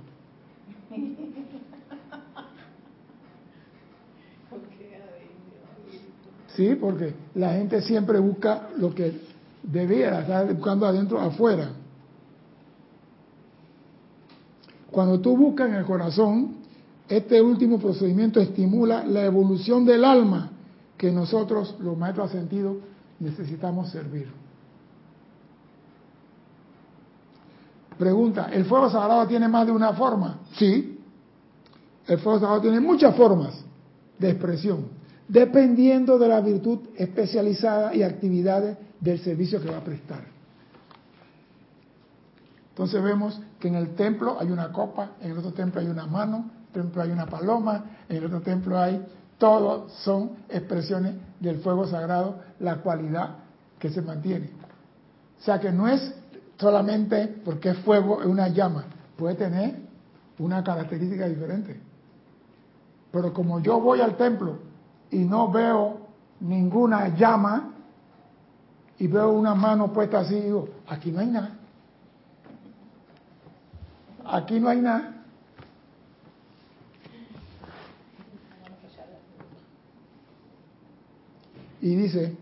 Sí, 6.55 6.75
porque 6.79 7.13
la 7.35 7.53
gente 7.53 7.81
siempre 7.81 8.17
busca 8.19 8.69
lo 8.77 8.95
que 8.95 9.13
debiera, 9.61 10.21
está 10.21 10.43
buscando 10.45 10.85
adentro, 10.85 11.19
afuera. 11.19 11.69
Cuando 14.89 15.19
tú 15.19 15.35
buscas 15.35 15.67
en 15.67 15.75
el 15.75 15.85
corazón, 15.85 16.55
este 17.09 17.41
último 17.41 17.77
procedimiento 17.77 18.39
estimula 18.39 19.03
la 19.05 19.25
evolución 19.25 19.85
del 19.85 20.05
alma 20.05 20.51
que 20.97 21.11
nosotros, 21.11 21.75
los 21.79 21.97
maestros 21.97 22.31
sentido, 22.31 22.77
necesitamos 23.19 23.89
servir. 23.89 24.44
Pregunta, 27.97 28.49
¿el 28.51 28.65
fuego 28.65 28.89
sagrado 28.89 29.25
tiene 29.27 29.47
más 29.47 29.65
de 29.65 29.71
una 29.71 29.93
forma? 29.93 30.39
Sí. 30.57 30.99
El 32.07 32.19
fuego 32.19 32.39
sagrado 32.39 32.61
tiene 32.61 32.79
muchas 32.79 33.15
formas 33.15 33.63
de 34.19 34.29
expresión, 34.29 34.87
dependiendo 35.27 36.17
de 36.17 36.27
la 36.27 36.41
virtud 36.41 36.79
especializada 36.95 37.95
y 37.95 38.03
actividades 38.03 38.77
del 38.99 39.19
servicio 39.19 39.61
que 39.61 39.69
va 39.69 39.77
a 39.77 39.83
prestar. 39.83 40.35
Entonces 42.69 43.01
vemos 43.01 43.39
que 43.59 43.69
en 43.69 43.75
el 43.75 43.95
templo 43.95 44.37
hay 44.39 44.51
una 44.51 44.71
copa, 44.73 45.11
en 45.21 45.31
el 45.31 45.37
otro 45.37 45.53
templo 45.53 45.79
hay 45.79 45.87
una 45.87 46.05
mano, 46.05 46.37
en 46.37 46.81
el 46.81 46.83
templo 46.83 47.01
hay 47.01 47.11
una 47.11 47.25
paloma, 47.25 47.85
en 48.09 48.17
el 48.17 48.25
otro 48.25 48.41
templo 48.41 48.77
hay, 48.77 49.01
todos 49.37 49.93
son 50.03 50.31
expresiones 50.49 51.15
del 51.39 51.59
fuego 51.59 51.87
sagrado, 51.87 52.39
la 52.59 52.77
cualidad 52.77 53.37
que 53.79 53.89
se 53.89 54.01
mantiene. 54.01 54.49
O 55.39 55.43
sea 55.43 55.59
que 55.59 55.71
no 55.71 55.87
es 55.87 56.13
solamente 56.57 57.27
porque 57.43 57.69
es 57.69 57.77
fuego, 57.79 58.21
es 58.21 58.27
una 58.27 58.47
llama, 58.47 58.85
puede 59.17 59.35
tener 59.35 59.75
una 60.39 60.63
característica 60.63 61.27
diferente. 61.27 61.79
Pero 63.11 63.33
como 63.33 63.59
yo 63.59 63.79
voy 63.79 64.01
al 64.01 64.17
templo 64.17 64.59
y 65.11 65.19
no 65.19 65.51
veo 65.51 65.99
ninguna 66.41 67.15
llama 67.15 67.71
y 68.97 69.07
veo 69.07 69.31
una 69.31 69.55
mano 69.55 69.91
puesta 69.91 70.19
así, 70.19 70.35
digo, 70.35 70.69
aquí 70.87 71.11
no 71.11 71.19
hay 71.19 71.27
nada. 71.27 71.51
Aquí 74.25 74.59
no 74.59 74.69
hay 74.69 74.81
nada. 74.81 75.11
Y 81.81 81.95
dice, 81.95 82.35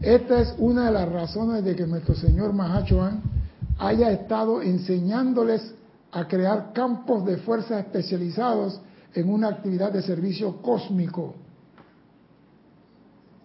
esta 0.00 0.40
es 0.40 0.54
una 0.58 0.86
de 0.86 0.92
las 0.92 1.08
razones 1.10 1.64
de 1.64 1.74
que 1.74 1.86
nuestro 1.86 2.14
Señor 2.14 2.52
Mahachohan 2.52 3.33
haya 3.78 4.10
estado 4.10 4.62
enseñándoles 4.62 5.74
a 6.12 6.26
crear 6.28 6.72
campos 6.72 7.24
de 7.24 7.38
fuerza 7.38 7.78
especializados 7.80 8.80
en 9.14 9.32
una 9.32 9.48
actividad 9.48 9.92
de 9.92 10.02
servicio 10.02 10.60
cósmico. 10.62 11.34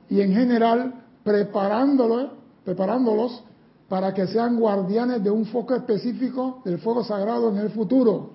Y 0.10 0.22
en 0.22 0.34
general, 0.34 0.94
preparándolos, 1.24 2.32
preparándolos 2.64 3.44
para 3.88 4.14
que 4.14 4.28
sean 4.28 4.60
guardianes 4.60 5.24
de 5.24 5.32
un 5.32 5.46
foco 5.46 5.76
específico 5.76 6.62
del 6.64 6.80
fuego 6.80 7.04
sagrado 7.04 7.50
en 7.50 7.58
el 7.58 7.72
futuro, 7.72 8.32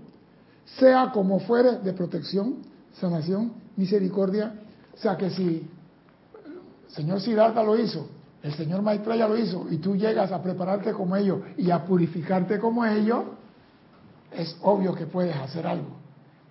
sea 0.79 1.11
como 1.13 1.41
fuere 1.41 1.79
de 1.79 1.93
protección, 1.93 2.57
sanación, 2.95 3.53
misericordia. 3.77 4.55
O 4.95 4.97
sea 4.99 5.17
que 5.17 5.31
si 5.31 5.69
el 6.45 6.91
señor 6.93 7.21
Siddhartha 7.21 7.63
lo 7.63 7.79
hizo, 7.79 8.09
el 8.45 8.53
señor 8.53 8.83
Maitreya 8.83 9.27
lo 9.27 9.39
hizo, 9.39 9.67
y 9.71 9.79
tú 9.79 9.97
llegas 9.97 10.31
a 10.31 10.43
prepararte 10.43 10.93
como 10.93 11.17
ellos 11.17 11.41
y 11.57 11.71
a 11.71 11.83
purificarte 11.83 12.59
como 12.59 12.85
ellos, 12.85 13.25
es 14.31 14.55
obvio 14.61 14.95
que 14.95 15.07
puedes 15.07 15.35
hacer 15.35 15.67
algo. 15.67 15.97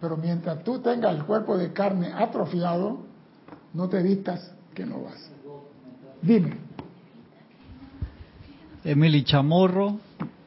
Pero 0.01 0.17
mientras 0.17 0.63
tú 0.63 0.79
tengas 0.79 1.15
el 1.15 1.23
cuerpo 1.23 1.55
de 1.55 1.71
carne 1.71 2.11
atrofiado, 2.11 2.97
no 3.75 3.87
te 3.89 4.01
vistas 4.01 4.51
que 4.73 4.87
no 4.87 5.03
vas. 5.03 5.29
Dime. 6.19 6.57
Emily 8.83 9.23
Chamorro 9.23 9.99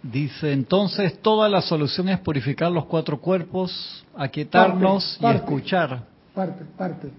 dice, 0.03 0.53
entonces 0.53 1.23
toda 1.23 1.49
la 1.49 1.63
solución 1.63 2.09
es 2.09 2.19
purificar 2.19 2.73
los 2.73 2.87
cuatro 2.87 3.21
cuerpos, 3.21 4.05
aquietarnos 4.17 5.17
y 5.21 5.27
escuchar. 5.27 6.07
Parte, 6.35 6.65
parte, 6.77 7.11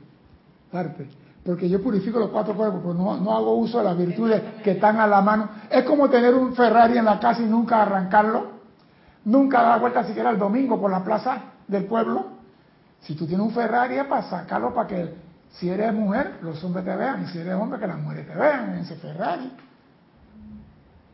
parte. 0.69 1.07
Porque 1.47 1.69
yo 1.69 1.81
purifico 1.81 2.19
los 2.19 2.29
cuatro 2.29 2.53
cuerpos, 2.55 2.81
pero 2.81 2.93
no, 2.93 3.15
no 3.15 3.33
hago 3.33 3.53
uso 3.53 3.77
de 3.77 3.85
las 3.85 3.97
virtudes 3.97 4.41
que 4.61 4.71
están 4.71 4.99
a 4.99 5.07
la 5.07 5.21
mano. 5.21 5.47
Es 5.69 5.85
como 5.85 6.09
tener 6.09 6.35
un 6.35 6.53
Ferrari 6.53 6.97
en 6.97 7.05
la 7.05 7.21
casa 7.21 7.41
y 7.41 7.45
nunca 7.45 7.81
arrancarlo. 7.83 8.47
Nunca 9.23 9.61
dar 9.61 9.79
vuelta 9.79 10.03
siquiera 10.03 10.29
el 10.31 10.37
domingo 10.37 10.77
por 10.77 10.91
la 10.91 11.01
plaza 11.05 11.43
del 11.65 11.85
pueblo. 11.85 12.25
Si 12.99 13.15
tú 13.15 13.25
tienes 13.25 13.47
un 13.47 13.53
Ferrari 13.53 13.95
es 13.95 14.03
para 14.07 14.23
sacarlo 14.23 14.73
para 14.73 14.87
que 14.89 15.15
si 15.51 15.69
eres 15.69 15.93
mujer, 15.93 16.39
los 16.41 16.61
hombres 16.65 16.83
te 16.83 16.93
vean. 16.93 17.23
Y 17.23 17.27
si 17.27 17.39
eres 17.39 17.55
hombre, 17.55 17.79
que 17.79 17.87
las 17.87 17.97
mujeres 17.97 18.27
te 18.27 18.35
vean 18.35 18.73
en 18.73 18.79
ese 18.79 18.95
Ferrari. 18.95 19.49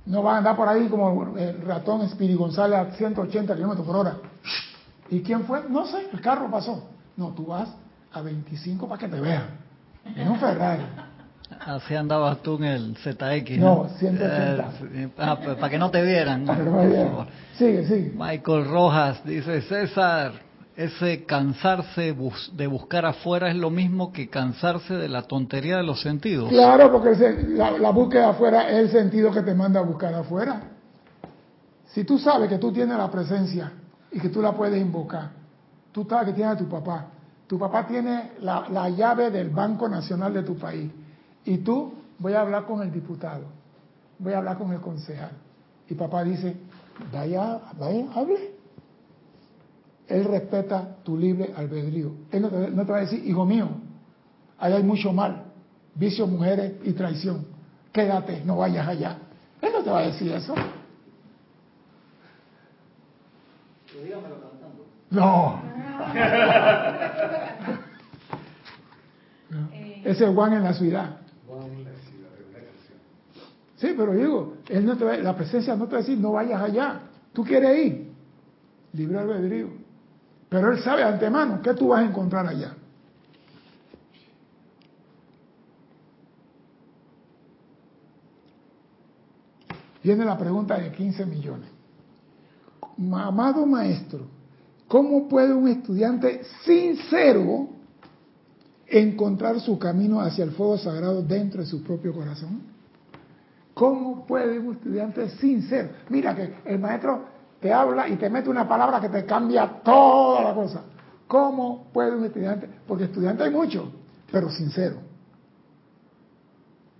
No 0.07 0.23
va 0.23 0.33
a 0.33 0.37
andar 0.39 0.55
por 0.55 0.67
ahí 0.67 0.87
como 0.89 1.37
el 1.37 1.61
ratón 1.61 2.09
Spiri 2.09 2.33
González 2.33 2.79
a 2.79 2.85
180 2.91 3.53
kilómetros 3.53 3.85
por 3.85 3.97
hora. 3.97 4.17
¿Y 5.11 5.21
quién 5.21 5.43
fue? 5.43 5.63
No 5.69 5.85
sé, 5.85 6.09
el 6.11 6.21
carro 6.21 6.49
pasó. 6.49 6.89
No, 7.17 7.33
tú 7.35 7.45
vas 7.45 7.69
a 8.11 8.21
25 8.21 8.87
para 8.87 8.99
que 8.99 9.07
te 9.07 9.21
vean. 9.21 9.62
En 10.05 10.27
un 10.27 10.39
Ferrari. 10.39 10.83
Así 11.65 11.95
andabas 11.95 12.41
tú 12.41 12.57
en 12.57 12.63
el 12.63 12.95
ZX. 12.97 13.57
No, 13.57 13.87
180. 13.97 14.71
Eh, 14.93 15.09
ah, 15.17 15.37
pues, 15.43 15.55
para 15.55 15.69
que 15.69 15.77
no 15.77 15.89
te 15.89 16.01
vieran. 16.01 16.45
No 16.45 16.53
me 16.55 16.87
vieran. 16.87 17.27
Sigue, 17.57 17.85
sigue. 17.85 18.13
Michael 18.15 18.65
Rojas 18.65 19.23
dice, 19.23 19.61
César, 19.61 20.33
ese 20.75 21.25
cansarse 21.25 22.15
de 22.53 22.67
buscar 22.67 23.05
afuera 23.05 23.49
es 23.49 23.55
lo 23.55 23.69
mismo 23.69 24.11
que 24.11 24.29
cansarse 24.29 24.95
de 24.95 25.07
la 25.07 25.23
tontería 25.23 25.77
de 25.77 25.83
los 25.83 26.01
sentidos. 26.01 26.49
Claro, 26.49 26.91
porque 26.91 27.15
la, 27.49 27.91
búsqueda 27.91 28.29
afuera 28.29 28.69
es 28.69 28.77
el 28.77 28.89
sentido 28.89 29.31
que 29.31 29.41
te 29.41 29.53
manda 29.53 29.79
a 29.79 29.83
buscar 29.83 30.13
afuera. 30.13 30.63
Si 31.85 32.03
tú 32.03 32.17
sabes 32.17 32.49
que 32.49 32.57
tú 32.57 32.71
tienes 32.71 32.97
la 32.97 33.09
presencia 33.09 33.71
y 34.11 34.19
que 34.19 34.29
tú 34.29 34.41
la 34.41 34.53
puedes 34.53 34.81
invocar, 34.81 35.29
tú 35.91 36.05
sabes 36.09 36.29
que 36.29 36.33
tienes 36.33 36.55
a 36.55 36.57
tu 36.57 36.67
papá, 36.67 37.07
tu 37.53 37.59
papá 37.59 37.85
tiene 37.85 38.31
la, 38.39 38.67
la 38.67 38.89
llave 38.89 39.29
del 39.29 39.51
Banco 39.51 39.87
Nacional 39.87 40.33
de 40.33 40.41
tu 40.41 40.57
país 40.57 40.89
y 41.45 41.59
tú 41.59 41.93
voy 42.17 42.33
a 42.33 42.41
hablar 42.41 42.65
con 42.65 42.81
el 42.81 42.91
diputado, 42.91 43.43
voy 44.17 44.33
a 44.33 44.39
hablar 44.39 44.57
con 44.57 44.73
el 44.73 44.81
concejal. 44.81 45.29
Y 45.87 45.93
papá 45.93 46.23
dice, 46.23 46.55
vaya, 47.11 47.59
vaya, 47.77 48.07
hable 48.15 48.53
él 50.07 50.23
respeta 50.23 50.97
tu 51.03 51.15
libre 51.15 51.53
albedrío. 51.55 52.11
Él 52.31 52.41
no 52.41 52.49
te, 52.49 52.91
va 52.91 52.97
a 52.97 53.01
decir, 53.01 53.23
hijo 53.23 53.45
mío, 53.45 53.69
ahí 54.57 54.73
hay 54.73 54.81
mucho 54.81 55.13
mal, 55.13 55.43
vicio, 55.93 56.25
mujeres 56.25 56.73
y 56.83 56.93
traición. 56.93 57.45
Quédate, 57.91 58.41
no 58.43 58.57
vayas 58.57 58.87
allá. 58.87 59.15
Él 59.61 59.69
no 59.71 59.83
te 59.83 59.91
va 59.91 59.99
a 59.99 60.05
decir 60.07 60.31
eso. 60.31 60.55
No. 65.11 65.72
Ese 70.03 70.25
es 70.25 70.33
Juan 70.33 70.53
en 70.53 70.63
la 70.63 70.73
ciudad. 70.73 71.17
Sí, 73.77 73.93
pero 73.97 74.13
digo, 74.13 74.55
él 74.69 74.85
no 74.85 74.97
te 74.97 75.03
va, 75.03 75.17
la 75.17 75.35
presencia 75.35 75.75
no 75.75 75.87
te 75.87 75.91
va 75.91 75.97
a 75.97 76.01
decir, 76.01 76.17
no 76.17 76.31
vayas 76.31 76.61
allá. 76.61 77.01
Tú 77.33 77.43
quieres 77.43 77.85
ir. 77.85 78.13
Libre 78.93 79.19
albedrío. 79.19 79.67
Pero 80.47 80.71
él 80.71 80.79
sabe 80.79 81.03
antemano 81.03 81.61
qué 81.61 81.73
tú 81.73 81.89
vas 81.89 82.01
a 82.01 82.05
encontrar 82.05 82.47
allá. 82.47 82.75
Viene 90.03 90.25
la 90.25 90.37
pregunta 90.37 90.77
de 90.77 90.91
15 90.91 91.25
millones. 91.25 91.69
Amado 93.13 93.65
maestro, 93.65 94.27
¿cómo 94.93 95.27
puede 95.27 95.51
un 95.55 95.67
estudiante 95.67 96.43
sincero 96.63 97.67
encontrar 98.85 99.59
su 99.59 99.79
camino 99.79 100.21
hacia 100.21 100.43
el 100.43 100.51
fuego 100.51 100.77
sagrado 100.77 101.23
dentro 101.23 101.61
de 101.61 101.67
su 101.67 101.81
propio 101.81 102.13
corazón? 102.13 102.61
¿Cómo 103.73 104.27
puede 104.27 104.59
un 104.59 104.75
estudiante 104.75 105.29
sincero? 105.29 105.89
Mira 106.09 106.35
que 106.35 106.57
el 106.65 106.77
maestro 106.77 107.25
te 107.59 107.73
habla 107.73 108.07
y 108.07 108.17
te 108.17 108.29
mete 108.29 108.51
una 108.51 108.69
palabra 108.69 109.01
que 109.01 109.09
te 109.09 109.25
cambia 109.25 109.81
toda 109.83 110.43
la 110.43 110.53
cosa. 110.53 110.83
¿Cómo 111.25 111.87
puede 111.91 112.15
un 112.15 112.25
estudiante? 112.25 112.69
Porque 112.87 113.05
estudiante 113.05 113.45
hay 113.45 113.49
mucho, 113.49 113.91
pero 114.31 114.51
sincero. 114.51 114.97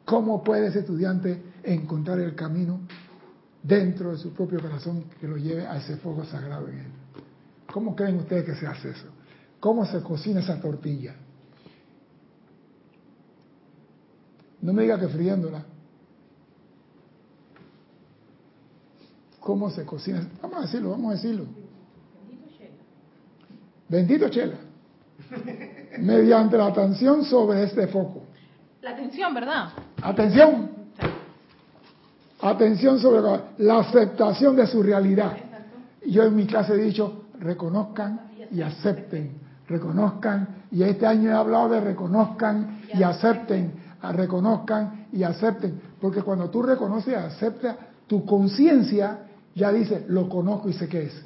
¿Cómo 0.03 0.43
puede 0.43 0.69
ese 0.69 0.79
estudiante 0.79 1.43
encontrar 1.61 2.19
el 2.19 2.33
camino 2.33 2.79
dentro 3.61 4.13
de 4.13 4.17
su 4.17 4.33
propio 4.33 4.59
corazón 4.59 5.03
que 5.21 5.27
lo 5.27 5.37
lleve 5.37 5.67
a 5.67 5.77
ese 5.77 5.97
fuego 5.97 6.23
sagrado 6.25 6.67
en 6.69 6.79
él? 6.79 6.91
¿Cómo 7.73 7.95
creen 7.95 8.17
ustedes 8.17 8.45
que 8.45 8.55
se 8.55 8.67
hace 8.67 8.91
eso? 8.91 9.07
¿Cómo 9.59 9.85
se 9.85 10.01
cocina 10.01 10.39
esa 10.39 10.61
tortilla? 10.61 11.15
No 14.61 14.71
me 14.71 14.83
diga 14.83 14.97
que 14.99 15.09
friéndola. 15.09 15.65
cómo 19.43 19.69
se 19.69 19.85
cocina. 19.85 20.25
Vamos 20.41 20.57
a 20.57 20.61
decirlo, 20.61 20.91
vamos 20.91 21.11
a 21.11 21.15
decirlo. 21.15 21.45
Bendito 23.89 24.29
Chela. 24.29 24.55
Mediante 25.99 26.57
la 26.57 26.67
atención 26.67 27.25
sobre 27.25 27.63
este 27.63 27.87
foco. 27.87 28.23
La 28.81 28.91
atención, 28.91 29.33
¿verdad? 29.33 29.69
Atención. 30.01 30.71
Atención 32.41 32.99
sobre 32.99 33.21
la, 33.57 33.79
aceptación 33.79 34.55
de 34.55 34.65
su 34.65 34.81
realidad. 34.81 35.37
Yo 36.05 36.23
en 36.23 36.35
mi 36.35 36.45
clase 36.45 36.73
he 36.73 36.77
dicho, 36.77 37.22
reconozcan 37.43 38.21
y 38.51 38.61
acepten, 38.61 39.33
reconozcan, 39.67 40.63
y 40.71 40.83
este 40.83 41.05
año 41.05 41.29
he 41.29 41.33
hablado 41.33 41.69
de 41.69 41.81
reconozcan 41.81 42.81
y 42.93 43.03
acepten, 43.03 43.73
reconozcan 44.01 45.07
y 45.11 45.23
acepten, 45.23 45.79
porque 45.99 46.21
cuando 46.21 46.49
tú 46.49 46.63
reconoces 46.63 47.13
y 47.13 47.15
aceptas, 47.15 47.75
tu 48.07 48.25
conciencia 48.25 49.19
ya 49.55 49.71
dice, 49.71 50.05
lo 50.07 50.27
conozco 50.27 50.69
y 50.69 50.73
sé 50.73 50.87
qué 50.87 51.03
es. 51.03 51.21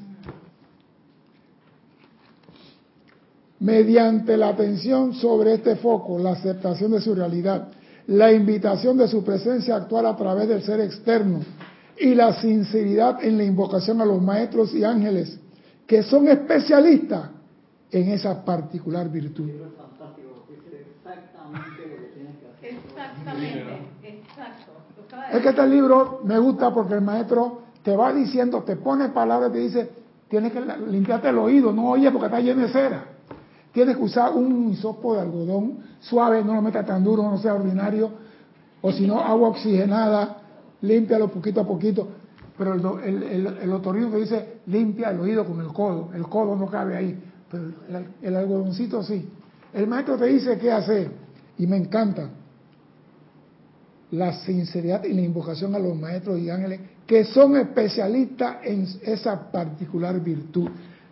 Mediante 3.59 4.37
la 4.37 4.49
atención 4.49 5.13
sobre 5.13 5.55
este 5.55 5.77
foco, 5.77 6.19
la 6.19 6.31
aceptación 6.33 6.91
de 6.91 7.01
su 7.01 7.15
realidad, 7.15 7.69
la 8.07 8.31
invitación 8.31 8.97
de 8.97 9.07
su 9.07 9.23
presencia 9.23 9.73
a 9.73 9.77
actuar 9.77 10.05
a 10.05 10.15
través 10.15 10.47
del 10.47 10.61
ser 10.61 10.79
externo 10.79 11.39
y 11.99 12.13
la 12.13 12.39
sinceridad 12.39 13.23
en 13.23 13.37
la 13.37 13.43
invocación 13.43 13.99
a 13.99 14.05
los 14.05 14.21
maestros 14.21 14.73
y 14.75 14.83
ángeles 14.83 15.39
que 15.87 16.03
son 16.03 16.27
especialistas 16.27 17.29
en 17.89 18.09
esa 18.09 18.43
particular 18.43 19.09
virtud. 19.09 19.49
Exactamente, 22.61 23.91
exacto. 24.03 24.71
Es 25.31 25.41
que 25.41 25.49
este 25.49 25.67
libro 25.67 26.21
me 26.25 26.37
gusta 26.37 26.73
porque 26.73 26.95
el 26.95 27.01
maestro 27.01 27.61
te 27.81 27.95
va 27.95 28.13
diciendo, 28.13 28.63
te 28.63 28.75
pone 28.75 29.09
palabras, 29.09 29.51
te 29.53 29.59
dice, 29.59 29.89
tienes 30.27 30.51
que 30.51 30.61
limpiarte 30.89 31.29
el 31.29 31.37
oído, 31.37 31.71
no 31.71 31.89
oye 31.91 32.11
porque 32.11 32.25
está 32.25 32.41
lleno 32.41 32.63
de 32.63 32.69
cera. 32.69 33.05
Tienes 33.71 33.95
que 33.95 34.03
usar 34.03 34.33
un 34.33 34.69
hisopo 34.69 35.15
de 35.15 35.21
algodón 35.21 35.79
suave, 36.01 36.43
no 36.43 36.53
lo 36.53 36.61
metas 36.61 36.85
tan 36.85 37.03
duro, 37.03 37.23
no 37.23 37.37
sea 37.37 37.53
ordinario, 37.53 38.11
o 38.81 38.91
si 38.91 39.07
no, 39.07 39.19
agua 39.19 39.49
oxigenada, 39.49 40.37
límpialo 40.81 41.29
poquito 41.29 41.61
a 41.61 41.67
poquito. 41.67 42.07
Pero 42.57 42.73
el, 42.73 43.23
el, 43.23 43.47
el, 43.61 43.73
otorrino 43.73 44.09
que 44.11 44.17
dice 44.17 44.59
limpia 44.65 45.11
el 45.11 45.19
oído 45.19 45.45
con 45.45 45.59
el 45.59 45.67
codo, 45.67 46.09
el 46.13 46.23
codo 46.23 46.55
no 46.55 46.67
cabe 46.67 46.97
ahí, 46.97 47.19
pero 47.51 47.65
el, 47.65 48.07
el 48.21 48.35
algodoncito 48.35 49.03
sí. 49.03 49.29
El 49.73 49.87
maestro 49.87 50.17
te 50.17 50.25
dice 50.25 50.57
qué 50.57 50.71
hacer 50.71 51.11
y 51.57 51.67
me 51.67 51.77
encanta 51.77 52.29
la 54.11 54.33
sinceridad 54.33 55.03
y 55.03 55.13
la 55.13 55.21
invocación 55.21 55.75
a 55.75 55.79
los 55.79 55.95
maestros 55.95 56.39
y 56.39 56.49
ángeles 56.49 56.79
que 57.05 57.23
son 57.23 57.55
especialistas 57.55 58.57
en 58.63 58.87
esa 59.03 59.49
particular 59.51 60.19
virtud. 60.19 60.69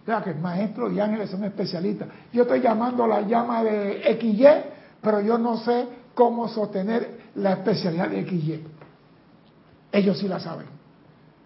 O 0.07 0.23
que 0.23 0.33
maestros 0.35 0.93
y 0.93 0.99
ángeles 0.99 1.31
son 1.31 1.43
especialistas. 1.45 2.09
Yo 2.31 2.43
estoy 2.43 2.61
llamando 2.61 3.07
la 3.07 3.21
llama 3.21 3.63
de 3.63 4.17
XY, 4.19 4.45
pero 5.01 5.21
yo 5.21 5.37
no 5.37 5.57
sé 5.57 5.87
cómo 6.13 6.47
sostener 6.47 7.31
la 7.35 7.53
especialidad 7.53 8.09
de 8.09 8.23
XY. 8.23 8.63
Ellos 9.91 10.19
sí 10.19 10.27
la 10.27 10.39
saben. 10.39 10.74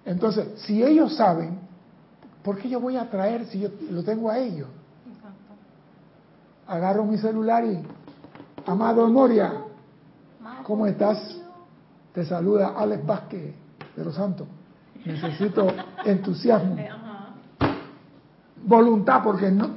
Entonces, 0.05 0.61
si 0.61 0.83
ellos 0.83 1.15
saben, 1.15 1.59
¿por 2.43 2.57
qué 2.57 2.69
yo 2.69 2.79
voy 2.79 2.97
a 2.97 3.09
traer 3.09 3.45
si 3.45 3.59
yo 3.59 3.69
lo 3.91 4.03
tengo 4.03 4.29
a 4.29 4.37
ellos? 4.37 4.67
Agarro 6.67 7.03
mi 7.03 7.17
celular 7.17 7.65
y, 7.65 7.83
amado 8.65 9.07
Moria, 9.09 9.53
¿cómo 10.63 10.85
estás? 10.85 11.37
Te 12.13 12.23
saluda 12.25 12.73
Alex 12.77 13.05
Vázquez 13.05 13.55
de 13.95 14.05
los 14.05 14.15
Santos. 14.15 14.47
Necesito 15.05 15.67
entusiasmo, 16.05 16.75
voluntad, 18.63 19.23
porque 19.23 19.49
no 19.49 19.69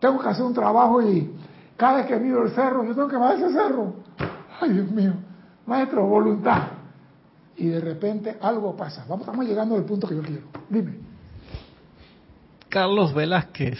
tengo 0.00 0.18
que 0.18 0.28
hacer 0.28 0.44
un 0.44 0.54
trabajo 0.54 1.02
y 1.02 1.36
cada 1.76 1.98
vez 1.98 2.06
que 2.06 2.16
miro 2.16 2.44
el 2.44 2.50
cerro, 2.50 2.84
yo 2.84 2.94
tengo 2.94 3.08
que 3.08 3.16
bajar 3.16 3.36
ese 3.36 3.52
cerro. 3.52 3.94
Ay, 4.60 4.70
Dios 4.70 4.90
mío, 4.90 5.12
maestro, 5.66 6.06
voluntad 6.06 6.79
y 7.60 7.66
de 7.66 7.80
repente 7.80 8.38
algo 8.40 8.74
pasa. 8.74 9.04
Vamos, 9.06 9.26
estamos 9.26 9.46
llegando 9.46 9.76
al 9.76 9.84
punto 9.84 10.08
que 10.08 10.16
yo 10.16 10.22
quiero. 10.22 10.42
Dime. 10.70 10.94
Carlos 12.70 13.12
Velázquez, 13.12 13.78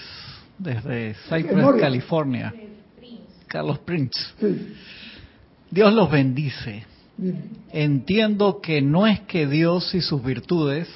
desde 0.59 1.15
Cypress, 1.29 1.81
California. 1.81 2.55
Carlos 3.47 3.79
Prince. 3.79 4.21
Dios 5.71 5.95
los 5.95 6.11
bendice. 6.11 6.85
Entiendo 7.73 8.61
que 8.61 8.83
no 8.83 9.07
es 9.07 9.21
que 9.21 9.47
Dios 9.47 9.95
y 9.95 10.03
sus 10.03 10.23
virtudes 10.23 10.89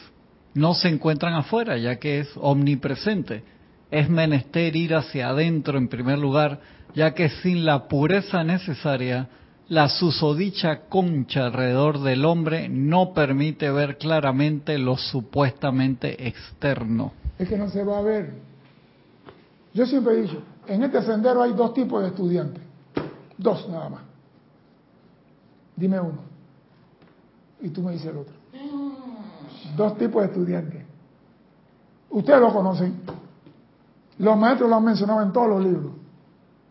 no 0.52 0.74
se 0.74 0.88
encuentran 0.88 1.32
afuera, 1.34 1.78
ya 1.78 1.96
que 1.96 2.20
es 2.20 2.28
omnipresente. 2.36 3.44
Es 3.90 4.10
menester 4.10 4.76
ir 4.76 4.94
hacia 4.94 5.30
adentro 5.30 5.78
en 5.78 5.88
primer 5.88 6.18
lugar, 6.18 6.60
ya 6.94 7.14
que 7.14 7.30
sin 7.30 7.64
la 7.64 7.88
pureza 7.88 8.44
necesaria 8.44 9.28
la 9.68 9.88
susodicha 9.88 10.88
concha 10.88 11.46
alrededor 11.46 12.00
del 12.00 12.24
hombre 12.24 12.68
no 12.68 13.14
permite 13.14 13.70
ver 13.70 13.96
claramente 13.96 14.78
lo 14.78 14.96
supuestamente 14.96 16.28
externo. 16.28 17.12
Es 17.38 17.48
que 17.48 17.56
no 17.56 17.68
se 17.70 17.82
va 17.82 17.98
a 17.98 18.02
ver. 18.02 18.34
Yo 19.72 19.86
siempre 19.86 20.14
he 20.14 20.22
dicho, 20.22 20.42
en 20.66 20.82
este 20.82 21.02
sendero 21.02 21.42
hay 21.42 21.52
dos 21.52 21.72
tipos 21.72 22.02
de 22.02 22.08
estudiantes. 22.08 22.62
Dos 23.38 23.68
nada 23.68 23.88
más. 23.88 24.02
Dime 25.76 25.98
uno. 25.98 26.18
Y 27.60 27.70
tú 27.70 27.82
me 27.82 27.92
dices 27.92 28.08
el 28.08 28.18
otro. 28.18 28.34
Dos 29.76 29.98
tipos 29.98 30.22
de 30.22 30.28
estudiantes. 30.28 30.82
Ustedes 32.10 32.40
lo 32.40 32.52
conocen. 32.52 32.94
Los 34.18 34.36
maestros 34.36 34.70
lo 34.70 34.76
han 34.76 34.84
mencionado 34.84 35.22
en 35.22 35.32
todos 35.32 35.48
los 35.48 35.64
libros 35.64 36.03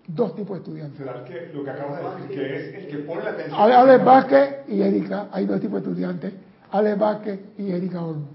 dos 0.08 0.36
tipos 0.36 0.58
de 0.58 0.64
estudiantes. 0.64 0.99
Que 1.26 1.51
lo 1.54 1.64
que 1.64 1.70
acabas 1.70 1.99
de 1.99 2.22
decir, 2.22 2.38
que 2.38 2.56
es 2.56 2.76
el 2.76 2.88
que 2.88 2.97
pone 2.99 3.24
la 3.24 3.30
atención. 3.32 3.62
Alex 3.62 4.06
Vázquez 4.06 4.56
y 4.68 4.82
Erika, 4.82 5.28
hay 5.32 5.45
dos 5.45 5.62
tipos 5.62 5.82
de 5.84 5.89
estudiantes. 5.89 6.34
Alex 6.72 6.99
Vázquez 6.99 7.39
y 7.58 7.72
Erika 7.72 8.04
Olmo. 8.04 8.28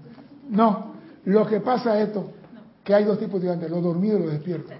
No, 0.49 0.93
lo 1.25 1.45
que 1.45 1.59
pasa 1.59 1.99
es 1.99 2.07
esto, 2.07 2.31
que 2.83 2.93
hay 2.93 3.03
dos 3.03 3.19
tipos 3.19 3.41
de 3.41 3.47
estudiantes, 3.47 3.69
los 3.69 3.83
dormidos 3.83 4.19
y 4.19 4.23
los 4.23 4.31
despiertos. 4.33 4.73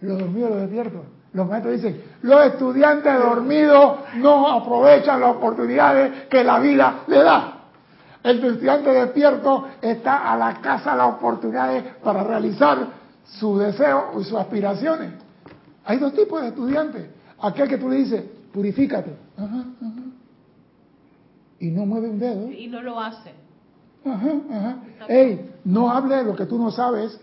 Los 0.00 0.18
dormidos 0.18 0.50
y 0.50 0.52
los 0.52 0.62
despiertos. 0.62 1.00
Los 1.32 1.48
maestros 1.48 1.74
dicen, 1.74 2.02
los 2.22 2.46
estudiantes 2.46 3.18
dormidos 3.18 3.98
no 4.16 4.48
aprovechan 4.52 5.20
las 5.20 5.34
oportunidades 5.34 6.26
que 6.28 6.44
la 6.44 6.60
vida 6.60 7.00
le 7.08 7.22
da. 7.24 7.50
El 8.22 8.42
estudiante 8.42 8.90
despierto 8.90 9.66
está 9.82 10.32
a 10.32 10.36
la 10.36 10.54
casa 10.60 10.92
de 10.92 10.98
las 10.98 11.14
oportunidades 11.14 11.84
para 12.02 12.22
realizar 12.22 13.03
su 13.24 13.58
deseo 13.58 14.12
y 14.20 14.24
sus 14.24 14.34
aspiraciones. 14.34 15.12
Hay 15.84 15.98
dos 15.98 16.14
tipos 16.14 16.40
de 16.40 16.48
estudiantes. 16.48 17.06
Aquel 17.40 17.68
que 17.68 17.78
tú 17.78 17.88
le 17.88 17.96
dices, 17.96 18.24
purifícate. 18.52 19.14
Ajá, 19.36 19.64
ajá. 19.80 20.02
Y 21.58 21.70
no 21.70 21.86
mueve 21.86 22.10
un 22.10 22.18
dedo. 22.18 22.50
Y 22.50 22.68
no 22.68 22.82
lo 22.82 23.00
hace. 23.00 23.32
Ajá, 24.04 24.32
ajá. 24.50 24.76
Ey, 25.08 25.50
no 25.64 25.90
hable 25.90 26.16
de 26.16 26.24
lo 26.24 26.36
que 26.36 26.46
tú 26.46 26.58
no 26.58 26.70
sabes. 26.70 27.18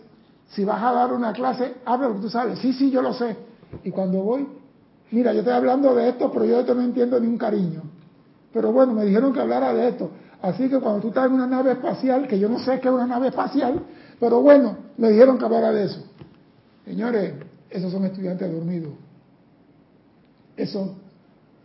Si 0.49 0.65
vas 0.65 0.81
a 0.81 0.91
dar 0.91 1.13
una 1.13 1.31
clase, 1.31 1.75
habla 1.85 2.07
de 2.07 2.13
lo 2.13 2.19
que 2.19 2.25
tú 2.25 2.29
sabes. 2.29 2.59
Sí, 2.59 2.73
sí, 2.73 2.91
yo 2.91 3.01
lo 3.01 3.13
sé. 3.13 3.37
Y 3.83 3.91
cuando 3.91 4.21
voy, 4.21 4.47
mira, 5.11 5.31
yo 5.33 5.39
estoy 5.39 5.53
hablando 5.53 5.95
de 5.95 6.09
esto, 6.09 6.31
pero 6.31 6.45
yo 6.45 6.55
de 6.55 6.61
esto 6.61 6.75
no 6.75 6.81
entiendo 6.81 7.19
ni 7.19 7.27
un 7.27 7.37
cariño. 7.37 7.83
Pero 8.51 8.71
bueno, 8.71 8.93
me 8.93 9.05
dijeron 9.05 9.31
que 9.31 9.39
hablara 9.39 9.73
de 9.73 9.89
esto. 9.89 10.11
Así 10.41 10.67
que 10.67 10.79
cuando 10.79 11.01
tú 11.01 11.09
estás 11.09 11.27
en 11.27 11.33
una 11.33 11.47
nave 11.47 11.73
espacial, 11.73 12.27
que 12.27 12.37
yo 12.37 12.49
no 12.49 12.59
sé 12.59 12.79
qué 12.79 12.87
es 12.87 12.93
una 12.93 13.05
nave 13.05 13.27
espacial, 13.27 13.81
pero 14.21 14.39
bueno, 14.39 14.77
me 14.97 15.09
dijeron 15.09 15.39
que 15.39 15.45
hablara 15.45 15.71
de 15.71 15.85
eso. 15.85 16.05
Señores, 16.85 17.33
esos 17.71 17.91
son 17.91 18.05
estudiantes 18.05 18.51
dormidos. 18.51 18.93
Esos 20.55 20.91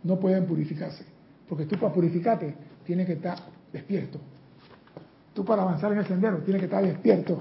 no 0.01 0.19
pueden 0.19 0.47
purificarse. 0.47 1.05
Porque 1.47 1.65
tú 1.67 1.77
para 1.77 1.93
purificarte 1.93 2.55
tienes 2.83 3.05
que 3.05 3.13
estar 3.13 3.37
despierto. 3.71 4.19
Tú 5.35 5.45
para 5.45 5.61
avanzar 5.61 5.91
en 5.91 5.99
el 5.99 6.07
sendero 6.07 6.39
tienes 6.39 6.61
que 6.61 6.65
estar 6.65 6.83
despierto. 6.83 7.39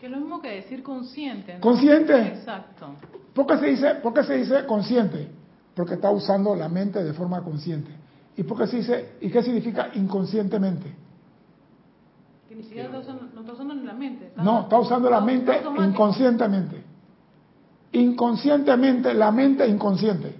Que 0.00 0.06
es 0.06 0.12
lo 0.12 0.20
mismo 0.20 0.40
que 0.40 0.52
decir 0.52 0.82
consciente. 0.82 1.58
¿Consciente? 1.60 2.18
Exacto. 2.28 2.94
¿Por 3.34 3.46
qué, 3.46 3.58
se 3.58 3.66
dice, 3.66 3.94
¿Por 3.96 4.14
qué 4.14 4.24
se 4.24 4.36
dice 4.38 4.64
consciente? 4.64 5.28
Porque 5.74 5.94
está 5.94 6.10
usando 6.10 6.54
la 6.54 6.70
mente 6.70 7.04
de 7.04 7.12
forma 7.12 7.44
consciente. 7.44 7.90
¿Y 8.38 8.42
por 8.44 8.56
qué 8.56 8.68
se 8.68 8.76
dice, 8.78 9.08
y 9.20 9.28
qué 9.30 9.42
significa 9.42 9.90
inconscientemente? 9.92 10.94
Que 12.48 12.54
ni 12.54 12.62
siquiera 12.62 12.86
está 12.86 13.00
usando, 13.00 13.27
está 13.52 13.62
usando 13.62 13.84
la 13.84 13.94
mente. 13.94 14.32
no, 14.36 14.60
está 14.62 14.78
usando 14.78 15.10
la 15.10 15.20
mente 15.20 15.62
inconscientemente. 15.78 16.82
Inconscientemente, 17.92 19.14
la 19.14 19.30
mente 19.32 19.66
inconsciente. 19.66 20.34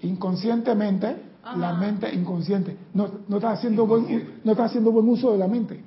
Inconscientemente, 0.00 1.16
la 1.56 1.74
mente 1.74 2.14
inconsciente. 2.14 2.76
No, 2.94 3.08
no, 3.28 3.36
está 3.36 3.52
haciendo 3.52 3.86
buen, 3.86 4.40
no 4.42 4.52
está 4.52 4.64
haciendo 4.64 4.90
buen 4.92 5.08
uso 5.08 5.32
de 5.32 5.38
la 5.38 5.48
mente. 5.48 5.84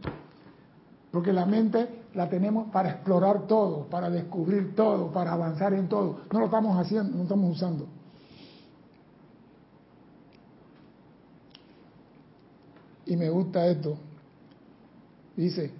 Porque 1.11 1.33
la 1.33 1.45
mente 1.45 2.03
la 2.13 2.29
tenemos 2.29 2.69
para 2.71 2.91
explorar 2.91 3.47
todo, 3.47 3.87
para 3.87 4.09
descubrir 4.09 4.75
todo, 4.75 5.11
para 5.11 5.33
avanzar 5.33 5.73
en 5.73 5.87
todo. 5.87 6.21
No 6.31 6.39
lo 6.39 6.45
estamos 6.45 6.77
haciendo, 6.77 7.17
no 7.17 7.23
estamos 7.23 7.55
usando. 7.55 7.87
Y 13.05 13.15
me 13.15 13.29
gusta 13.29 13.65
esto. 13.67 13.97
Dice, 15.35 15.71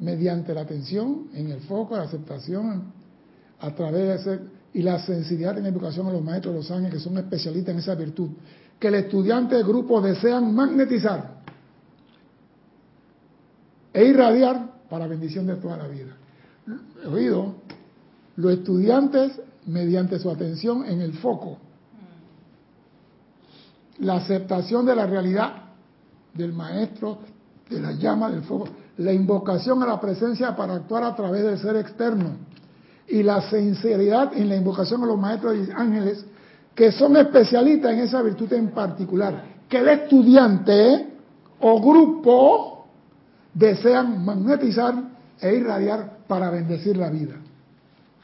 mediante 0.00 0.52
la 0.54 0.62
atención 0.62 1.28
en 1.34 1.50
el 1.50 1.60
foco, 1.60 1.96
la 1.96 2.02
aceptación, 2.02 2.92
a 3.60 3.74
través 3.74 4.02
de 4.02 4.14
ese, 4.14 4.42
y 4.74 4.82
la 4.82 4.98
sensibilidad 4.98 5.56
en 5.56 5.62
la 5.62 5.68
educación 5.70 6.06
a 6.08 6.12
los 6.12 6.22
maestros 6.22 6.52
de 6.52 6.60
los 6.60 6.70
ángeles 6.70 6.94
que 6.94 7.00
son 7.00 7.16
especialistas 7.16 7.72
en 7.72 7.78
esa 7.78 7.94
virtud, 7.94 8.30
que 8.78 8.88
el 8.88 8.96
estudiante 8.96 9.54
del 9.54 9.64
grupo 9.64 10.00
desean 10.00 10.54
magnetizar 10.54 11.42
e 13.92 14.04
irradiar 14.04 14.74
para 14.90 15.06
bendición 15.06 15.46
de 15.46 15.54
toda 15.56 15.76
la 15.76 15.86
vida. 15.86 16.16
Oído, 17.06 17.54
los 18.36 18.52
estudiantes, 18.52 19.40
mediante 19.66 20.18
su 20.18 20.28
atención 20.28 20.84
en 20.84 21.00
el 21.00 21.14
foco, 21.14 21.58
la 24.00 24.16
aceptación 24.16 24.84
de 24.84 24.96
la 24.96 25.06
realidad 25.06 25.62
del 26.34 26.52
maestro, 26.52 27.20
de 27.68 27.80
la 27.80 27.92
llama 27.92 28.30
del 28.30 28.42
fuego, 28.42 28.66
la 28.98 29.12
invocación 29.12 29.82
a 29.82 29.86
la 29.86 30.00
presencia 30.00 30.54
para 30.54 30.74
actuar 30.74 31.04
a 31.04 31.14
través 31.14 31.42
del 31.42 31.58
ser 31.58 31.76
externo 31.76 32.36
y 33.08 33.22
la 33.22 33.42
sinceridad 33.50 34.32
en 34.34 34.48
la 34.48 34.56
invocación 34.56 35.02
a 35.02 35.06
los 35.06 35.18
maestros 35.18 35.56
y 35.56 35.70
ángeles 35.70 36.24
que 36.74 36.92
son 36.92 37.16
especialistas 37.16 37.92
en 37.92 38.00
esa 38.00 38.22
virtud 38.22 38.52
en 38.52 38.70
particular, 38.70 39.44
que 39.68 39.78
el 39.78 39.88
estudiante 39.88 41.08
o 41.60 41.80
grupo 41.80 42.86
desean 43.52 44.24
magnetizar 44.24 44.94
e 45.40 45.54
irradiar 45.54 46.18
para 46.26 46.50
bendecir 46.50 46.96
la 46.96 47.10
vida. 47.10 47.36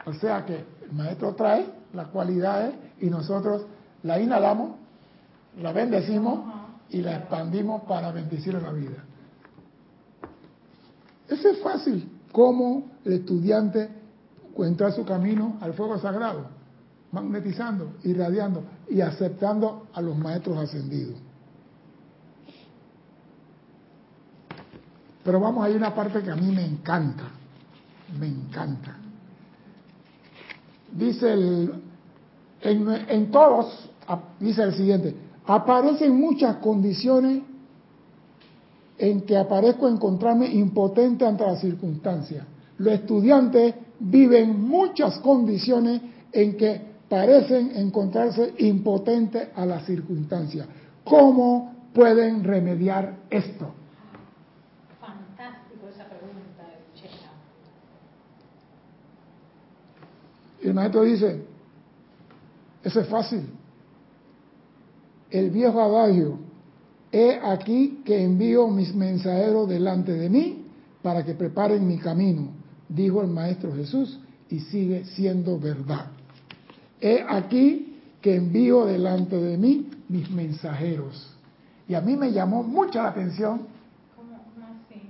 O 0.04 0.12
sea 0.14 0.44
que 0.44 0.64
el 0.84 0.92
maestro 0.92 1.34
trae 1.34 1.66
las 1.92 2.08
cualidades 2.08 2.74
y 3.00 3.06
nosotros 3.06 3.62
la 4.02 4.18
inhalamos, 4.18 4.72
la 5.60 5.72
bendecimos 5.72 6.40
y 6.90 7.02
la 7.02 7.16
expandimos 7.16 7.82
para 7.82 8.10
bendecir 8.10 8.54
la 8.54 8.72
vida. 8.72 9.04
Eso 11.30 11.48
es 11.48 11.58
fácil, 11.60 12.10
como 12.32 12.90
el 13.04 13.12
estudiante 13.12 13.88
encuentra 14.50 14.90
su 14.90 15.04
camino 15.04 15.58
al 15.60 15.74
fuego 15.74 15.96
sagrado, 15.98 16.46
magnetizando, 17.12 17.92
irradiando 18.02 18.64
y 18.88 19.00
aceptando 19.00 19.86
a 19.94 20.02
los 20.02 20.18
maestros 20.18 20.58
ascendidos. 20.58 21.14
Pero 25.22 25.38
vamos, 25.38 25.64
hay 25.64 25.74
una 25.74 25.94
parte 25.94 26.20
que 26.20 26.30
a 26.30 26.36
mí 26.36 26.50
me 26.52 26.66
encanta, 26.66 27.24
me 28.18 28.26
encanta. 28.26 28.96
Dice 30.92 31.32
el, 31.32 31.72
en, 32.62 32.88
en 32.88 33.30
todos, 33.30 33.88
dice 34.40 34.64
el 34.64 34.74
siguiente, 34.74 35.14
aparecen 35.46 36.18
muchas 36.18 36.56
condiciones 36.56 37.42
en 39.00 39.22
que 39.22 39.34
aparezco 39.34 39.86
a 39.86 39.90
encontrarme 39.90 40.46
impotente 40.46 41.24
ante 41.24 41.42
las 41.42 41.58
circunstancias. 41.58 42.44
Los 42.76 42.92
estudiantes 42.92 43.74
viven 43.98 44.60
muchas 44.60 45.18
condiciones 45.20 46.02
en 46.30 46.54
que 46.58 46.82
parecen 47.08 47.72
encontrarse 47.76 48.52
impotentes 48.58 49.48
a 49.56 49.64
las 49.64 49.86
circunstancias. 49.86 50.68
¿Cómo 51.02 51.88
pueden 51.94 52.44
remediar 52.44 53.16
esto? 53.30 53.72
Fantástico 55.00 55.88
esa 55.88 56.04
pregunta, 56.04 56.68
Checa. 56.94 57.30
El 60.62 60.74
maestro 60.74 61.04
dice, 61.04 61.42
eso 62.84 63.00
es 63.00 63.08
fácil. 63.08 63.48
El 65.30 65.48
viejo 65.50 65.80
adagio, 65.80 66.49
He 67.12 67.40
aquí 67.42 68.02
que 68.04 68.22
envío 68.22 68.68
mis 68.68 68.94
mensajeros 68.94 69.68
delante 69.68 70.12
de 70.12 70.28
mí 70.30 70.64
para 71.02 71.24
que 71.24 71.34
preparen 71.34 71.86
mi 71.86 71.98
camino, 71.98 72.50
dijo 72.88 73.22
el 73.22 73.28
Maestro 73.28 73.74
Jesús, 73.74 74.20
y 74.48 74.60
sigue 74.60 75.04
siendo 75.04 75.58
verdad. 75.58 76.06
He 77.00 77.24
aquí 77.28 77.98
que 78.20 78.36
envío 78.36 78.84
delante 78.84 79.36
de 79.36 79.56
mí 79.56 79.90
mis 80.08 80.30
mensajeros. 80.30 81.34
Y 81.88 81.94
a 81.94 82.00
mí 82.00 82.16
me 82.16 82.30
llamó 82.30 82.62
mucha 82.62 83.02
la 83.02 83.08
atención. 83.08 83.66
¿Cómo, 84.14 84.36
así? 84.36 85.00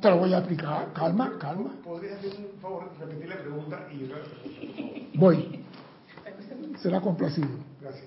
Te 0.00 0.10
lo 0.10 0.18
voy 0.18 0.32
a 0.32 0.38
explicar. 0.38 0.92
Calma, 0.92 1.32
calma. 1.38 1.74
¿Podrías 1.84 2.18
hacer 2.18 2.32
un 2.52 2.60
favor, 2.60 2.90
repetir 2.98 3.28
la 3.28 3.38
pregunta 3.38 3.86
y 3.92 5.16
Voy. 5.16 5.60
Será 6.80 7.00
complacido. 7.00 7.48
Gracias. 7.80 8.06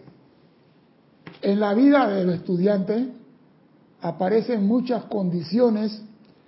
En 1.42 1.60
la 1.60 1.74
vida 1.74 2.10
del 2.10 2.32
estudiante 2.32 3.17
aparecen 4.02 4.66
muchas 4.66 5.06
condiciones 5.06 6.02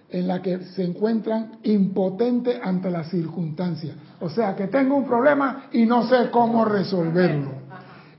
en 0.09 0.27
las 0.27 0.41
que 0.41 0.59
se 0.59 0.83
encuentran 0.83 1.59
impotentes 1.63 2.59
ante 2.63 2.89
las 2.89 3.09
circunstancias. 3.09 3.95
O 4.19 4.29
sea, 4.29 4.55
que 4.55 4.67
tengo 4.67 4.95
un 4.95 5.05
problema 5.05 5.67
y 5.71 5.85
no 5.85 6.07
sé 6.07 6.29
cómo 6.31 6.65
resolverlo. 6.65 7.51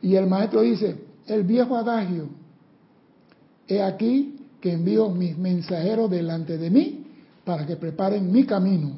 Y 0.02 0.14
el 0.14 0.26
maestro 0.26 0.62
dice, 0.62 0.96
el 1.26 1.42
viejo 1.42 1.76
adagio, 1.76 2.28
he 3.66 3.82
aquí 3.82 4.36
que 4.60 4.72
envío 4.72 5.10
mis 5.10 5.36
mensajeros 5.36 6.10
delante 6.10 6.58
de 6.58 6.70
mí 6.70 7.06
para 7.44 7.66
que 7.66 7.76
preparen 7.76 8.30
mi 8.30 8.44
camino. 8.44 8.92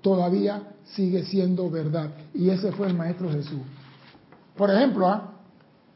Todavía 0.00 0.62
sigue 0.84 1.24
siendo 1.24 1.70
verdad. 1.70 2.10
Y 2.32 2.50
ese 2.50 2.72
fue 2.72 2.86
el 2.86 2.94
maestro 2.94 3.30
Jesús. 3.30 3.60
Por 4.56 4.70
ejemplo, 4.70 5.06
¿ah? 5.06 5.34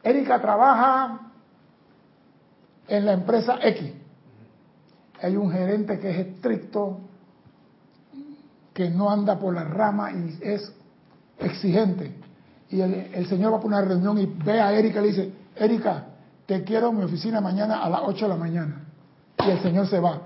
Erika 0.02 0.40
trabaja 0.40 1.31
en 2.92 3.06
la 3.06 3.14
empresa 3.14 3.58
X. 3.62 3.90
Hay 5.22 5.34
un 5.34 5.50
gerente 5.50 5.98
que 5.98 6.10
es 6.10 6.26
estricto, 6.26 7.00
que 8.74 8.90
no 8.90 9.10
anda 9.10 9.38
por 9.38 9.54
la 9.54 9.64
rama 9.64 10.12
y 10.12 10.38
es 10.42 10.70
exigente. 11.38 12.12
Y 12.68 12.82
el, 12.82 13.26
señor 13.26 13.54
va 13.54 13.60
por 13.60 13.68
una 13.68 13.80
reunión 13.80 14.18
y 14.18 14.26
ve 14.26 14.60
a 14.60 14.72
Erika 14.72 15.00
y 15.00 15.02
le 15.02 15.08
dice, 15.08 15.32
Erika, 15.56 16.06
te 16.44 16.64
quiero 16.64 16.90
en 16.90 16.98
mi 16.98 17.04
oficina 17.04 17.40
mañana 17.40 17.82
a 17.82 17.88
las 17.88 18.00
8 18.04 18.26
de 18.26 18.28
la 18.28 18.36
mañana. 18.36 18.84
Y 19.46 19.50
el 19.50 19.62
señor 19.62 19.86
se 19.86 19.98
va. 19.98 20.20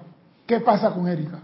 ¿Qué 0.45 0.59
pasa 0.59 0.91
con 0.91 1.07
Erika? 1.07 1.39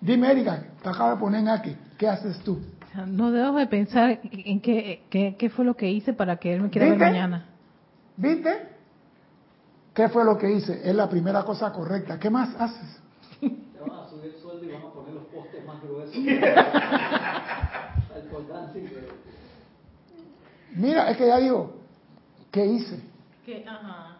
Dime, 0.00 0.30
Erika, 0.30 0.64
te 0.82 0.88
acabo 0.88 1.10
de 1.10 1.16
poner 1.16 1.46
aquí. 1.50 1.76
¿Qué 1.98 2.08
haces 2.08 2.38
tú? 2.40 2.58
No 3.06 3.30
debo 3.30 3.58
de 3.58 3.66
pensar 3.66 4.20
en 4.22 4.60
qué, 4.60 5.02
qué, 5.10 5.50
fue 5.50 5.64
lo 5.64 5.76
que 5.76 5.90
hice 5.90 6.14
para 6.14 6.36
que 6.36 6.54
él 6.54 6.62
me 6.62 6.70
quiera 6.70 6.88
ver 6.88 6.98
mañana. 6.98 7.46
¿Viste? 8.16 8.73
¿Qué 9.94 10.08
fue 10.08 10.24
lo 10.24 10.36
que 10.36 10.50
hice? 10.50 10.80
Es 10.82 10.94
la 10.94 11.08
primera 11.08 11.44
cosa 11.44 11.72
correcta. 11.72 12.18
¿Qué 12.18 12.28
más 12.28 12.52
haces? 12.58 12.98
Te 13.40 13.48
van 13.80 14.00
a 14.00 14.08
subir 14.08 14.34
el 14.34 14.42
sueldo 14.42 14.64
y 14.64 14.72
van 14.72 14.82
a 14.82 14.90
poner 14.92 15.14
los 15.14 15.24
postes 15.26 15.64
más 15.64 15.80
gruesos. 15.80 16.16
Mira, 20.74 21.08
es 21.10 21.16
que 21.16 21.28
ya 21.28 21.38
digo, 21.38 21.76
¿qué 22.50 22.66
hice? 22.66 23.00
¿Qué? 23.46 23.64
Ajá. 23.66 24.16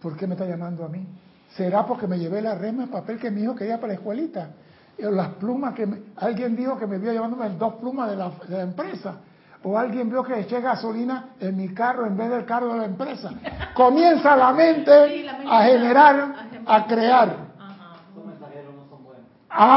¿Por 0.00 0.16
qué 0.16 0.26
me 0.26 0.32
está 0.34 0.46
llamando 0.46 0.84
a 0.84 0.88
mí? 0.88 1.06
¿Será 1.50 1.84
porque 1.86 2.06
me 2.06 2.18
llevé 2.18 2.40
la 2.40 2.54
rema 2.54 2.86
de 2.86 2.92
papel 2.92 3.18
que 3.18 3.30
mi 3.30 3.42
hijo 3.42 3.54
quería 3.54 3.76
para 3.76 3.88
la 3.88 3.94
escuelita? 3.98 4.52
Las 4.96 5.34
plumas 5.34 5.74
que 5.74 5.86
alguien 6.16 6.56
dijo 6.56 6.78
que 6.78 6.86
me 6.86 6.96
iba 6.96 7.12
llevándome 7.12 7.50
dos 7.50 7.74
plumas 7.74 8.08
de 8.10 8.16
la, 8.16 8.30
de 8.48 8.56
la 8.56 8.62
empresa 8.62 9.20
o 9.62 9.76
alguien 9.76 10.08
vio 10.08 10.22
que 10.22 10.38
eché 10.38 10.60
gasolina 10.60 11.30
en 11.40 11.56
mi 11.56 11.74
carro 11.74 12.06
en 12.06 12.16
vez 12.16 12.30
del 12.30 12.44
carro 12.44 12.72
de 12.72 12.78
la 12.78 12.84
empresa. 12.84 13.30
Comienza 13.74 14.36
la 14.36 14.52
mente 14.52 15.28
a 15.28 15.64
generar, 15.64 16.34
a 16.64 16.86
crear. 16.86 17.48
Ah, 19.50 19.74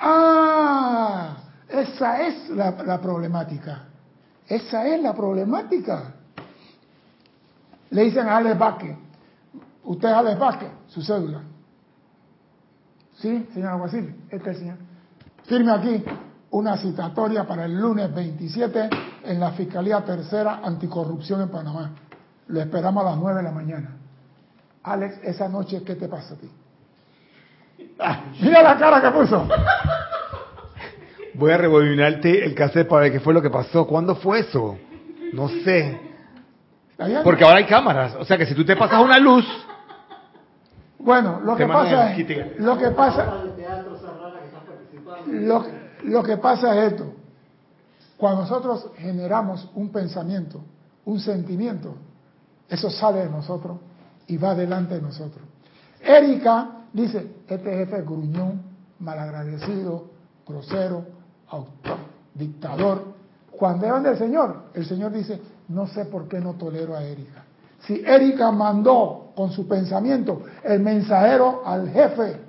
ah, 0.00 1.36
esa 1.68 2.22
es 2.26 2.48
la, 2.50 3.00
problemática. 3.00 3.84
Esa 4.48 4.86
es 4.86 5.00
la 5.00 5.14
problemática. 5.14 6.14
Le 7.90 8.04
dicen 8.04 8.26
a 8.26 8.38
Alex 8.38 8.58
Vázquez, 8.58 8.96
usted 9.84 10.08
es 10.08 10.14
Alex 10.14 10.38
Vázquez, 10.38 10.70
su 10.88 11.02
cédula. 11.02 11.42
¿Sí, 13.18 13.48
señor 13.52 13.72
Aguacil? 13.72 14.16
Este 14.30 14.50
es 14.50 14.56
el 14.56 14.62
señor. 14.62 14.78
Firme 15.44 15.72
aquí 15.72 16.04
una 16.52 16.76
citatoria 16.76 17.44
para 17.44 17.64
el 17.64 17.78
lunes 17.78 18.14
27 18.14 18.90
en 19.24 19.40
la 19.40 19.52
Fiscalía 19.52 20.02
Tercera 20.04 20.60
Anticorrupción 20.62 21.40
en 21.42 21.48
Panamá. 21.48 21.92
Lo 22.48 22.60
esperamos 22.60 23.04
a 23.04 23.10
las 23.10 23.18
9 23.18 23.38
de 23.38 23.42
la 23.42 23.52
mañana. 23.52 23.96
Alex, 24.82 25.18
esa 25.22 25.48
noche, 25.48 25.82
¿qué 25.84 25.94
te 25.94 26.08
pasa 26.08 26.34
a 26.34 26.36
ti? 26.36 26.50
Ah, 27.98 28.24
mira 28.40 28.62
la 28.62 28.76
cara 28.76 29.00
que 29.00 29.10
puso. 29.10 29.48
Voy 31.34 31.52
a 31.52 31.56
rebobinarte 31.56 32.44
el 32.44 32.54
cassette 32.54 32.86
para 32.86 33.02
ver 33.02 33.12
qué 33.12 33.20
fue 33.20 33.32
lo 33.32 33.40
que 33.40 33.48
pasó. 33.48 33.86
¿Cuándo 33.86 34.16
fue 34.16 34.40
eso? 34.40 34.76
No 35.32 35.48
sé. 35.48 35.98
Porque 37.24 37.44
ahora 37.44 37.58
hay 37.58 37.66
cámaras. 37.66 38.14
O 38.16 38.24
sea 38.26 38.36
que 38.36 38.44
si 38.44 38.54
tú 38.54 38.64
te 38.64 38.76
pasas 38.76 39.00
una 39.00 39.18
luz. 39.18 39.46
Bueno, 40.98 41.40
lo 41.42 41.56
que 41.56 41.66
pasa 41.66 42.14
es. 42.14 42.58
Lo 42.58 42.76
que 42.76 42.90
pasa. 42.90 43.42
Lo, 45.26 45.64
lo 46.04 46.22
que 46.22 46.36
pasa 46.36 46.76
es 46.76 46.92
esto. 46.92 47.12
Cuando 48.16 48.42
nosotros 48.42 48.90
generamos 48.98 49.68
un 49.74 49.90
pensamiento, 49.90 50.60
un 51.04 51.18
sentimiento, 51.18 51.94
eso 52.68 52.88
sale 52.88 53.24
de 53.24 53.30
nosotros 53.30 53.78
y 54.28 54.36
va 54.36 54.54
delante 54.54 54.94
de 54.94 55.02
nosotros. 55.02 55.44
Erika 56.00 56.84
dice, 56.92 57.36
este 57.48 57.76
jefe 57.76 57.98
es 57.98 58.06
gruñón, 58.06 58.62
malagradecido, 59.00 60.10
grosero, 60.46 61.04
autor, 61.48 61.98
dictador. 62.34 63.12
Cuando 63.50 63.86
eran 63.86 64.02
del 64.02 64.16
Señor, 64.16 64.66
el 64.74 64.86
Señor 64.86 65.12
dice, 65.12 65.40
no 65.68 65.86
sé 65.86 66.04
por 66.04 66.28
qué 66.28 66.40
no 66.40 66.54
tolero 66.54 66.96
a 66.96 67.02
Erika. 67.02 67.44
Si 67.80 68.02
Erika 68.04 68.52
mandó 68.52 69.32
con 69.34 69.50
su 69.50 69.66
pensamiento 69.66 70.42
el 70.62 70.80
mensajero 70.80 71.62
al 71.64 71.88
jefe. 71.90 72.40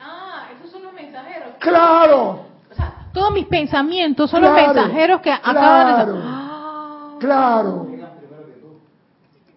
Ah, 0.00 0.48
esos 0.56 0.72
son 0.72 0.82
los 0.82 0.92
mensajeros. 0.92 1.54
Claro. 1.60 2.49
Todos 3.12 3.32
mis 3.32 3.46
pensamientos 3.46 4.30
son 4.30 4.42
los 4.42 4.52
mensajeros 4.54 5.20
que 5.20 5.32
acaban 5.32 6.06
de... 6.06 6.20
Ah. 6.24 7.16
Claro. 7.18 7.88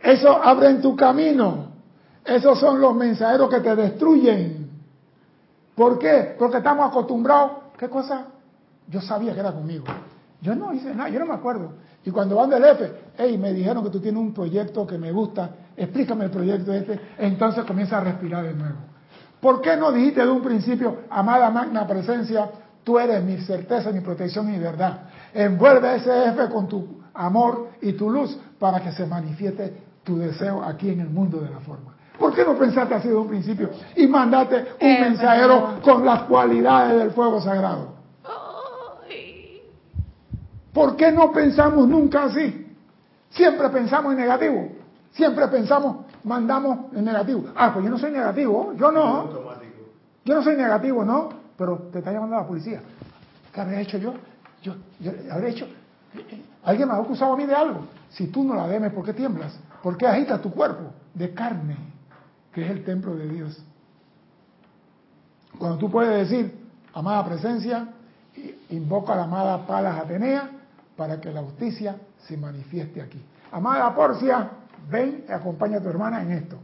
Eso 0.01 0.43
abre 0.43 0.69
en 0.69 0.81
tu 0.81 0.95
camino. 0.95 1.71
Esos 2.25 2.59
son 2.59 2.79
los 2.81 2.95
mensajeros 2.95 3.49
que 3.49 3.59
te 3.59 3.75
destruyen. 3.75 4.69
¿Por 5.75 5.97
qué? 5.97 6.35
Porque 6.37 6.57
estamos 6.57 6.89
acostumbrados. 6.89 7.51
¿Qué 7.77 7.89
cosa? 7.89 8.25
Yo 8.87 9.01
sabía 9.01 9.33
que 9.33 9.39
era 9.39 9.51
conmigo. 9.51 9.85
Yo 10.41 10.55
no 10.55 10.73
hice 10.73 10.93
nada, 10.93 11.09
yo 11.09 11.19
no 11.19 11.25
me 11.25 11.33
acuerdo. 11.33 11.71
Y 12.05 12.11
cuando 12.11 12.35
van 12.35 12.49
del 12.49 12.65
F, 12.65 12.91
hey, 13.17 13.37
me 13.37 13.53
dijeron 13.53 13.83
que 13.83 13.89
tú 13.89 14.01
tienes 14.01 14.21
un 14.21 14.33
proyecto 14.33 14.85
que 14.85 14.97
me 14.97 15.11
gusta, 15.11 15.49
explícame 15.77 16.25
el 16.25 16.31
proyecto 16.31 16.73
este, 16.73 16.99
entonces 17.17 17.63
comienza 17.63 17.97
a 17.97 18.01
respirar 18.01 18.43
de 18.43 18.53
nuevo. 18.53 18.75
¿Por 19.39 19.61
qué 19.61 19.77
no 19.77 19.91
dijiste 19.91 20.21
de 20.21 20.29
un 20.29 20.41
principio, 20.41 20.97
amada 21.09 21.49
magna 21.49 21.87
presencia, 21.87 22.49
tú 22.83 22.99
eres 22.99 23.23
mi 23.23 23.37
certeza, 23.37 23.91
mi 23.91 24.01
protección 24.01 24.53
y 24.53 24.59
verdad? 24.59 25.03
Envuelve 25.33 25.95
ese 25.95 26.29
F 26.29 26.49
con 26.49 26.67
tu 26.67 27.01
amor 27.13 27.69
y 27.81 27.93
tu 27.93 28.09
luz 28.09 28.37
para 28.59 28.79
que 28.81 28.91
se 28.91 29.05
manifieste 29.05 29.73
tu 30.03 30.17
deseo 30.17 30.63
aquí 30.63 30.89
en 30.89 31.01
el 31.01 31.09
mundo 31.09 31.39
de 31.39 31.49
la 31.49 31.59
forma. 31.59 31.93
¿Por 32.17 32.33
qué 32.33 32.45
no 32.45 32.55
pensaste 32.55 32.93
así 32.93 33.07
de 33.07 33.15
un 33.15 33.27
principio 33.27 33.69
y 33.95 34.07
mandaste 34.07 34.55
un 34.55 34.87
eh, 34.87 34.97
mensajero 35.01 35.79
con 35.81 36.05
las 36.05 36.23
cualidades 36.23 36.99
del 36.99 37.11
fuego 37.11 37.41
sagrado? 37.41 37.93
¿Por 40.73 40.95
qué 40.95 41.11
no 41.11 41.31
pensamos 41.31 41.87
nunca 41.87 42.23
así? 42.23 42.75
Siempre 43.29 43.69
pensamos 43.69 44.13
en 44.13 44.19
negativo. 44.19 44.69
Siempre 45.11 45.47
pensamos, 45.47 46.05
mandamos 46.23 46.91
en 46.95 47.05
negativo. 47.05 47.45
Ah, 47.55 47.71
pues 47.71 47.85
yo 47.85 47.91
no 47.91 47.97
soy 47.99 48.11
negativo, 48.11 48.73
yo 48.75 48.91
no. 48.91 49.29
Yo 50.25 50.35
no 50.35 50.43
soy 50.43 50.55
negativo, 50.55 51.05
¿no? 51.05 51.42
Pero 51.57 51.89
te 51.91 51.99
está 51.99 52.11
llamando 52.11 52.35
la 52.35 52.47
policía. 52.47 52.81
¿Qué 53.53 53.61
habría 53.61 53.81
hecho 53.81 53.97
yo? 53.97 54.13
Yo, 54.61 54.75
yo 54.99 55.11
habría 55.31 55.49
hecho. 55.49 55.67
Alguien 56.63 56.87
me 56.87 56.93
ha 56.93 56.97
acusado 56.97 57.33
a 57.33 57.37
mí 57.37 57.45
de 57.45 57.55
algo. 57.55 57.85
Si 58.09 58.27
tú 58.27 58.43
no 58.43 58.55
la 58.55 58.67
demes, 58.67 58.93
¿por 58.93 59.03
qué 59.05 59.13
tiemblas? 59.13 59.57
¿Por 59.81 59.97
qué 59.97 60.07
agitas 60.07 60.41
tu 60.41 60.51
cuerpo 60.51 60.93
de 61.13 61.33
carne, 61.33 61.77
que 62.53 62.63
es 62.63 62.71
el 62.71 62.83
templo 62.85 63.15
de 63.15 63.27
Dios? 63.27 63.63
Cuando 65.57 65.77
tú 65.77 65.91
puedes 65.91 66.29
decir, 66.29 66.57
amada 66.93 67.25
presencia, 67.25 67.87
invoca 68.69 69.13
a 69.13 69.17
la 69.17 69.23
amada 69.23 69.67
Palas 69.67 69.99
Atenea, 69.99 70.49
para 70.95 71.19
que 71.19 71.31
la 71.31 71.41
justicia 71.41 71.97
se 72.19 72.37
manifieste 72.37 73.01
aquí. 73.01 73.21
Amada 73.51 73.93
Porcia, 73.95 74.49
ven 74.89 75.25
y 75.27 75.31
acompaña 75.31 75.77
a 75.77 75.81
tu 75.81 75.89
hermana 75.89 76.21
en 76.21 76.31
esto. 76.31 76.57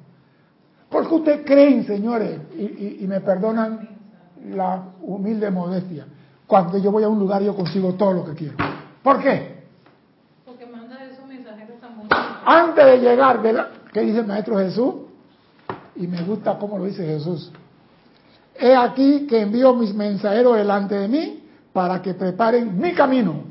Porque 0.89 1.13
ustedes 1.13 1.45
creen, 1.45 1.85
señores, 1.85 2.39
y, 2.55 3.05
me 3.07 3.21
perdonan 3.21 3.98
la 4.45 4.83
humilde 5.01 5.49
modestia, 5.51 6.05
cuando 6.47 6.77
yo 6.77 6.91
voy 6.91 7.03
a 7.03 7.09
un 7.09 7.19
lugar 7.19 7.41
yo 7.41 7.55
consigo 7.55 7.93
todo 7.93 8.13
lo 8.13 8.25
que 8.25 8.33
quiero. 8.33 8.57
¿Por 9.03 9.19
qué? 9.19 9.63
Porque 10.45 10.65
manda 10.65 11.03
esos 11.05 11.25
mensajeros 11.25 11.79
tan 11.79 11.95
Antes 12.45 12.85
de 12.85 12.97
llegar, 12.99 13.41
¿qué 13.91 14.01
dice 14.01 14.19
el 14.19 14.27
Maestro 14.27 14.57
Jesús? 14.57 14.95
Y 15.95 16.07
me 16.07 16.23
gusta 16.23 16.57
cómo 16.57 16.77
lo 16.77 16.85
dice 16.85 17.05
Jesús. 17.05 17.51
He 18.55 18.75
aquí 18.75 19.27
que 19.27 19.41
envío 19.41 19.73
mis 19.73 19.93
mensajeros 19.93 20.57
delante 20.57 20.95
de 20.95 21.07
mí 21.07 21.43
para 21.71 22.01
que 22.01 22.13
preparen 22.13 22.79
mi 22.79 22.93
camino 22.93 23.49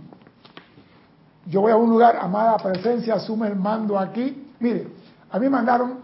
yo 1.49 1.63
voy 1.63 1.73
a 1.73 1.77
un 1.77 1.89
lugar, 1.89 2.19
amada 2.21 2.59
presencia, 2.59 3.15
asume 3.15 3.49
el 3.49 3.57
mando 3.57 3.99
aquí. 3.99 4.53
Mire, 4.61 4.89
a 5.31 5.39
mí 5.39 5.49
mandaron, 5.49 6.01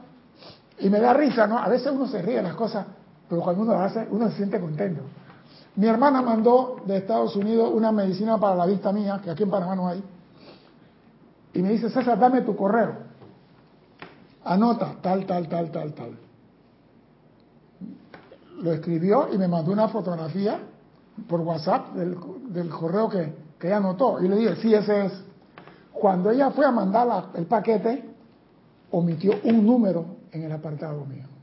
y 0.78 0.88
me 0.88 1.00
da 1.00 1.12
risa, 1.12 1.46
¿no? 1.46 1.58
A 1.58 1.68
veces 1.68 1.92
uno 1.92 2.06
se 2.06 2.22
ríe 2.22 2.36
de 2.36 2.42
las 2.42 2.54
cosas, 2.54 2.86
pero 3.28 3.42
cuando 3.42 3.62
uno 3.62 3.72
las 3.72 3.90
hace, 3.90 4.06
uno 4.10 4.28
se 4.30 4.36
siente 4.36 4.60
contento. 4.60 5.02
Mi 5.76 5.86
hermana 5.86 6.22
mandó 6.22 6.76
de 6.86 6.98
Estados 6.98 7.34
Unidos 7.36 7.70
una 7.72 7.90
medicina 7.90 8.38
para 8.38 8.54
la 8.54 8.66
vista 8.66 8.92
mía, 8.92 9.20
que 9.22 9.30
aquí 9.30 9.42
en 9.42 9.50
Panamá 9.50 9.74
no 9.74 9.88
hay. 9.88 10.02
Y 11.52 11.62
me 11.62 11.70
dice, 11.70 11.90
César, 11.90 12.18
dame 12.18 12.42
tu 12.42 12.54
correo. 12.54 12.94
Anota, 14.44 14.96
tal, 15.00 15.26
tal, 15.26 15.48
tal, 15.48 15.70
tal, 15.70 15.92
tal. 15.94 16.18
Lo 18.60 18.72
escribió 18.72 19.32
y 19.32 19.38
me 19.38 19.48
mandó 19.48 19.72
una 19.72 19.88
fotografía 19.88 20.60
por 21.28 21.40
WhatsApp 21.40 21.94
del, 21.94 22.68
correo 22.68 23.08
que 23.08 23.34
ella 23.62 23.78
anotó. 23.78 24.20
Y 24.20 24.28
le 24.28 24.36
dije, 24.36 24.56
sí, 24.56 24.74
ese 24.74 25.06
es. 25.06 25.12
Cuando 25.92 26.30
ella 26.30 26.50
fue 26.50 26.66
a 26.66 26.70
mandar 26.70 27.30
el 27.34 27.46
paquete, 27.46 28.04
omitió 28.90 29.32
un 29.44 29.64
número 29.64 30.04
en 30.32 30.42
el 30.42 30.52
apartado 30.52 31.04
mío. 31.04 31.33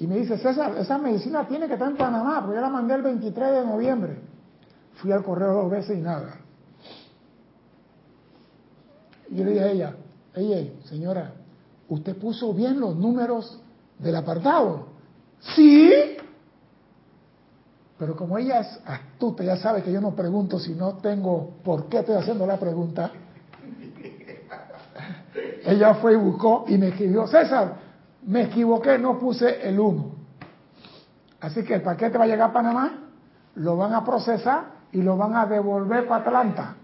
Y 0.00 0.06
me 0.06 0.16
dice, 0.16 0.38
César, 0.38 0.76
esa 0.78 0.96
medicina 0.96 1.46
tiene 1.46 1.66
que 1.66 1.74
estar 1.74 1.90
en 1.90 1.96
Panamá, 1.96 2.40
porque 2.40 2.56
yo 2.56 2.62
la 2.62 2.70
mandé 2.70 2.94
el 2.94 3.02
23 3.02 3.52
de 3.52 3.66
noviembre. 3.66 4.18
Fui 4.94 5.12
al 5.12 5.22
correo 5.22 5.52
dos 5.52 5.70
veces 5.70 5.98
y 5.98 6.00
nada. 6.00 6.38
Y 9.30 9.44
le 9.44 9.50
dije 9.50 9.60
a 9.60 9.70
ella, 9.70 9.94
ella, 10.34 10.72
señora, 10.84 11.34
¿usted 11.86 12.16
puso 12.16 12.54
bien 12.54 12.80
los 12.80 12.96
números 12.96 13.60
del 13.98 14.16
apartado? 14.16 14.86
Sí. 15.54 15.92
Pero 17.98 18.16
como 18.16 18.38
ella 18.38 18.60
es 18.60 18.80
astuta, 18.86 19.44
ya 19.44 19.58
sabe 19.58 19.82
que 19.82 19.92
yo 19.92 20.00
no 20.00 20.16
pregunto 20.16 20.58
si 20.58 20.72
no 20.72 20.94
tengo 20.94 21.56
por 21.62 21.90
qué 21.90 21.98
estoy 21.98 22.14
haciendo 22.14 22.46
la 22.46 22.56
pregunta. 22.58 23.10
Ella 25.66 25.92
fue 25.96 26.14
y 26.14 26.16
buscó 26.16 26.64
y 26.68 26.78
me 26.78 26.88
escribió, 26.88 27.26
César, 27.26 27.79
me 28.26 28.42
equivoqué, 28.42 28.98
no 28.98 29.18
puse 29.18 29.66
el 29.68 29.78
1. 29.78 30.14
Así 31.40 31.64
que 31.64 31.74
el 31.74 31.82
paquete 31.82 32.18
va 32.18 32.24
a 32.24 32.28
llegar 32.28 32.50
a 32.50 32.52
Panamá, 32.52 32.92
lo 33.54 33.76
van 33.76 33.94
a 33.94 34.04
procesar 34.04 34.80
y 34.92 35.02
lo 35.02 35.16
van 35.16 35.36
a 35.36 35.46
devolver 35.46 36.06
para 36.06 36.24
Atlanta. 36.24 36.76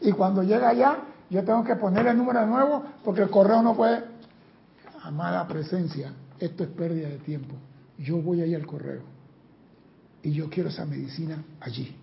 Y 0.00 0.12
cuando 0.12 0.42
llega 0.42 0.68
allá, 0.68 0.98
yo 1.30 1.44
tengo 1.44 1.64
que 1.64 1.76
poner 1.76 2.06
el 2.06 2.16
número 2.16 2.40
de 2.40 2.46
nuevo 2.46 2.82
porque 3.04 3.22
el 3.22 3.30
correo 3.30 3.62
no 3.62 3.74
puede. 3.74 4.04
Amada 5.02 5.46
presencia, 5.48 6.12
esto 6.38 6.64
es 6.64 6.70
pérdida 6.70 7.08
de 7.08 7.18
tiempo. 7.18 7.54
Yo 7.98 8.18
voy 8.18 8.40
ahí 8.40 8.54
al 8.54 8.66
correo 8.66 9.02
y 10.22 10.32
yo 10.32 10.48
quiero 10.48 10.68
esa 10.68 10.84
medicina 10.84 11.42
allí. 11.60 11.96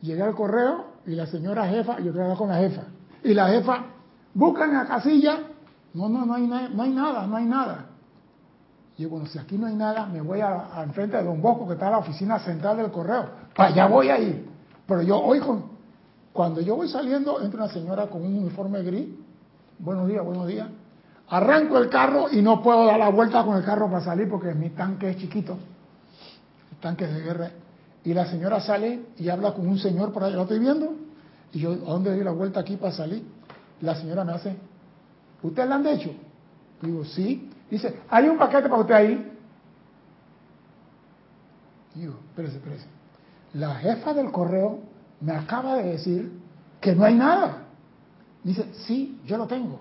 Llegué 0.00 0.22
al 0.22 0.34
correo 0.34 0.86
y 1.06 1.12
la 1.12 1.26
señora 1.26 1.66
jefa, 1.66 1.98
yo 1.98 2.10
hablar 2.10 2.36
con 2.36 2.48
la 2.48 2.58
jefa, 2.58 2.82
y 3.22 3.34
la 3.34 3.48
jefa, 3.48 3.86
busca 4.34 4.64
en 4.64 4.74
la 4.74 4.86
casilla, 4.86 5.40
no, 5.94 6.08
no, 6.08 6.26
no 6.26 6.34
hay, 6.34 6.46
no 6.46 6.82
hay 6.82 6.90
nada, 6.90 7.26
no 7.26 7.36
hay 7.36 7.44
nada. 7.44 7.86
Y 8.96 9.02
yo, 9.02 9.08
bueno, 9.08 9.26
si 9.26 9.38
aquí 9.38 9.56
no 9.56 9.66
hay 9.66 9.74
nada, 9.74 10.06
me 10.06 10.20
voy 10.20 10.40
a, 10.40 10.82
enfrente 10.82 11.16
de 11.16 11.24
Don 11.24 11.40
Bosco, 11.40 11.66
que 11.66 11.74
está 11.74 11.86
en 11.86 11.92
la 11.92 11.98
oficina 11.98 12.38
central 12.38 12.76
del 12.76 12.90
correo. 12.90 13.28
Para 13.56 13.70
allá 13.70 13.86
voy 13.86 14.10
a 14.10 14.18
ir. 14.18 14.48
Pero 14.86 15.02
yo 15.02 15.18
hoy, 15.18 15.40
con, 15.40 15.64
cuando 16.32 16.60
yo 16.60 16.76
voy 16.76 16.88
saliendo, 16.88 17.40
entra 17.40 17.64
una 17.64 17.72
señora 17.72 18.06
con 18.08 18.22
un 18.22 18.36
uniforme 18.36 18.82
gris. 18.82 19.08
Buenos 19.78 20.06
días, 20.06 20.24
buenos 20.24 20.46
días. 20.46 20.68
Arranco 21.28 21.78
el 21.78 21.88
carro 21.88 22.26
y 22.30 22.42
no 22.42 22.62
puedo 22.62 22.84
dar 22.84 22.98
la 22.98 23.08
vuelta 23.08 23.42
con 23.44 23.56
el 23.56 23.64
carro 23.64 23.90
para 23.90 24.04
salir 24.04 24.28
porque 24.28 24.52
mi 24.54 24.70
tanque 24.70 25.10
es 25.10 25.16
chiquito 25.16 25.56
tanques 26.84 27.12
de 27.12 27.20
guerra. 27.20 27.50
Y 28.04 28.12
la 28.12 28.26
señora 28.26 28.60
sale 28.60 29.06
y 29.16 29.30
habla 29.30 29.54
con 29.54 29.66
un 29.66 29.78
señor 29.78 30.12
por 30.12 30.22
ahí, 30.22 30.34
¿lo 30.34 30.42
estoy 30.42 30.58
viendo? 30.58 30.94
Y 31.52 31.60
yo, 31.60 31.72
¿a 31.72 31.92
dónde 31.92 32.10
doy 32.10 32.22
la 32.22 32.32
vuelta 32.32 32.60
aquí 32.60 32.76
para 32.76 32.92
salir? 32.92 33.24
La 33.80 33.94
señora 33.96 34.22
me 34.22 34.32
hace, 34.32 34.54
¿usted 35.44 35.68
la 35.68 35.76
han 35.76 35.86
hecho? 35.86 36.10
Digo, 36.82 37.04
sí. 37.04 37.50
Dice, 37.70 38.00
hay 38.08 38.28
un 38.28 38.36
paquete 38.36 38.68
para 38.68 38.80
usted 38.80 38.94
ahí. 38.94 39.32
Digo, 41.94 42.14
espérese, 42.30 42.56
espérese. 42.56 42.86
La 43.54 43.76
jefa 43.76 44.12
del 44.12 44.32
correo 44.32 44.80
me 45.20 45.32
acaba 45.32 45.76
de 45.76 45.92
decir 45.92 46.32
que 46.80 46.94
no 46.94 47.04
hay 47.04 47.14
nada. 47.14 47.62
Dice, 48.42 48.68
sí, 48.86 49.20
yo 49.24 49.36
lo 49.38 49.46
tengo. 49.46 49.80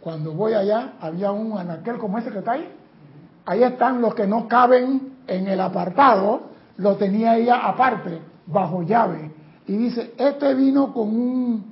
Cuando 0.00 0.32
voy 0.32 0.54
allá, 0.54 0.94
había 1.00 1.30
un 1.30 1.56
anaquel 1.56 1.98
como 1.98 2.18
ese 2.18 2.30
que 2.30 2.38
está 2.38 2.52
ahí. 2.52 2.68
Ahí 3.46 3.62
están 3.62 4.00
los 4.00 4.14
que 4.14 4.26
no 4.26 4.48
caben 4.48 5.18
en 5.26 5.46
el 5.46 5.60
apartado, 5.60 6.50
lo 6.76 6.96
tenía 6.96 7.36
ella 7.36 7.66
aparte, 7.66 8.20
bajo 8.46 8.82
llave. 8.82 9.30
Y 9.66 9.76
dice, 9.76 10.14
este 10.18 10.54
vino 10.54 10.92
con 10.92 11.08
un 11.08 11.69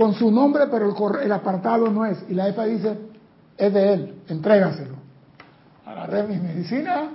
con 0.00 0.14
su 0.14 0.30
nombre, 0.30 0.66
pero 0.70 1.20
el, 1.20 1.30
apartado 1.30 1.90
no 1.90 2.06
es. 2.06 2.24
Y 2.30 2.32
la 2.32 2.44
jefa 2.44 2.64
dice, 2.64 2.98
es 3.58 3.70
de 3.70 3.92
él, 3.92 4.22
entrégaselo. 4.28 4.94
Agarré 5.84 6.22
mi 6.22 6.38
medicina, 6.38 7.10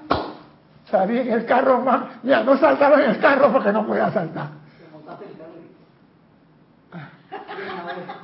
salí 0.91 1.17
en 1.17 1.31
el 1.31 1.47
carro 1.47 1.81
más. 1.81 2.21
Mira, 2.21 2.43
no 2.43 2.55
saltaron 2.59 3.01
en 3.01 3.09
el 3.09 3.19
carro 3.19 3.51
porque 3.51 3.71
no 3.71 3.87
podía 3.87 4.11
saltar. 4.11 4.49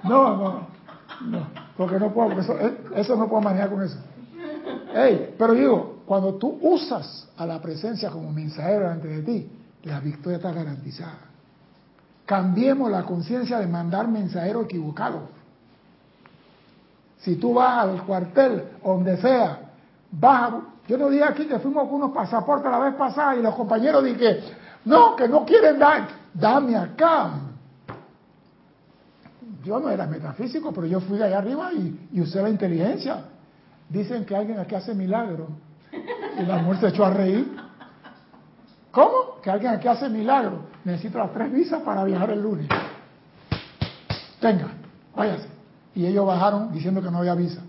No, 0.03 0.38
no, 0.38 0.68
no, 1.22 1.47
porque 1.76 1.97
no 1.97 2.14
puedo, 2.14 2.39
eso, 2.39 2.55
eso 2.95 3.16
no 3.16 3.28
puedo 3.28 3.41
manejar 3.41 3.72
con 3.72 3.82
eso. 3.82 3.97
Hey, 4.93 5.34
pero 5.39 5.53
digo, 5.53 6.03
cuando 6.05 6.36
tú 6.36 6.59
usas 6.62 7.28
a 7.36 7.47
la 7.47 7.59
presencia 7.59 8.12
como 8.12 8.32
mensajero 8.32 8.82
delante 8.82 9.07
de 9.07 9.22
ti, 9.24 9.51
la 9.86 9.99
victoria 9.99 10.36
está 10.36 10.51
garantizada. 10.51 11.30
Cambiemos 12.32 12.89
la 12.89 13.03
conciencia 13.03 13.59
de 13.59 13.67
mandar 13.67 14.07
mensajero 14.07 14.61
equivocado. 14.61 15.23
Si 17.17 17.36
tú 17.36 17.55
vas 17.55 17.79
al 17.79 18.03
cuartel, 18.05 18.69
donde 18.82 19.17
sea, 19.17 19.59
vas 20.13 20.53
Yo 20.88 20.97
no 20.97 21.09
dije 21.09 21.25
aquí 21.25 21.45
que 21.45 21.59
fuimos 21.59 21.89
con 21.89 21.95
unos 21.95 22.11
pasaportes 22.11 22.71
la 22.71 22.79
vez 22.79 22.95
pasada 22.95 23.36
y 23.36 23.41
los 23.41 23.53
compañeros 23.53 24.05
dije, 24.05 24.45
no, 24.86 25.13
que 25.17 25.27
no 25.27 25.43
quieren 25.43 25.77
dar, 25.77 26.07
dame 26.34 26.77
acá. 26.77 27.32
Yo 29.65 29.82
no 29.82 29.89
era 29.89 30.07
metafísico, 30.07 30.71
pero 30.71 30.88
yo 30.88 31.01
fui 31.01 31.17
de 31.17 31.25
allá 31.25 31.39
arriba 31.39 31.73
y, 31.73 32.21
usé 32.21 32.41
la 32.41 32.49
inteligencia. 32.49 33.25
Dicen 33.89 34.23
que 34.23 34.38
alguien 34.38 34.57
aquí 34.57 34.73
hace 34.73 34.95
milagro. 34.95 35.49
Y 35.91 36.43
la 36.43 36.59
mujer 36.59 36.79
se 36.79 36.88
echó 36.88 37.03
a 37.03 37.09
reír. 37.09 37.57
¿Cómo? 38.91 39.41
Que 39.43 39.51
alguien 39.51 39.73
aquí 39.73 39.89
hace 39.89 40.07
milagro. 40.07 40.70
Necesito 40.84 41.17
las 41.17 41.34
tres 41.34 41.51
visas 41.51 41.82
para 41.84 42.03
viajar 42.03 42.32
el 42.32 42.41
lunes. 42.41 42.67
Venga, 44.41 44.67
váyase. 45.15 45.47
Y 45.93 46.05
ellos 46.05 46.25
bajaron 46.25 46.71
diciendo 46.71 47.01
que 47.01 47.11
no 47.11 47.19
había 47.19 47.36
visa. 47.36 47.61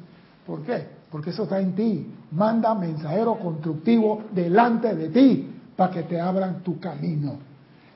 ¿Por 0.46 0.62
qué? 0.62 0.86
Porque 1.10 1.30
eso 1.30 1.42
está 1.44 1.60
en 1.60 1.74
ti. 1.74 2.10
Manda 2.30 2.74
mensajero 2.74 3.34
constructivo 3.34 4.22
delante 4.32 4.94
de 4.94 5.08
ti 5.08 5.50
para 5.76 5.92
que 5.92 6.02
te 6.04 6.20
abran 6.20 6.62
tu 6.62 6.80
camino. 6.80 7.34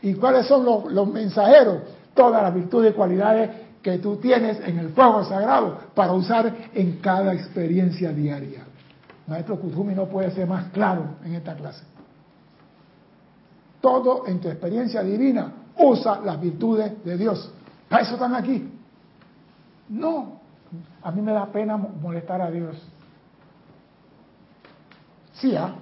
¿Y 0.02 0.14
cuáles 0.14 0.46
son 0.46 0.64
los, 0.64 0.92
los 0.92 1.08
mensajeros? 1.08 1.78
Todas 2.14 2.42
las 2.42 2.54
virtudes 2.54 2.92
y 2.92 2.94
cualidades 2.94 3.50
que 3.82 3.98
tú 3.98 4.16
tienes 4.16 4.60
en 4.66 4.78
el 4.78 4.90
fuego 4.90 5.24
sagrado 5.24 5.78
para 5.94 6.12
usar 6.12 6.52
en 6.74 6.96
cada 6.96 7.32
experiencia 7.32 8.10
diaria. 8.10 8.64
Maestro 9.26 9.58
Kuzumi 9.58 9.94
no 9.94 10.06
puede 10.06 10.30
ser 10.32 10.46
más 10.46 10.66
claro 10.72 11.04
en 11.24 11.34
esta 11.34 11.54
clase. 11.54 11.84
Todo 13.86 14.26
en 14.26 14.40
tu 14.40 14.48
experiencia 14.48 15.00
divina 15.00 15.52
usa 15.78 16.20
las 16.24 16.40
virtudes 16.40 17.04
de 17.04 17.16
Dios. 17.16 17.52
Para 17.88 18.02
eso 18.02 18.14
están 18.14 18.34
aquí. 18.34 18.68
No, 19.90 20.40
a 21.04 21.12
mí 21.12 21.22
me 21.22 21.30
da 21.30 21.46
pena 21.46 21.76
molestar 21.76 22.40
a 22.42 22.50
Dios. 22.50 22.76
Sí, 25.34 25.54
¿ah? 25.54 25.76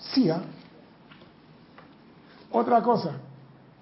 Sí, 0.00 0.30
¿ah? 0.30 0.42
Otra 2.50 2.82
cosa, 2.82 3.12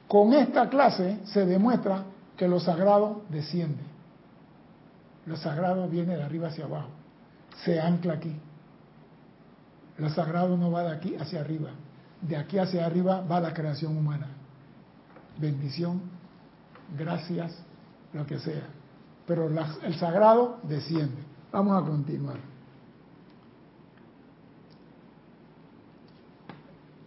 con 0.06 0.34
esta 0.34 0.68
clase 0.68 1.20
se 1.24 1.46
demuestra 1.46 2.04
que 2.36 2.46
lo 2.46 2.60
sagrado 2.60 3.22
desciende. 3.30 3.82
Lo 5.24 5.38
sagrado 5.38 5.88
viene 5.88 6.14
de 6.14 6.22
arriba 6.22 6.48
hacia 6.48 6.66
abajo, 6.66 6.90
se 7.64 7.80
ancla 7.80 8.12
aquí. 8.12 8.36
Lo 9.96 10.10
sagrado 10.10 10.58
no 10.58 10.70
va 10.70 10.82
de 10.82 10.92
aquí 10.94 11.16
hacia 11.16 11.40
arriba, 11.40 11.70
de 12.20 12.36
aquí 12.36 12.58
hacia 12.58 12.86
arriba 12.86 13.22
va 13.22 13.40
la 13.40 13.52
creación 13.54 13.96
humana. 13.96 14.28
Bendición, 15.38 16.02
gracias, 16.98 17.54
lo 18.12 18.26
que 18.26 18.38
sea. 18.38 18.68
Pero 19.26 19.48
el 19.82 19.94
sagrado 19.94 20.58
desciende. 20.64 21.22
Vamos 21.52 21.82
a 21.82 21.86
continuar. 21.86 22.36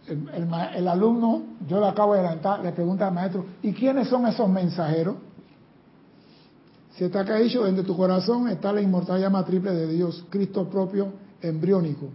El, 0.07 0.87
alumno, 0.87 1.43
yo 1.67 1.79
le 1.79 1.87
acabo 1.87 2.13
de 2.13 2.19
adelantar, 2.19 2.61
le 2.61 2.73
pregunta 2.73 3.07
al 3.07 3.13
maestro, 3.13 3.45
¿y 3.61 3.71
quiénes 3.71 4.09
son 4.09 4.27
esos 4.27 4.49
mensajeros? 4.49 5.15
Se 6.97 7.05
está 7.05 7.23
dicho, 7.23 7.65
en 7.65 7.83
tu 7.83 7.95
corazón 7.95 8.49
está 8.49 8.71
la 8.73 8.81
inmortal 8.81 9.19
llama 9.19 9.45
triple 9.45 9.71
de 9.71 9.87
Dios, 9.87 10.25
Cristo 10.29 10.69
propio 10.69 11.13
embriónico. 11.41 12.09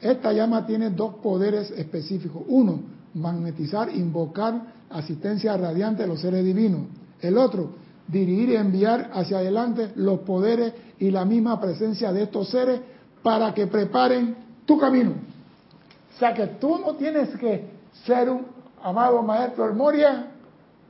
Esta 0.00 0.32
llama 0.32 0.66
tiene 0.66 0.90
dos 0.90 1.16
poderes 1.16 1.70
específicos. 1.70 2.42
Uno, 2.48 2.80
magnetizar, 3.14 3.94
invocar 3.94 4.60
asistencia 4.90 5.56
radiante 5.56 6.02
de 6.02 6.08
los 6.08 6.20
seres 6.20 6.44
divinos. 6.44 6.82
El 7.20 7.38
otro, 7.38 7.70
dirigir 8.06 8.50
y 8.50 8.56
enviar 8.56 9.10
hacia 9.14 9.38
adelante 9.38 9.92
los 9.96 10.20
poderes 10.20 10.74
y 10.98 11.10
la 11.10 11.24
misma 11.24 11.60
presencia 11.60 12.12
de 12.12 12.24
estos 12.24 12.48
seres 12.48 12.80
para 13.22 13.52
que 13.52 13.66
preparen 13.66 14.36
tu 14.64 14.78
camino. 14.78 15.12
O 16.14 16.18
sea 16.18 16.32
que 16.32 16.46
tú 16.46 16.78
no 16.78 16.94
tienes 16.94 17.30
que 17.36 17.68
ser 18.04 18.30
un 18.30 18.46
amado 18.82 19.22
maestro 19.22 19.72
Moria, 19.74 20.28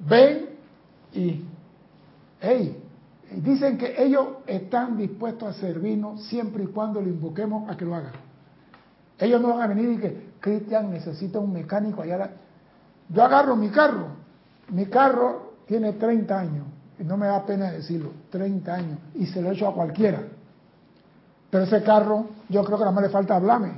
ven 0.08 0.50
y, 1.14 1.42
hey, 2.40 2.76
dicen 3.42 3.78
que 3.78 3.94
ellos 4.02 4.26
están 4.46 4.96
dispuestos 4.96 5.48
a 5.48 5.60
servirnos 5.60 6.22
siempre 6.24 6.64
y 6.64 6.66
cuando 6.66 7.00
lo 7.00 7.08
invoquemos 7.08 7.70
a 7.70 7.76
que 7.76 7.84
lo 7.84 7.94
haga. 7.94 8.12
Ellos 9.18 9.40
no 9.40 9.48
van 9.48 9.62
a 9.62 9.66
venir 9.74 9.92
y 9.92 9.98
que 9.98 10.30
Cristian 10.40 10.90
necesita 10.90 11.38
un 11.38 11.52
mecánico 11.52 12.02
allá. 12.02 12.30
Yo 13.08 13.22
agarro 13.22 13.56
mi 13.56 13.70
carro, 13.70 14.08
mi 14.68 14.86
carro 14.86 15.54
tiene 15.66 15.94
30 15.94 16.38
años, 16.38 16.66
y 16.98 17.04
no 17.04 17.16
me 17.16 17.26
da 17.26 17.44
pena 17.44 17.70
decirlo, 17.70 18.10
30 18.30 18.74
años, 18.74 18.98
y 19.14 19.26
se 19.26 19.40
lo 19.40 19.52
echo 19.52 19.68
a 19.68 19.74
cualquiera. 19.74 20.22
Pero 21.50 21.64
ese 21.64 21.82
carro, 21.82 22.26
yo 22.48 22.64
creo 22.64 22.78
que 22.78 22.84
nada 22.84 22.94
más 22.94 23.04
le 23.04 23.10
falta 23.10 23.36
hablarme. 23.36 23.72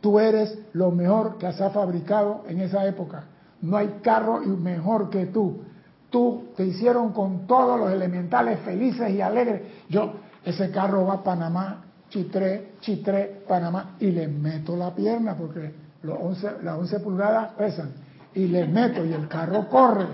Tú 0.00 0.18
eres 0.18 0.58
lo 0.72 0.90
mejor 0.90 1.38
que 1.38 1.52
se 1.52 1.62
ha 1.62 1.70
fabricado 1.70 2.44
en 2.48 2.60
esa 2.60 2.84
época. 2.86 3.24
No 3.60 3.76
hay 3.76 4.00
carro 4.02 4.40
mejor 4.40 5.10
que 5.10 5.26
tú. 5.26 5.62
Tú 6.10 6.48
te 6.56 6.64
hicieron 6.64 7.12
con 7.12 7.46
todos 7.46 7.78
los 7.78 7.90
elementales 7.90 8.60
felices 8.60 9.10
y 9.10 9.20
alegres. 9.20 9.62
Yo, 9.88 10.14
ese 10.44 10.70
carro 10.70 11.06
va 11.06 11.14
a 11.14 11.22
Panamá, 11.22 11.84
Chitré, 12.12 12.74
Chitré, 12.80 13.42
Panamá, 13.48 13.96
y 13.98 14.10
le 14.10 14.28
meto 14.28 14.76
la 14.76 14.94
pierna 14.94 15.34
porque 15.34 15.72
los 16.02 16.18
11, 16.20 16.62
las 16.62 16.78
11 16.78 17.00
pulgadas 17.00 17.52
pesan. 17.52 17.94
Y 18.34 18.48
le 18.48 18.66
meto 18.66 19.02
y 19.02 19.14
el 19.14 19.28
carro 19.28 19.66
corre. 19.66 20.06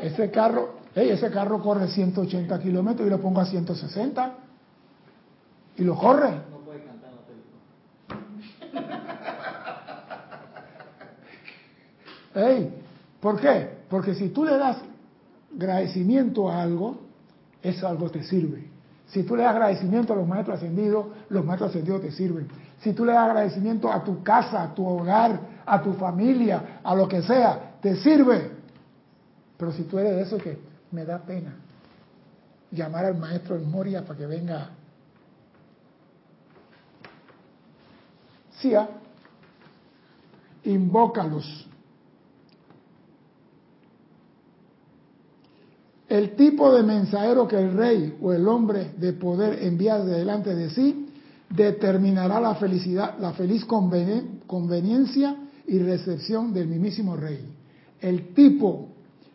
Ese 0.00 0.30
carro, 0.30 0.76
ese 0.94 1.30
carro 1.32 1.60
corre 1.60 1.88
180 1.88 2.60
kilómetros 2.60 3.08
y 3.08 3.10
lo 3.10 3.20
pongo 3.20 3.40
a 3.40 3.46
160 3.46 4.34
y 5.78 5.82
lo 5.82 5.96
corre. 5.96 6.30
No 6.48 6.58
puede 6.58 6.84
cantar, 6.84 7.10
Hey, 12.34 12.84
¿Por 13.20 13.40
qué? 13.40 13.78
Porque 13.90 14.14
si 14.14 14.28
tú 14.28 14.44
le 14.44 14.56
das 14.56 14.76
agradecimiento 15.52 16.48
a 16.48 16.62
algo, 16.62 17.00
eso 17.64 17.88
algo 17.88 18.08
te 18.10 18.22
sirve. 18.22 18.67
Si 19.08 19.22
tú 19.22 19.36
le 19.36 19.42
das 19.42 19.52
agradecimiento 19.52 20.12
a 20.12 20.16
los 20.16 20.26
maestros 20.26 20.58
ascendidos, 20.58 21.06
los 21.30 21.44
maestros 21.44 21.70
ascendidos 21.70 22.02
te 22.02 22.10
sirven. 22.10 22.48
Si 22.80 22.92
tú 22.92 23.04
le 23.04 23.12
das 23.12 23.28
agradecimiento 23.28 23.90
a 23.90 24.04
tu 24.04 24.22
casa, 24.22 24.62
a 24.62 24.74
tu 24.74 24.86
hogar, 24.86 25.40
a 25.64 25.82
tu 25.82 25.94
familia, 25.94 26.80
a 26.82 26.94
lo 26.94 27.08
que 27.08 27.22
sea, 27.22 27.76
te 27.80 27.96
sirve. 27.96 28.50
Pero 29.56 29.72
si 29.72 29.84
tú 29.84 29.98
eres 29.98 30.16
de 30.16 30.22
eso 30.22 30.38
que 30.38 30.58
me 30.92 31.04
da 31.04 31.18
pena 31.18 31.56
llamar 32.70 33.06
al 33.06 33.16
maestro 33.16 33.56
en 33.56 33.70
Moria 33.70 34.04
para 34.04 34.18
que 34.18 34.26
venga. 34.26 34.70
Sí, 38.58 38.74
¿ah? 38.74 38.88
invócalos. 40.64 41.66
El 46.08 46.36
tipo 46.36 46.72
de 46.74 46.82
mensajero 46.82 47.46
que 47.46 47.56
el 47.56 47.72
rey 47.72 48.16
o 48.22 48.32
el 48.32 48.48
hombre 48.48 48.92
de 48.96 49.12
poder 49.12 49.62
envía 49.62 49.98
delante 49.98 50.54
de 50.54 50.70
sí 50.70 51.06
determinará 51.50 52.40
la 52.40 52.54
felicidad, 52.54 53.18
la 53.18 53.32
feliz 53.32 53.64
conveniencia 53.66 55.36
y 55.66 55.78
recepción 55.78 56.52
del 56.52 56.68
mismísimo 56.68 57.16
rey. 57.16 57.40
El 58.00 58.32
tipo 58.34 58.88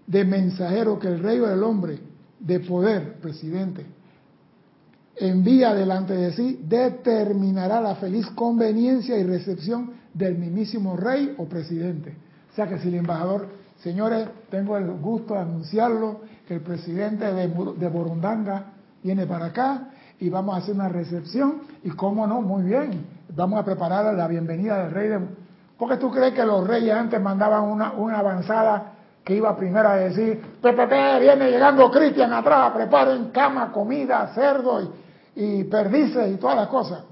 de 0.08 0.26
mensajero 0.26 0.98
que 0.98 1.08
el 1.08 1.20
rey 1.20 1.40
o 1.40 1.52
el 1.52 1.62
hombre 1.64 2.00
de 2.40 2.60
poder, 2.60 3.20
presidente, 3.20 3.86
envía 5.16 5.74
delante 5.74 6.14
de 6.14 6.34
sí, 6.34 6.60
determinará 6.68 7.82
la 7.82 7.96
feliz 7.96 8.28
conveniencia 8.32 9.18
y 9.18 9.24
recepción 9.24 9.92
del 10.14 10.38
mismísimo 10.38 10.98
rey 10.98 11.36
o 11.38 11.46
presidente. 11.46 12.16
O 12.52 12.56
sea 12.56 12.68
que 12.68 12.80
si 12.80 12.88
el 12.88 12.96
embajador, 12.96 13.48
señores, 13.82 14.28
tengo 14.50 14.78
el 14.78 14.92
gusto 14.94 15.36
de 15.36 15.42
anunciarlo, 15.42 16.22
que 16.48 16.56
el 16.56 16.62
presidente 16.62 17.32
de, 17.34 17.48
de 17.48 17.90
Borundanga 17.90 18.66
viene 19.02 19.26
para 19.26 19.48
acá 19.48 19.90
y 20.20 20.30
vamos 20.30 20.56
a 20.56 20.58
hacer 20.60 20.76
una 20.76 20.90
recepción 20.90 21.64
y 21.84 21.90
cómo 21.92 22.26
no, 22.28 22.42
muy 22.42 22.64
bien, 22.64 23.06
vamos 23.36 23.60
a 23.60 23.66
preparar 23.66 24.14
la 24.14 24.28
bienvenida 24.28 24.84
del 24.84 24.92
rey 24.92 25.10
de... 25.10 25.20
Porque 25.78 25.98
tú 25.98 26.12
crees 26.12 26.34
que 26.34 26.46
los 26.46 26.66
reyes 26.66 26.94
antes 26.94 27.20
mandaban 27.22 27.64
una, 27.64 27.92
una 27.94 28.20
avanzada 28.20 28.94
que 29.24 29.36
iba 29.36 29.56
primero 29.56 29.90
a 29.90 29.96
decir, 29.96 30.42
Pepe, 30.62 31.20
viene 31.20 31.50
llegando 31.50 31.90
Cristian 31.90 32.32
atrás, 32.34 32.72
preparen 32.74 33.32
cama, 33.32 33.72
comida, 33.72 34.32
cerdo 34.34 34.82
y, 34.82 34.90
y 35.36 35.64
perdices 35.66 36.32
y 36.32 36.38
todas 36.38 36.58
las 36.58 36.68
cosas. 36.68 37.04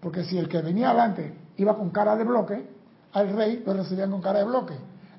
Porque 0.00 0.24
si 0.24 0.38
el 0.38 0.48
que 0.48 0.60
venía 0.60 0.90
adelante 0.90 1.34
iba 1.56 1.76
con 1.76 1.90
cara 1.90 2.16
de 2.16 2.24
bloque, 2.24 2.68
al 3.12 3.32
rey 3.32 3.62
lo 3.64 3.74
recibían 3.74 4.10
con 4.10 4.20
cara 4.20 4.40
de 4.40 4.44
bloque. 4.44 4.74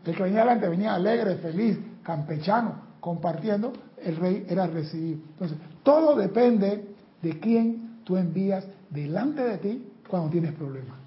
El 0.05 0.15
que 0.15 0.23
venía 0.23 0.41
adelante 0.41 0.67
venía 0.67 0.95
alegre, 0.95 1.35
feliz, 1.35 1.77
campechano, 2.03 2.90
compartiendo, 3.01 3.73
el 4.01 4.15
rey 4.15 4.45
era 4.47 4.67
recibido. 4.67 5.19
Entonces, 5.33 5.57
todo 5.83 6.15
depende 6.15 6.85
de 7.21 7.39
quién 7.39 8.03
tú 8.05 8.15
envías 8.15 8.65
delante 8.89 9.41
de 9.41 9.57
ti 9.57 9.87
cuando 10.07 10.29
tienes 10.29 10.53
problemas. 10.53 10.97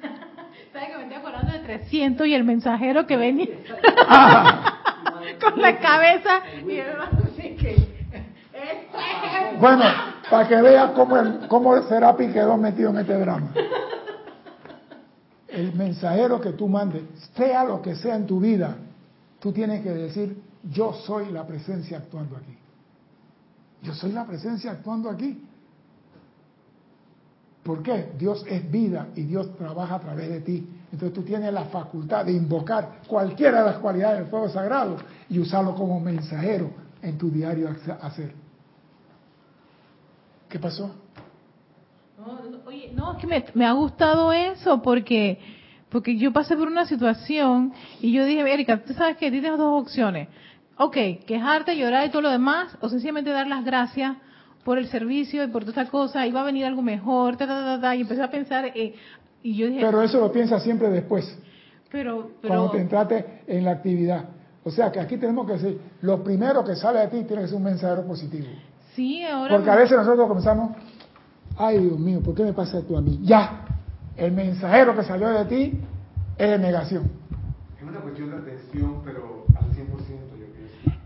¿Sabes 0.72 0.88
que 0.88 0.96
me 0.96 1.02
estoy 1.02 1.18
acordando 1.18 1.52
de 1.52 1.58
300 1.58 2.26
y 2.26 2.34
el 2.34 2.44
mensajero 2.44 3.06
que 3.06 3.16
venía 3.16 3.48
con 5.40 5.60
la 5.60 5.78
cabeza 5.80 6.40
y 6.66 6.76
el 6.76 6.86
Bueno, 9.60 9.84
para 10.30 10.48
que 10.48 10.62
veas 10.62 10.90
cómo, 10.92 11.16
el, 11.16 11.48
cómo 11.48 11.82
Serapi 11.82 12.28
quedó 12.28 12.56
metido 12.56 12.90
en 12.90 12.98
este 12.98 13.18
drama. 13.18 13.50
El 15.48 15.72
mensajero 15.74 16.40
que 16.40 16.52
tú 16.52 16.68
mandes, 16.68 17.02
sea 17.36 17.64
lo 17.64 17.82
que 17.82 17.94
sea 17.94 18.16
en 18.16 18.26
tu 18.26 18.40
vida, 18.40 18.76
tú 19.40 19.52
tienes 19.52 19.82
que 19.82 19.90
decir, 19.90 20.36
yo 20.70 20.92
soy 20.92 21.30
la 21.30 21.46
presencia 21.46 21.98
actuando 21.98 22.36
aquí. 22.36 22.56
Yo 23.82 23.94
soy 23.94 24.12
la 24.12 24.24
presencia 24.24 24.72
actuando 24.72 25.10
aquí. 25.10 25.42
¿Por 27.62 27.82
qué? 27.82 28.12
Dios 28.18 28.44
es 28.46 28.70
vida 28.70 29.08
y 29.14 29.22
Dios 29.22 29.56
trabaja 29.56 29.96
a 29.96 30.00
través 30.00 30.28
de 30.28 30.40
ti. 30.40 30.68
Entonces 30.92 31.14
tú 31.14 31.22
tienes 31.22 31.52
la 31.52 31.64
facultad 31.64 32.24
de 32.24 32.32
invocar 32.32 33.00
cualquiera 33.06 33.60
de 33.60 33.70
las 33.70 33.78
cualidades 33.78 34.20
del 34.20 34.28
fuego 34.28 34.48
sagrado 34.48 34.96
y 35.28 35.38
usarlo 35.38 35.74
como 35.74 35.98
mensajero 35.98 36.70
en 37.02 37.18
tu 37.18 37.30
diario 37.30 37.74
hacer. 38.00 38.34
¿Qué 40.48 40.58
pasó? 40.58 40.94
No, 42.18 42.60
oye, 42.66 42.92
no, 42.94 43.12
es 43.12 43.18
que 43.18 43.26
me, 43.26 43.44
me, 43.54 43.66
ha 43.66 43.72
gustado 43.72 44.32
eso 44.32 44.80
porque 44.82 45.38
porque 45.88 46.16
yo 46.16 46.32
pasé 46.32 46.56
por 46.56 46.68
una 46.68 46.86
situación 46.86 47.72
y 48.00 48.12
yo 48.12 48.24
dije, 48.24 48.40
Erika, 48.52 48.82
tú 48.82 48.92
sabes 48.94 49.16
que 49.16 49.30
tienes 49.30 49.56
dos 49.56 49.82
opciones. 49.82 50.28
Ok, 50.76 50.96
quejarte, 51.26 51.76
llorar 51.76 52.06
y 52.06 52.10
todo 52.10 52.22
lo 52.22 52.30
demás, 52.30 52.76
o 52.80 52.88
sencillamente 52.88 53.30
dar 53.30 53.46
las 53.46 53.64
gracias 53.64 54.16
por 54.64 54.78
el 54.78 54.88
servicio 54.88 55.44
y 55.44 55.48
por 55.48 55.64
toda 55.64 55.82
esta 55.82 55.90
cosa, 55.90 56.26
y 56.26 56.32
va 56.32 56.40
a 56.40 56.44
venir 56.44 56.64
algo 56.64 56.82
mejor, 56.82 57.36
ta, 57.36 57.46
ta, 57.46 57.80
ta, 57.80 57.94
y 57.94 58.00
empecé 58.00 58.22
a 58.22 58.30
pensar, 58.30 58.64
eh, 58.74 58.94
y 59.42 59.56
yo 59.56 59.66
dije... 59.68 59.80
Pero 59.80 60.02
eso 60.02 60.18
lo 60.18 60.32
piensas 60.32 60.62
siempre 60.62 60.88
después. 60.90 61.38
Pero, 61.92 62.32
Cuando 62.44 62.70
te 62.70 62.80
entrate 62.80 63.42
en 63.46 63.64
la 63.64 63.72
actividad. 63.72 64.24
O 64.64 64.70
sea 64.70 64.90
que 64.90 64.98
aquí 64.98 65.16
tenemos 65.16 65.46
que 65.46 65.52
decir, 65.52 65.80
lo 66.00 66.24
primero 66.24 66.64
que 66.64 66.74
sale 66.74 67.00
de 67.00 67.08
ti 67.08 67.24
tiene 67.24 67.42
que 67.42 67.48
ser 67.48 67.56
un 67.58 67.64
mensajero 67.64 68.04
positivo. 68.04 68.46
Sí, 68.96 69.22
ahora... 69.22 69.54
Porque 69.54 69.70
a 69.70 69.76
veces 69.76 69.96
nosotros 69.96 70.26
comenzamos, 70.26 70.76
ay 71.56 71.78
Dios 71.78 71.98
mío, 71.98 72.20
¿por 72.20 72.34
qué 72.34 72.42
me 72.42 72.52
pasa 72.52 72.78
esto 72.78 72.96
a 72.96 73.02
mí? 73.02 73.20
Ya, 73.22 73.64
el 74.16 74.32
mensajero 74.32 74.96
que 74.96 75.04
salió 75.04 75.28
de 75.28 75.44
ti 75.44 75.80
es 76.38 76.50
de 76.50 76.58
negación. 76.58 77.04
Es 77.76 77.82
una 77.86 78.00
cuestión 78.00 78.30
de 78.30 78.36
atención, 78.38 79.02
pero 79.04 79.33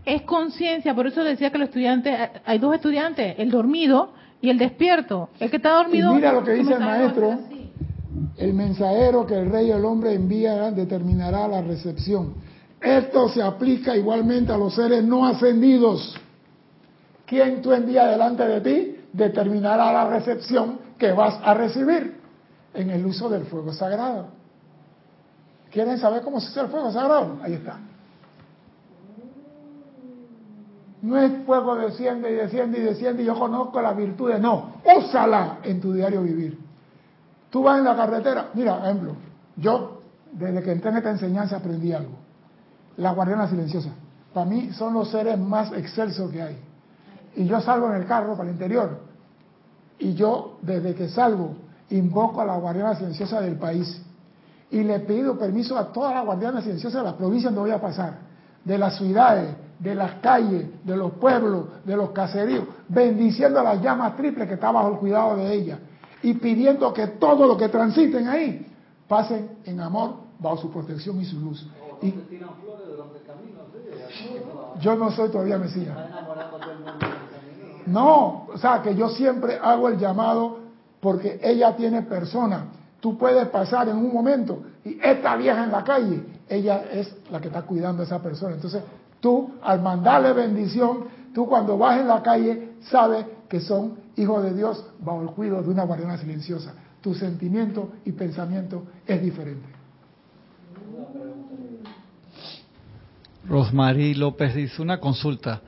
es 0.09 0.23
conciencia, 0.23 0.95
por 0.95 1.05
eso 1.05 1.23
decía 1.23 1.51
que 1.51 1.59
los 1.59 1.67
estudiantes, 1.67 2.17
hay 2.43 2.57
dos 2.57 2.73
estudiantes, 2.73 3.35
el 3.37 3.51
dormido 3.51 4.11
y 4.41 4.49
el 4.49 4.57
despierto. 4.57 5.29
El 5.39 5.51
que 5.51 5.57
está 5.57 5.71
dormido. 5.71 6.11
Y 6.13 6.15
mira 6.15 6.33
lo 6.33 6.43
que 6.43 6.53
dice 6.53 6.73
el 6.73 6.79
maestro. 6.79 7.39
El 8.35 8.53
mensajero 8.53 9.27
que 9.27 9.35
el 9.35 9.51
rey 9.51 9.67
y 9.67 9.71
el 9.71 9.85
hombre 9.85 10.13
envía 10.13 10.71
determinará 10.71 11.47
la 11.47 11.61
recepción. 11.61 12.33
Esto 12.81 13.29
se 13.29 13.41
aplica 13.41 13.95
igualmente 13.95 14.51
a 14.51 14.57
los 14.57 14.73
seres 14.73 15.03
no 15.03 15.27
ascendidos. 15.27 16.17
Quien 17.27 17.61
tú 17.61 17.71
envías 17.71 18.09
delante 18.09 18.47
de 18.47 18.61
ti 18.61 18.95
determinará 19.13 19.93
la 19.93 20.09
recepción 20.09 20.79
que 20.97 21.11
vas 21.11 21.39
a 21.43 21.53
recibir 21.53 22.17
en 22.73 22.89
el 22.89 23.05
uso 23.05 23.29
del 23.29 23.43
fuego 23.43 23.73
sagrado. 23.73 24.27
¿Quieren 25.71 25.99
saber 25.99 26.23
cómo 26.23 26.39
se 26.39 26.49
usa 26.49 26.63
el 26.63 26.69
fuego 26.69 26.91
sagrado? 26.91 27.37
Ahí 27.43 27.53
está. 27.53 27.79
No 31.01 31.17
es 31.17 31.31
fuego 31.45 31.75
desciende 31.75 32.31
y 32.31 32.35
desciende 32.35 32.79
y 32.79 32.81
desciende 32.81 33.23
y 33.23 33.25
yo 33.25 33.37
conozco 33.37 33.81
las 33.81 33.95
virtudes. 33.95 34.39
No, 34.39 34.73
úsala 34.97 35.59
en 35.63 35.79
tu 35.79 35.93
diario 35.93 36.21
vivir. 36.21 36.59
Tú 37.49 37.63
vas 37.63 37.79
en 37.79 37.85
la 37.85 37.95
carretera. 37.95 38.49
Mira, 38.53 38.79
ejemplo, 38.83 39.15
yo 39.55 40.01
desde 40.31 40.61
que 40.61 40.71
entré 40.71 40.91
en 40.91 40.97
esta 40.97 41.11
enseñanza 41.11 41.57
aprendí 41.57 41.93
algo. 41.93 42.17
La 42.97 43.13
guardiana 43.13 43.47
silenciosa. 43.47 43.89
Para 44.33 44.45
mí 44.45 44.71
son 44.73 44.93
los 44.93 45.09
seres 45.09 45.39
más 45.39 45.71
excelsos 45.73 46.29
que 46.31 46.41
hay. 46.41 46.57
Y 47.35 47.45
yo 47.45 47.59
salgo 47.61 47.89
en 47.89 48.01
el 48.01 48.05
carro 48.05 48.35
para 48.35 48.49
el 48.49 48.55
interior. 48.55 48.99
Y 49.97 50.13
yo, 50.13 50.57
desde 50.61 50.95
que 50.95 51.09
salgo, 51.09 51.55
invoco 51.89 52.41
a 52.41 52.45
la 52.45 52.57
guardiana 52.57 52.95
silenciosa 52.95 53.41
del 53.41 53.55
país. 53.55 54.01
Y 54.71 54.83
le 54.83 54.99
pido 54.99 55.37
permiso 55.37 55.77
a 55.77 55.91
todas 55.91 56.13
las 56.13 56.25
guardianas 56.25 56.63
silenciosas 56.63 57.03
de 57.03 57.09
la 57.09 57.17
provincia 57.17 57.49
donde 57.49 57.61
voy 57.61 57.71
a 57.71 57.81
pasar. 57.81 58.19
De 58.63 58.77
las 58.77 58.97
ciudades, 58.97 59.55
de 59.79 59.95
las 59.95 60.15
calles, 60.15 60.65
de 60.83 60.97
los 60.97 61.13
pueblos, 61.13 61.65
de 61.85 61.95
los 61.95 62.11
caseríos, 62.11 62.65
bendiciendo 62.87 63.59
a 63.59 63.63
las 63.63 63.81
llamas 63.81 64.15
triples 64.17 64.47
que 64.47 64.55
está 64.55 64.71
bajo 64.71 64.89
el 64.89 64.97
cuidado 64.97 65.37
de 65.37 65.53
ella 65.53 65.79
y 66.21 66.33
pidiendo 66.33 66.93
que 66.93 67.07
todo 67.07 67.47
lo 67.47 67.57
que 67.57 67.69
transiten 67.69 68.27
ahí 68.27 68.67
pasen 69.07 69.57
en 69.65 69.79
amor 69.79 70.15
bajo 70.37 70.57
su 70.57 70.71
protección 70.71 71.19
y 71.21 71.25
su 71.25 71.39
luz. 71.39 71.65
Y 72.01 72.13
yo 74.81 74.95
no 74.95 75.11
soy 75.11 75.29
todavía 75.29 75.57
Mesías. 75.57 75.95
No, 77.85 78.47
o 78.53 78.57
sea 78.57 78.81
que 78.81 78.95
yo 78.95 79.09
siempre 79.09 79.57
hago 79.61 79.89
el 79.89 79.97
llamado 79.97 80.59
porque 80.99 81.39
ella 81.41 81.75
tiene 81.75 82.01
persona. 82.03 82.65
Tú 82.99 83.17
puedes 83.17 83.47
pasar 83.47 83.87
en 83.87 83.95
un 83.95 84.13
momento 84.13 84.61
y 84.83 84.99
esta 85.01 85.35
vieja 85.37 85.63
en 85.63 85.71
la 85.71 85.83
calle, 85.83 86.21
ella 86.47 86.83
es 86.91 87.15
la 87.31 87.39
que 87.39 87.47
está 87.47 87.61
cuidando 87.61 88.01
a 88.01 88.05
esa 88.05 88.21
persona. 88.21 88.55
Entonces, 88.55 88.83
Tú, 89.19 89.51
al 89.61 89.81
mandarle 89.81 90.33
bendición, 90.33 91.05
tú 91.33 91.47
cuando 91.47 91.77
vas 91.77 91.99
en 91.99 92.07
la 92.07 92.21
calle 92.21 92.73
sabes 92.81 93.25
que 93.49 93.59
son 93.59 93.97
hijos 94.15 94.43
de 94.43 94.53
Dios 94.53 94.85
bajo 94.99 95.21
el 95.21 95.29
cuidado 95.29 95.63
de 95.63 95.69
una 95.69 95.83
guardiana 95.83 96.17
silenciosa. 96.17 96.73
Tu 97.01 97.13
sentimiento 97.13 97.93
y 98.05 98.11
pensamiento 98.11 98.83
es 99.05 99.21
diferente. 99.21 99.67
Rosmarie 103.47 104.15
López 104.15 104.53
dice 104.53 104.81
una 104.81 104.99
consulta. 104.99 105.61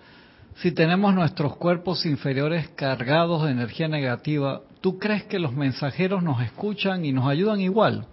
Si 0.56 0.72
tenemos 0.72 1.16
nuestros 1.16 1.56
cuerpos 1.56 2.06
inferiores 2.06 2.70
cargados 2.76 3.44
de 3.44 3.52
energía 3.52 3.88
negativa, 3.88 4.62
¿tú 4.82 5.00
crees 5.00 5.24
que 5.24 5.40
los 5.40 5.54
mensajeros 5.54 6.22
nos 6.22 6.42
escuchan 6.42 7.06
y 7.06 7.12
nos 7.12 7.28
ayudan 7.28 7.62
igual? 7.62 8.06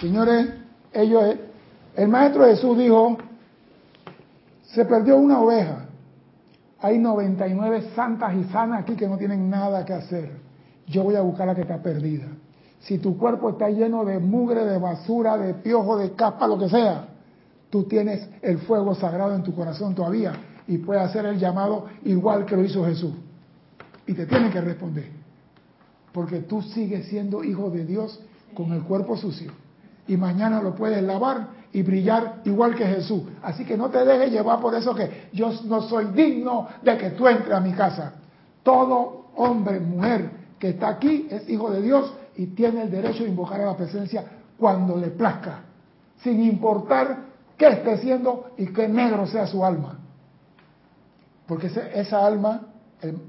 Señores, 0.00 0.50
ellos, 0.92 1.34
el 1.96 2.08
maestro 2.08 2.44
Jesús 2.44 2.78
dijo, 2.78 3.18
se 4.72 4.84
perdió 4.84 5.16
una 5.16 5.40
oveja. 5.40 5.86
Hay 6.80 6.98
99 6.98 7.90
santas 7.94 8.34
y 8.36 8.44
sanas 8.44 8.82
aquí 8.82 8.94
que 8.94 9.08
no 9.08 9.16
tienen 9.16 9.50
nada 9.50 9.84
que 9.84 9.94
hacer. 9.94 10.30
Yo 10.86 11.02
voy 11.02 11.16
a 11.16 11.22
buscar 11.22 11.46
la 11.46 11.54
que 11.54 11.62
está 11.62 11.82
perdida. 11.82 12.26
Si 12.80 12.98
tu 12.98 13.18
cuerpo 13.18 13.50
está 13.50 13.68
lleno 13.68 14.04
de 14.04 14.18
mugre, 14.18 14.64
de 14.64 14.78
basura, 14.78 15.36
de 15.36 15.54
piojo, 15.54 15.96
de 15.96 16.12
capa, 16.12 16.46
lo 16.46 16.58
que 16.58 16.68
sea, 16.68 17.08
tú 17.70 17.84
tienes 17.84 18.28
el 18.42 18.58
fuego 18.58 18.94
sagrado 18.94 19.34
en 19.34 19.42
tu 19.42 19.54
corazón 19.54 19.94
todavía 19.94 20.32
y 20.66 20.78
puedes 20.78 21.02
hacer 21.02 21.26
el 21.26 21.38
llamado 21.38 21.86
igual 22.04 22.46
que 22.46 22.56
lo 22.56 22.64
hizo 22.64 22.84
Jesús. 22.84 23.14
Y 24.06 24.14
te 24.14 24.26
tienen 24.26 24.50
que 24.50 24.60
responder. 24.60 25.10
Porque 26.12 26.40
tú 26.40 26.62
sigues 26.62 27.06
siendo 27.08 27.42
hijo 27.42 27.70
de 27.70 27.84
Dios 27.84 28.20
con 28.54 28.72
el 28.72 28.82
cuerpo 28.82 29.16
sucio. 29.16 29.52
Y 30.06 30.16
mañana 30.16 30.62
lo 30.62 30.74
puedes 30.74 31.02
lavar 31.02 31.57
y 31.72 31.82
brillar 31.82 32.40
igual 32.44 32.74
que 32.74 32.86
Jesús. 32.86 33.22
Así 33.42 33.64
que 33.64 33.76
no 33.76 33.90
te 33.90 34.04
dejes 34.04 34.32
llevar 34.32 34.60
por 34.60 34.74
eso 34.74 34.94
que 34.94 35.28
yo 35.32 35.50
no 35.64 35.82
soy 35.82 36.06
digno 36.06 36.68
de 36.82 36.96
que 36.96 37.10
tú 37.10 37.28
entres 37.28 37.52
a 37.52 37.60
mi 37.60 37.72
casa. 37.72 38.12
Todo 38.62 39.26
hombre, 39.36 39.80
mujer 39.80 40.30
que 40.58 40.70
está 40.70 40.88
aquí 40.88 41.28
es 41.30 41.48
hijo 41.48 41.70
de 41.70 41.82
Dios 41.82 42.12
y 42.36 42.46
tiene 42.46 42.82
el 42.82 42.90
derecho 42.90 43.22
de 43.22 43.30
invocar 43.30 43.60
a 43.60 43.66
la 43.66 43.76
presencia 43.76 44.24
cuando 44.58 44.96
le 44.96 45.08
plazca, 45.08 45.60
sin 46.22 46.42
importar 46.42 47.18
qué 47.56 47.68
esté 47.68 47.98
siendo 47.98 48.50
y 48.56 48.66
qué 48.66 48.88
negro 48.88 49.26
sea 49.26 49.46
su 49.46 49.64
alma. 49.64 49.98
Porque 51.46 51.70
esa 51.94 52.26
alma, 52.26 52.62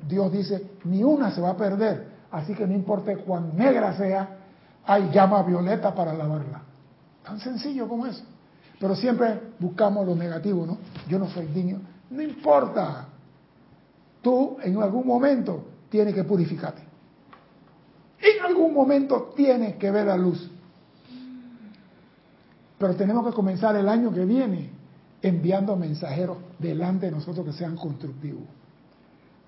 Dios 0.07 0.31
dice, 0.31 0.71
ni 0.85 1.03
una 1.03 1.31
se 1.31 1.41
va 1.41 1.51
a 1.51 1.57
perder, 1.57 2.07
así 2.31 2.53
que 2.53 2.65
no 2.65 2.73
importa 2.73 3.15
cuán 3.17 3.55
negra 3.55 3.95
sea, 3.95 4.37
hay 4.85 5.09
llama 5.11 5.43
violeta 5.43 5.93
para 5.93 6.13
lavarla. 6.13 6.68
Tan 7.23 7.39
sencillo 7.39 7.87
como 7.87 8.05
eso. 8.05 8.23
Pero 8.79 8.95
siempre 8.95 9.39
buscamos 9.59 10.05
lo 10.05 10.15
negativo, 10.15 10.65
¿no? 10.65 10.77
Yo 11.07 11.19
no 11.19 11.29
soy 11.29 11.47
digno. 11.47 11.79
No 12.09 12.21
importa. 12.21 13.07
Tú 14.21 14.57
en 14.63 14.81
algún 14.81 15.05
momento 15.05 15.65
tienes 15.89 16.13
que 16.13 16.23
purificarte. 16.23 16.81
En 18.21 18.45
algún 18.45 18.73
momento 18.73 19.33
tienes 19.35 19.75
que 19.75 19.91
ver 19.91 20.07
la 20.07 20.17
luz. 20.17 20.49
Pero 22.77 22.95
tenemos 22.95 23.25
que 23.27 23.33
comenzar 23.33 23.75
el 23.75 23.87
año 23.89 24.13
que 24.13 24.25
viene 24.25 24.69
enviando 25.21 25.75
mensajeros 25.75 26.37
delante 26.57 27.07
de 27.07 27.11
nosotros 27.11 27.45
que 27.45 27.53
sean 27.53 27.75
constructivos. 27.75 28.43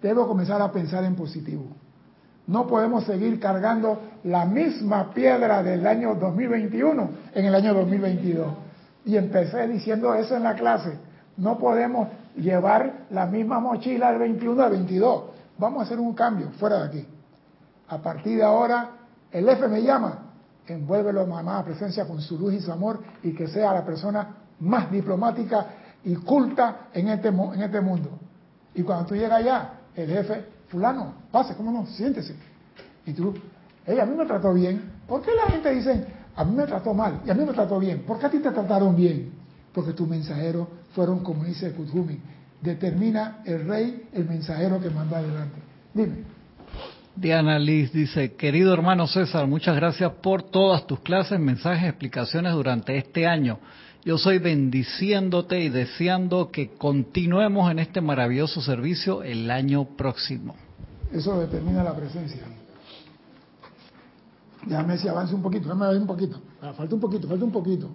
Debo 0.02 0.28
comenzar 0.28 0.62
a 0.62 0.72
pensar 0.72 1.04
en 1.06 1.16
positivo. 1.16 1.66
No 2.48 2.68
podemos 2.68 3.06
seguir 3.06 3.40
cargando 3.40 4.02
la 4.24 4.46
misma 4.46 5.14
piedra 5.14 5.64
del 5.64 5.86
año 5.86 6.16
2021 6.16 7.10
en 7.34 7.46
el 7.46 7.56
año 7.56 7.74
2022. 7.74 8.48
Y 9.06 9.18
empecé 9.18 9.68
diciendo 9.68 10.14
eso 10.14 10.36
en 10.36 10.44
la 10.44 10.56
clase. 10.56 10.98
No 11.38 11.58
podemos 11.58 12.10
llevar 12.36 13.06
la 13.10 13.26
misma 13.26 13.60
mochila 13.60 14.10
del 14.12 14.20
21 14.20 14.64
al 14.64 14.72
22. 14.72 15.24
Vamos 15.58 15.82
a 15.82 15.86
hacer 15.86 16.00
un 16.00 16.14
cambio 16.14 16.50
fuera 16.60 16.80
de 16.80 16.88
aquí. 16.88 17.08
A 17.88 17.98
partir 17.98 18.38
de 18.38 18.44
ahora, 18.44 18.90
el 19.32 19.48
F 19.48 19.68
me 19.68 19.82
llama, 19.82 20.20
envuélvelo 20.68 21.26
mamá 21.28 21.64
presencia 21.64 22.06
con 22.06 22.22
su 22.22 22.38
luz 22.38 22.54
y 22.54 22.60
su 22.60 22.72
amor 22.72 23.00
y 23.24 23.34
que 23.34 23.48
sea 23.48 23.74
la 23.74 23.86
persona 23.86 24.36
más 24.60 24.92
diplomática 24.92 25.68
y 26.04 26.16
culta 26.16 26.88
en 26.94 27.10
este, 27.10 27.30
en 27.30 27.62
este 27.62 27.82
mundo. 27.82 28.10
Y 28.74 28.84
cuando 28.84 29.06
tú 29.06 29.16
llegas 29.16 29.40
allá, 29.40 29.74
el 29.96 30.10
jefe, 30.10 30.46
fulano, 30.72 31.14
pase, 31.32 31.56
¿cómo 31.56 31.72
no? 31.72 31.86
Siéntese. 31.86 32.36
Y 33.06 33.14
tú, 33.14 33.34
ella 33.86 34.04
a 34.04 34.06
mí 34.06 34.16
me 34.16 34.26
trató 34.26 34.54
bien. 34.54 34.82
¿Por 35.08 35.22
qué 35.22 35.32
la 35.36 35.52
gente 35.52 35.74
dice, 35.76 36.06
a 36.36 36.44
mí 36.46 36.56
me 36.56 36.64
trató 36.64 36.94
mal 36.94 37.22
y 37.26 37.30
a 37.30 37.34
mí 37.34 37.44
me 37.46 37.54
trató 37.54 37.78
bien? 37.80 38.04
¿Por 38.04 38.18
qué 38.18 38.28
a 38.28 38.30
ti 38.30 38.40
te 38.40 38.52
trataron 38.52 38.96
bien? 38.96 39.32
Porque 39.74 39.92
tus 39.92 40.08
mensajeros 40.08 40.68
fueron, 40.94 41.20
como 41.20 41.44
dice 41.44 41.72
Kuthumi, 41.74 42.18
determina 42.62 43.42
el 43.46 43.68
rey 43.68 44.08
el 44.14 44.28
mensajero 44.28 44.80
que 44.80 44.90
manda 44.90 45.18
adelante. 45.18 45.60
Dime. 45.94 46.24
Diana 47.16 47.60
Liz 47.60 47.92
dice, 47.92 48.36
querido 48.36 48.74
hermano 48.74 49.06
César, 49.06 49.46
muchas 49.46 49.76
gracias 49.76 50.12
por 50.22 50.44
todas 50.44 50.88
tus 50.88 51.02
clases, 51.02 51.40
mensajes, 51.40 51.90
explicaciones 51.90 52.54
durante 52.54 52.98
este 52.98 53.28
año. 53.28 53.60
Yo 54.04 54.18
soy 54.18 54.40
bendiciéndote 54.40 55.60
y 55.60 55.70
deseando 55.70 56.50
que 56.50 56.72
continuemos 56.72 57.70
en 57.70 57.78
este 57.78 58.02
maravilloso 58.02 58.60
servicio 58.62 59.22
el 59.22 59.52
año 59.52 59.86
próximo. 59.96 60.56
Eso 61.12 61.40
determina 61.40 61.84
la 61.84 61.96
presencia. 61.96 62.42
Déjame 64.66 64.98
si 64.98 65.08
avance 65.08 65.36
un 65.36 65.42
poquito, 65.44 65.70
déjame 65.70 65.98
un 65.98 66.08
poquito. 66.08 66.40
Ah, 66.62 66.74
falta 66.74 66.96
un 66.96 67.02
poquito, 67.02 67.28
falta 67.28 67.46
un 67.46 67.52
poquito. 67.52 67.90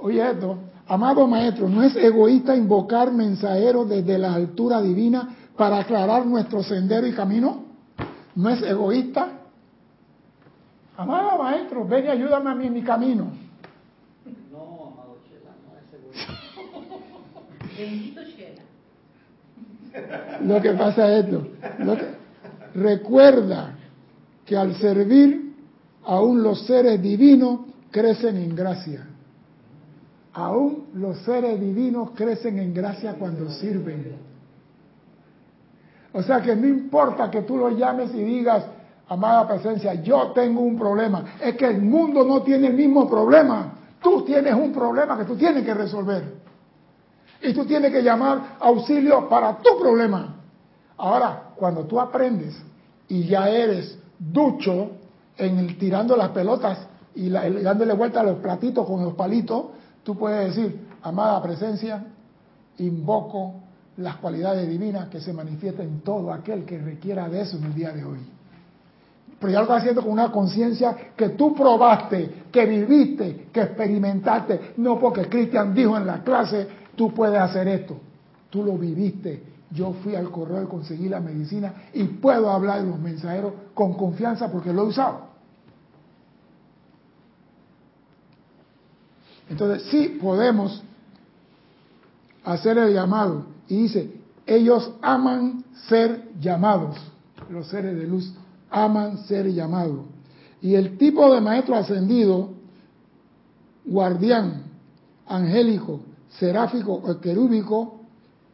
Oye 0.00 0.30
esto, 0.30 0.58
amado 0.86 1.26
maestro, 1.26 1.68
¿no 1.68 1.82
es 1.82 1.96
egoísta 1.96 2.56
invocar 2.56 3.10
mensajeros 3.12 3.88
desde 3.88 4.18
la 4.18 4.34
altura 4.34 4.82
divina 4.82 5.34
para 5.56 5.78
aclarar 5.78 6.26
nuestro 6.26 6.62
sendero 6.62 7.06
y 7.06 7.12
camino? 7.12 7.64
¿No 8.34 8.50
es 8.50 8.62
egoísta? 8.62 9.41
Amado 10.96 11.38
maestro, 11.42 11.86
ven 11.86 12.04
y 12.04 12.08
ayúdame 12.08 12.50
a 12.50 12.54
mí 12.54 12.66
en 12.66 12.74
mi 12.74 12.82
camino. 12.82 13.32
No, 14.50 14.92
amado 14.92 15.18
Chela, 15.28 15.52
no 15.64 15.78
es 15.78 15.92
egoísta. 15.92 16.32
Bendito 17.78 18.20
Chela. 18.36 18.62
Lo 20.42 20.60
que 20.60 20.72
pasa 20.72 21.16
es 21.16 21.24
esto. 21.24 21.48
recuerda 22.74 23.74
que 24.44 24.56
al 24.56 24.74
servir 24.76 25.54
aún 26.04 26.42
los 26.42 26.66
seres 26.66 27.00
divinos 27.00 27.60
crecen 27.90 28.36
en 28.36 28.54
gracia. 28.54 29.06
Aún 30.34 30.86
los 30.94 31.18
seres 31.18 31.60
divinos 31.60 32.10
crecen 32.14 32.58
en 32.58 32.72
gracia 32.72 33.14
cuando 33.14 33.50
sirven. 33.50 34.16
O 36.12 36.22
sea 36.22 36.40
que 36.40 36.54
no 36.56 36.66
importa 36.66 37.30
que 37.30 37.42
tú 37.42 37.56
lo 37.56 37.70
llames 37.70 38.14
y 38.14 38.22
digas, 38.22 38.64
amada 39.12 39.46
presencia, 39.46 39.94
yo 39.94 40.32
tengo 40.32 40.60
un 40.60 40.78
problema. 40.78 41.36
Es 41.40 41.56
que 41.56 41.66
el 41.66 41.82
mundo 41.82 42.24
no 42.24 42.42
tiene 42.42 42.68
el 42.68 42.74
mismo 42.74 43.08
problema. 43.08 43.72
Tú 44.00 44.22
tienes 44.24 44.54
un 44.54 44.72
problema 44.72 45.16
que 45.18 45.24
tú 45.24 45.36
tienes 45.36 45.64
que 45.64 45.74
resolver. 45.74 46.42
Y 47.42 47.52
tú 47.52 47.64
tienes 47.64 47.90
que 47.92 48.02
llamar 48.02 48.56
auxilio 48.60 49.28
para 49.28 49.58
tu 49.58 49.78
problema. 49.78 50.36
Ahora, 50.96 51.50
cuando 51.56 51.84
tú 51.84 52.00
aprendes 52.00 52.56
y 53.08 53.24
ya 53.24 53.48
eres 53.48 53.98
ducho 54.18 54.90
en 55.36 55.58
el 55.58 55.78
tirando 55.78 56.16
las 56.16 56.30
pelotas 56.30 56.86
y 57.14 57.28
dándole 57.28 57.94
vuelta 57.94 58.20
a 58.20 58.24
los 58.24 58.38
platitos 58.38 58.86
con 58.86 59.02
los 59.04 59.14
palitos, 59.14 59.66
Tú 60.02 60.16
puedes 60.16 60.54
decir, 60.54 60.88
amada 61.02 61.40
presencia, 61.42 62.04
invoco 62.78 63.54
las 63.96 64.16
cualidades 64.16 64.68
divinas 64.68 65.08
que 65.08 65.20
se 65.20 65.32
manifiestan 65.32 65.86
en 65.86 66.00
todo 66.00 66.32
aquel 66.32 66.64
que 66.64 66.78
requiera 66.78 67.28
de 67.28 67.42
eso 67.42 67.56
en 67.56 67.64
el 67.64 67.74
día 67.74 67.92
de 67.92 68.04
hoy. 68.04 68.18
Pero 69.42 69.54
ya 69.54 69.58
lo 69.58 69.64
estás 69.64 69.78
haciendo 69.78 70.02
con 70.02 70.12
una 70.12 70.30
conciencia 70.30 70.96
que 71.16 71.30
tú 71.30 71.52
probaste, 71.52 72.44
que 72.52 72.64
viviste, 72.64 73.48
que 73.52 73.62
experimentaste. 73.62 74.74
No 74.76 75.00
porque 75.00 75.28
Cristian 75.28 75.74
dijo 75.74 75.96
en 75.96 76.06
la 76.06 76.22
clase, 76.22 76.68
tú 76.94 77.12
puedes 77.12 77.40
hacer 77.40 77.66
esto. 77.66 77.96
Tú 78.50 78.62
lo 78.62 78.78
viviste. 78.78 79.42
Yo 79.72 79.94
fui 79.94 80.14
al 80.14 80.30
correo 80.30 80.62
y 80.62 80.66
conseguí 80.66 81.08
la 81.08 81.18
medicina 81.18 81.74
y 81.92 82.04
puedo 82.04 82.50
hablar 82.50 82.82
de 82.82 82.88
los 82.88 83.00
mensajeros 83.00 83.52
con 83.74 83.94
confianza 83.94 84.48
porque 84.48 84.72
lo 84.72 84.82
he 84.82 84.86
usado. 84.86 85.22
Entonces 89.50 89.88
sí 89.90 90.20
podemos 90.22 90.84
hacer 92.44 92.78
el 92.78 92.94
llamado. 92.94 93.46
Y 93.66 93.82
dice, 93.82 94.08
ellos 94.46 94.92
aman 95.02 95.64
ser 95.88 96.30
llamados. 96.38 96.96
Los 97.50 97.66
seres 97.66 97.96
de 97.96 98.06
luz 98.06 98.32
aman 98.72 99.18
ser 99.26 99.52
llamados. 99.52 100.06
Y 100.60 100.74
el 100.74 100.96
tipo 100.96 101.32
de 101.32 101.40
maestro 101.40 101.76
ascendido, 101.76 102.50
guardián, 103.84 104.62
angélico, 105.26 106.00
seráfico 106.38 106.92
o 106.92 107.20
querúbico, 107.20 108.00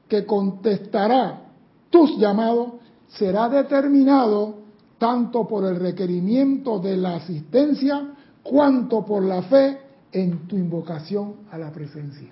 que 0.08 0.24
contestará 0.24 1.42
tus 1.90 2.18
llamados, 2.18 2.72
será 3.08 3.48
determinado 3.48 4.56
tanto 4.98 5.46
por 5.46 5.64
el 5.64 5.76
requerimiento 5.76 6.78
de 6.78 6.96
la 6.96 7.16
asistencia 7.16 8.14
cuanto 8.42 9.04
por 9.04 9.22
la 9.22 9.42
fe 9.42 9.78
en 10.12 10.48
tu 10.48 10.56
invocación 10.56 11.34
a 11.50 11.58
la 11.58 11.70
presencia. 11.70 12.28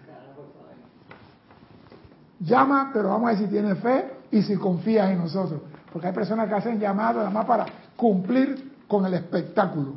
Llama, 2.41 2.91
pero 2.93 3.11
vamos 3.11 3.29
a 3.29 3.33
ver 3.33 3.39
si 3.45 3.47
tienes 3.47 3.79
fe 3.79 4.05
y 4.31 4.43
si 4.43 4.57
confías 4.57 5.11
en 5.11 5.19
nosotros. 5.19 5.61
Porque 5.93 6.09
hay 6.09 6.15
personas 6.15 6.49
que 6.49 6.55
hacen 6.55 6.79
llamadas 6.79 7.33
nada 7.33 7.47
para 7.47 7.67
cumplir 7.97 8.73
con 8.87 9.05
el 9.07 9.15
espectáculo. 9.15 9.95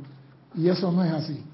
Y 0.56 0.70
eso 0.70 0.92
no 0.92 1.04
es 1.04 1.12
así. 1.12 1.46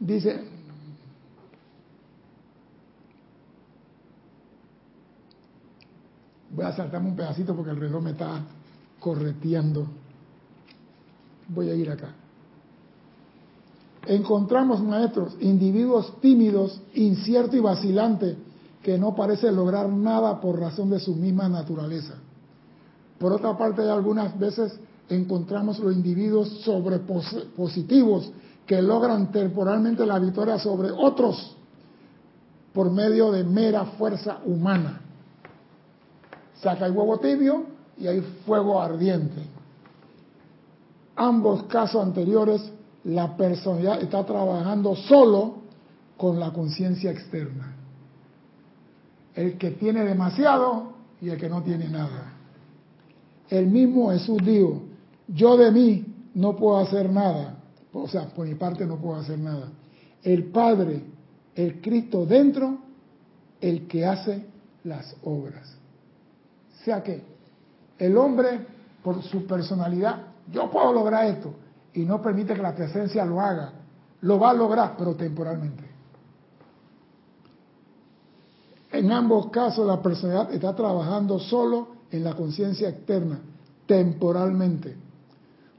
Dice, 0.00 0.52
Voy 6.52 6.66
a 6.66 6.72
saltarme 6.72 7.08
un 7.08 7.16
pedacito 7.16 7.56
porque 7.56 7.70
el 7.70 7.78
reloj 7.78 8.02
me 8.02 8.10
está 8.10 8.40
correteando. 9.00 9.86
Voy 11.48 11.70
a 11.70 11.74
ir 11.74 11.90
acá. 11.90 12.14
Encontramos, 14.06 14.82
maestros, 14.82 15.36
individuos 15.40 16.20
tímidos, 16.20 16.80
inciertos 16.94 17.54
y 17.54 17.60
vacilantes 17.60 18.36
que 18.82 18.98
no 18.98 19.14
parecen 19.14 19.54
lograr 19.54 19.88
nada 19.88 20.40
por 20.40 20.58
razón 20.58 20.90
de 20.90 20.98
su 20.98 21.14
misma 21.14 21.48
naturaleza. 21.48 22.14
Por 23.18 23.32
otra 23.32 23.56
parte, 23.56 23.88
algunas 23.88 24.36
veces 24.38 24.78
encontramos 25.08 25.78
los 25.78 25.94
individuos 25.94 26.48
sobrepositivos 26.64 28.32
que 28.66 28.82
logran 28.82 29.30
temporalmente 29.30 30.04
la 30.04 30.18
victoria 30.18 30.58
sobre 30.58 30.90
otros 30.90 31.56
por 32.72 32.90
medio 32.90 33.30
de 33.30 33.44
mera 33.44 33.84
fuerza 33.84 34.38
humana 34.44 35.02
saca 36.62 36.86
el 36.86 36.92
huevo 36.92 37.18
tibio 37.18 37.64
y 37.98 38.06
hay 38.06 38.20
fuego 38.46 38.80
ardiente. 38.80 39.42
Ambos 41.16 41.64
casos 41.64 42.02
anteriores, 42.02 42.62
la 43.04 43.36
personalidad 43.36 44.02
está 44.02 44.24
trabajando 44.24 44.94
solo 44.94 45.62
con 46.16 46.38
la 46.38 46.52
conciencia 46.52 47.10
externa. 47.10 47.74
El 49.34 49.58
que 49.58 49.72
tiene 49.72 50.04
demasiado 50.04 50.92
y 51.20 51.30
el 51.30 51.38
que 51.38 51.48
no 51.48 51.62
tiene 51.62 51.88
nada. 51.88 52.32
El 53.48 53.66
mismo 53.66 54.10
Jesús 54.10 54.38
dijo, 54.44 54.82
yo 55.28 55.56
de 55.56 55.70
mí 55.70 56.04
no 56.34 56.56
puedo 56.56 56.78
hacer 56.78 57.10
nada. 57.10 57.56
O 57.92 58.08
sea, 58.08 58.26
por 58.28 58.46
mi 58.46 58.54
parte 58.54 58.86
no 58.86 58.96
puedo 58.96 59.20
hacer 59.20 59.38
nada. 59.38 59.70
El 60.22 60.44
Padre, 60.44 61.02
el 61.54 61.80
Cristo 61.80 62.24
dentro, 62.24 62.78
el 63.60 63.86
que 63.86 64.06
hace 64.06 64.46
las 64.84 65.16
obras. 65.22 65.76
O 66.80 66.84
sea 66.84 67.02
que 67.02 67.22
el 67.98 68.16
hombre, 68.16 68.66
por 69.02 69.22
su 69.22 69.46
personalidad, 69.46 70.22
yo 70.50 70.70
puedo 70.70 70.92
lograr 70.92 71.26
esto, 71.26 71.54
y 71.94 72.00
no 72.04 72.22
permite 72.22 72.54
que 72.54 72.62
la 72.62 72.74
presencia 72.74 73.24
lo 73.24 73.40
haga. 73.40 73.72
Lo 74.22 74.38
va 74.38 74.50
a 74.50 74.54
lograr, 74.54 74.94
pero 74.96 75.14
temporalmente. 75.14 75.84
En 78.92 79.10
ambos 79.10 79.50
casos 79.50 79.86
la 79.86 80.00
personalidad 80.00 80.52
está 80.52 80.74
trabajando 80.74 81.38
solo 81.38 81.88
en 82.10 82.22
la 82.22 82.34
conciencia 82.34 82.90
externa, 82.90 83.40
temporalmente. 83.86 84.94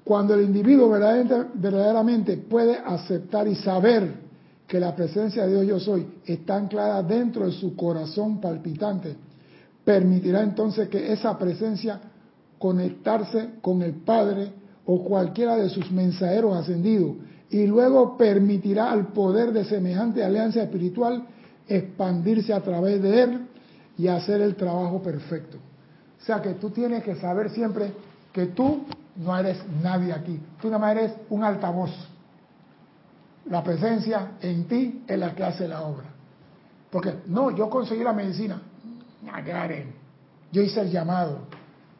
Cuando 0.03 0.33
el 0.33 0.41
individuo 0.41 0.89
verdaderamente 0.89 2.37
puede 2.37 2.77
aceptar 2.77 3.47
y 3.47 3.55
saber 3.55 4.23
que 4.67 4.79
la 4.79 4.95
presencia 4.95 5.45
de 5.45 5.61
Dios 5.61 5.67
yo 5.67 5.79
soy 5.79 6.07
está 6.25 6.55
anclada 6.55 7.03
dentro 7.03 7.45
de 7.45 7.51
su 7.51 7.75
corazón 7.75 8.41
palpitante, 8.41 9.15
permitirá 9.85 10.41
entonces 10.41 10.89
que 10.89 11.13
esa 11.13 11.37
presencia 11.37 12.01
conectarse 12.57 13.51
con 13.61 13.81
el 13.83 13.93
Padre 13.93 14.51
o 14.85 15.03
cualquiera 15.03 15.55
de 15.55 15.69
sus 15.69 15.91
mensajeros 15.91 16.55
ascendidos 16.57 17.15
y 17.49 17.67
luego 17.67 18.17
permitirá 18.17 18.91
al 18.91 19.07
poder 19.07 19.53
de 19.53 19.65
semejante 19.65 20.23
alianza 20.23 20.63
espiritual 20.63 21.25
expandirse 21.67 22.53
a 22.53 22.61
través 22.61 23.01
de 23.01 23.23
él 23.23 23.47
y 23.97 24.07
hacer 24.07 24.41
el 24.41 24.55
trabajo 24.55 25.01
perfecto. 25.01 25.57
O 26.21 26.25
sea 26.25 26.41
que 26.41 26.53
tú 26.53 26.69
tienes 26.71 27.03
que 27.03 27.15
saber 27.15 27.49
siempre 27.51 27.91
que 28.31 28.47
tú 28.47 28.83
no 29.17 29.37
eres 29.37 29.59
nadie 29.81 30.11
aquí, 30.11 30.39
tú 30.61 30.67
nada 30.67 30.79
más 30.79 30.97
eres 30.97 31.13
un 31.29 31.43
altavoz. 31.43 31.91
La 33.45 33.63
presencia 33.63 34.31
en 34.41 34.65
ti 34.67 35.03
es 35.07 35.19
la 35.19 35.35
que 35.35 35.43
hace 35.43 35.67
la 35.67 35.81
obra. 35.81 36.05
Porque 36.89 37.13
no, 37.27 37.51
yo 37.51 37.69
conseguí 37.69 38.03
la 38.03 38.13
medicina. 38.13 38.61
Yo 40.51 40.61
hice 40.61 40.81
el 40.81 40.91
llamado. 40.91 41.39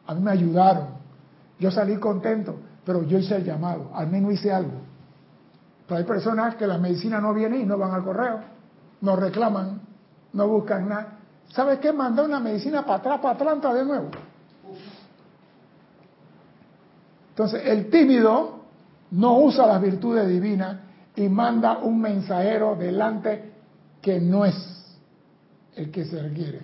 A 0.06 0.14
mí 0.14 0.22
me 0.22 0.30
ayudaron. 0.30 0.86
Yo 1.58 1.70
salí 1.70 1.96
contento, 1.96 2.56
pero 2.84 3.02
yo 3.02 3.18
hice 3.18 3.36
el 3.36 3.44
llamado. 3.44 3.90
Al 3.94 4.08
menos 4.08 4.32
hice 4.32 4.52
algo. 4.52 4.80
Pero 5.86 5.98
hay 5.98 6.04
personas 6.04 6.56
que 6.56 6.66
la 6.66 6.78
medicina 6.78 7.20
no 7.20 7.34
viene 7.34 7.58
y 7.58 7.64
no 7.64 7.78
van 7.78 7.92
al 7.92 8.04
correo. 8.04 8.40
No 9.00 9.16
reclaman, 9.16 9.80
no 10.32 10.48
buscan 10.48 10.88
nada. 10.88 11.18
¿Sabes 11.48 11.78
qué? 11.78 11.92
Mandar 11.92 12.24
una 12.24 12.40
medicina 12.40 12.82
para 12.82 12.98
atrás, 12.98 13.20
para 13.20 13.34
Atlanta 13.34 13.72
de 13.74 13.84
nuevo. 13.84 14.10
Entonces, 17.30 17.62
el 17.66 17.90
tímido 17.90 18.60
no 19.10 19.38
usa 19.38 19.66
las 19.66 19.80
virtudes 19.80 20.28
divinas 20.28 20.78
y 21.16 21.28
manda 21.28 21.78
un 21.78 22.00
mensajero 22.00 22.76
delante 22.76 23.52
que 24.00 24.20
no 24.20 24.44
es 24.44 24.98
el 25.76 25.90
que 25.90 26.04
se 26.04 26.22
requiere. 26.22 26.60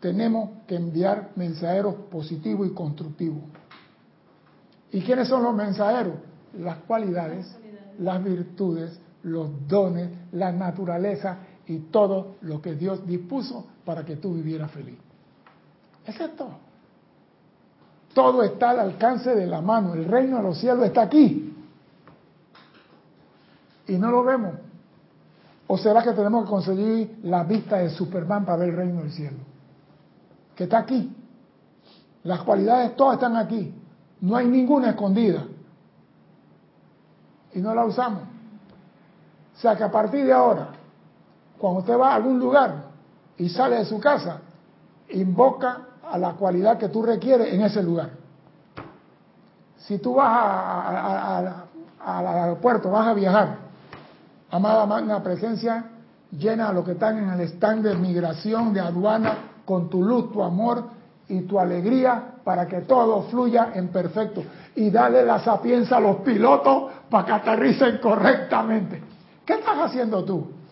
Tenemos 0.00 0.50
que 0.66 0.74
enviar 0.74 1.30
mensajeros 1.36 1.94
positivos 2.10 2.66
y 2.66 2.70
constructivos. 2.70 3.42
¿Y 4.92 5.00
quiénes 5.00 5.28
son 5.28 5.42
los 5.42 5.54
mensajeros? 5.54 6.14
Las 6.58 6.78
cualidades, 6.78 7.56
las 7.98 8.22
virtudes, 8.22 9.00
los 9.22 9.66
dones, 9.66 10.10
la 10.32 10.52
naturaleza 10.52 11.38
y 11.66 11.78
todo 11.78 12.36
lo 12.42 12.60
que 12.60 12.74
Dios 12.74 13.06
dispuso 13.06 13.66
para 13.84 14.04
que 14.04 14.16
tú 14.16 14.34
vivieras 14.34 14.70
feliz. 14.70 14.98
Es 16.06 16.16
todo. 16.36 16.58
Todo 18.12 18.42
está 18.42 18.70
al 18.70 18.80
alcance 18.80 19.34
de 19.34 19.46
la 19.46 19.62
mano. 19.62 19.94
El 19.94 20.04
reino 20.04 20.36
de 20.36 20.42
los 20.42 20.58
cielos 20.58 20.84
está 20.84 21.02
aquí. 21.02 21.56
Y 23.86 23.92
no 23.96 24.10
lo 24.10 24.22
vemos. 24.24 24.54
¿O 25.66 25.78
será 25.78 26.02
que 26.02 26.12
tenemos 26.12 26.44
que 26.44 26.50
conseguir 26.50 27.18
la 27.22 27.44
vista 27.44 27.78
de 27.78 27.88
Superman 27.88 28.44
para 28.44 28.58
ver 28.58 28.70
el 28.70 28.76
reino 28.76 29.00
del 29.00 29.12
cielo? 29.12 29.38
Que 30.54 30.64
está 30.64 30.78
aquí. 30.78 31.16
Las 32.24 32.42
cualidades 32.42 32.94
todas 32.94 33.14
están 33.14 33.36
aquí. 33.36 33.74
No 34.22 34.36
hay 34.36 34.46
ninguna 34.46 34.90
escondida. 34.90 35.44
Y 37.52 37.60
no 37.60 37.74
la 37.74 37.84
usamos. 37.84 38.22
O 39.54 39.60
sea 39.60 39.76
que 39.76 39.82
a 39.82 39.90
partir 39.90 40.24
de 40.24 40.32
ahora, 40.32 40.68
cuando 41.58 41.80
usted 41.80 41.98
va 41.98 42.12
a 42.12 42.14
algún 42.14 42.38
lugar 42.38 42.84
y 43.36 43.48
sale 43.48 43.76
de 43.76 43.84
su 43.84 44.00
casa, 44.00 44.38
invoca 45.10 45.80
a 46.08 46.16
la 46.18 46.34
cualidad 46.34 46.78
que 46.78 46.88
tú 46.88 47.02
requieres 47.02 47.52
en 47.52 47.62
ese 47.62 47.82
lugar. 47.82 48.10
Si 49.76 49.98
tú 49.98 50.14
vas 50.14 51.54
al 52.00 52.26
aeropuerto, 52.26 52.90
vas 52.90 53.08
a 53.08 53.14
viajar, 53.14 53.56
amada 54.50 54.86
magna 54.86 55.22
presencia, 55.22 55.84
llena 56.30 56.68
a 56.68 56.72
los 56.72 56.84
que 56.84 56.92
están 56.92 57.18
en 57.18 57.28
el 57.28 57.40
stand 57.40 57.84
de 57.84 57.96
migración, 57.96 58.72
de 58.72 58.80
aduana, 58.80 59.34
con 59.64 59.90
tu 59.90 60.02
luz, 60.02 60.32
tu 60.32 60.42
amor 60.42 61.01
y 61.28 61.42
tu 61.42 61.58
alegría 61.58 62.34
para 62.44 62.66
que 62.66 62.82
todo 62.82 63.22
fluya 63.22 63.72
en 63.74 63.88
perfecto. 63.88 64.42
Y 64.74 64.90
dale 64.90 65.24
la 65.24 65.40
sapiencia 65.40 65.96
a 65.96 66.00
los 66.00 66.16
pilotos 66.16 66.92
para 67.08 67.26
que 67.26 67.32
aterricen 67.32 67.98
correctamente. 67.98 69.02
¿Qué 69.44 69.54
estás 69.54 69.78
haciendo 69.78 70.24
tú? 70.24 70.62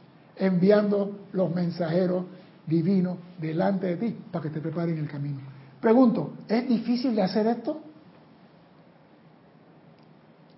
enviando 0.40 1.26
los 1.32 1.54
mensajeros 1.54 2.24
divinos 2.66 3.18
delante 3.38 3.86
de 3.88 3.96
ti 3.96 4.16
para 4.32 4.42
que 4.42 4.50
te 4.50 4.60
preparen 4.60 4.98
el 4.98 5.08
camino. 5.08 5.38
Pregunto, 5.80 6.32
¿es 6.48 6.66
difícil 6.66 7.14
de 7.14 7.22
hacer 7.22 7.46
esto? 7.46 7.80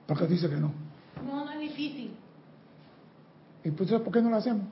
Porque 0.07 0.27
dice 0.27 0.49
que 0.49 0.57
no. 0.57 0.73
No, 1.27 1.45
no 1.45 1.51
es 1.51 1.61
difícil. 1.61 2.15
¿Y 3.65 3.69
entonces 3.69 4.01
por 4.01 4.13
qué 4.13 4.23
no 4.23 4.31
lo 4.31 4.37
hacemos? 4.37 4.63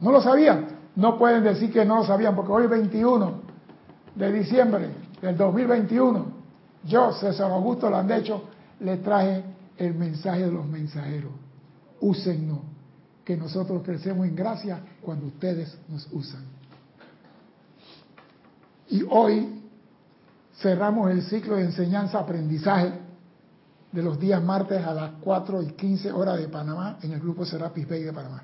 ¿No 0.00 0.10
lo 0.10 0.20
sabían? 0.20 0.66
No 0.96 1.18
pueden 1.18 1.44
decir 1.44 1.72
que 1.72 1.84
no 1.84 1.96
lo 1.96 2.04
sabían, 2.04 2.34
porque 2.34 2.52
hoy 2.52 2.66
21 2.66 3.43
de 4.14 4.32
diciembre 4.32 4.88
del 5.20 5.36
2021, 5.36 6.26
yo, 6.84 7.12
César 7.12 7.50
Augusto 7.50 7.88
Landecho, 7.88 8.44
le 8.80 8.98
traje 8.98 9.42
el 9.76 9.94
mensaje 9.94 10.44
de 10.44 10.52
los 10.52 10.66
mensajeros. 10.66 11.32
Úsenlo 12.00 12.60
que 13.24 13.36
nosotros 13.36 13.82
crecemos 13.82 14.26
en 14.26 14.36
gracia 14.36 14.80
cuando 15.00 15.26
ustedes 15.26 15.76
nos 15.88 16.06
usan. 16.12 16.44
Y 18.90 19.02
hoy 19.08 19.62
cerramos 20.60 21.10
el 21.10 21.22
ciclo 21.22 21.56
de 21.56 21.64
enseñanza-aprendizaje 21.64 22.92
de 23.92 24.02
los 24.02 24.18
días 24.18 24.42
martes 24.42 24.84
a 24.84 24.92
las 24.92 25.10
4 25.22 25.62
y 25.62 25.66
15 25.72 26.12
horas 26.12 26.38
de 26.38 26.48
Panamá 26.48 26.98
en 27.02 27.12
el 27.12 27.20
grupo 27.20 27.46
Serapis 27.46 27.88
Bay 27.88 28.02
de 28.02 28.12
Panamá. 28.12 28.42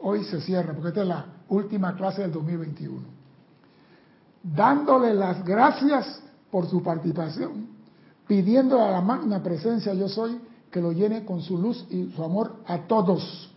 Hoy 0.00 0.24
se 0.24 0.40
cierra 0.40 0.74
porque 0.74 0.88
esta 0.88 1.02
es 1.02 1.08
la 1.08 1.26
última 1.48 1.96
clase 1.96 2.22
del 2.22 2.32
2021. 2.32 3.13
Dándole 4.44 5.14
las 5.14 5.44
gracias 5.44 6.22
por 6.50 6.68
su 6.68 6.82
participación, 6.82 7.66
pidiendo 8.28 8.80
a 8.80 8.90
la 8.90 9.00
magna 9.00 9.42
presencia 9.42 9.92
yo 9.94 10.08
soy 10.08 10.38
que 10.70 10.80
lo 10.80 10.92
llene 10.92 11.24
con 11.24 11.40
su 11.40 11.58
luz 11.58 11.84
y 11.90 12.12
su 12.12 12.22
amor 12.22 12.56
a 12.66 12.78
todos 12.86 13.50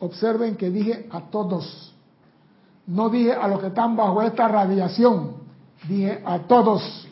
Observen 0.00 0.56
que 0.56 0.70
dije 0.70 1.08
a 1.10 1.22
todos. 1.22 1.92
No 2.86 3.08
dije 3.08 3.32
a 3.32 3.48
los 3.48 3.60
que 3.60 3.66
están 3.68 3.96
bajo 3.96 4.22
esta 4.22 4.48
radiación, 4.48 5.32
dije 5.88 6.22
a 6.24 6.38
todos. 6.40 7.06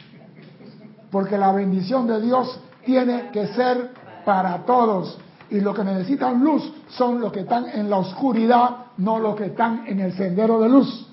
Porque 1.10 1.36
la 1.36 1.52
bendición 1.52 2.06
de 2.06 2.20
Dios 2.20 2.58
tiene 2.84 3.30
que 3.32 3.48
ser 3.48 3.90
para 4.24 4.64
todos. 4.64 5.18
Y 5.50 5.60
los 5.60 5.76
que 5.76 5.84
necesitan 5.84 6.42
luz 6.42 6.72
son 6.88 7.20
los 7.20 7.32
que 7.32 7.40
están 7.40 7.68
en 7.68 7.90
la 7.90 7.98
oscuridad, 7.98 8.86
no 8.96 9.18
los 9.18 9.36
que 9.36 9.46
están 9.46 9.84
en 9.86 10.00
el 10.00 10.12
sendero 10.14 10.60
de 10.60 10.68
luz. 10.68 11.05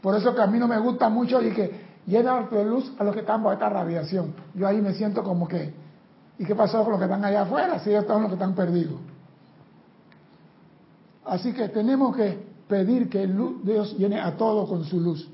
Por 0.00 0.14
eso 0.14 0.34
que 0.34 0.42
a 0.42 0.46
mí 0.46 0.58
no 0.58 0.68
me 0.68 0.78
gusta 0.78 1.08
mucho 1.08 1.42
y 1.42 1.52
que 1.52 1.86
llena 2.06 2.42
de 2.42 2.64
luz 2.64 2.92
a 2.98 3.04
los 3.04 3.14
que 3.14 3.20
están 3.20 3.42
bajo 3.42 3.54
esta 3.54 3.68
radiación. 3.68 4.34
Yo 4.54 4.66
ahí 4.66 4.80
me 4.80 4.94
siento 4.94 5.22
como 5.22 5.48
que, 5.48 5.74
¿y 6.38 6.44
qué 6.44 6.54
pasó 6.54 6.82
con 6.82 6.92
los 6.92 6.98
que 6.98 7.06
están 7.06 7.24
allá 7.24 7.42
afuera? 7.42 7.78
Si 7.80 7.90
ellos 7.90 8.02
están 8.02 8.22
los 8.22 8.30
que 8.30 8.34
están 8.34 8.54
perdidos. 8.54 9.00
Así 11.24 11.52
que 11.52 11.68
tenemos 11.68 12.16
que 12.16 12.38
pedir 12.68 13.08
que 13.08 13.26
Dios 13.26 13.96
llene 13.98 14.20
a 14.20 14.36
todo 14.36 14.66
con 14.66 14.84
su 14.84 15.00
luz. 15.00 15.28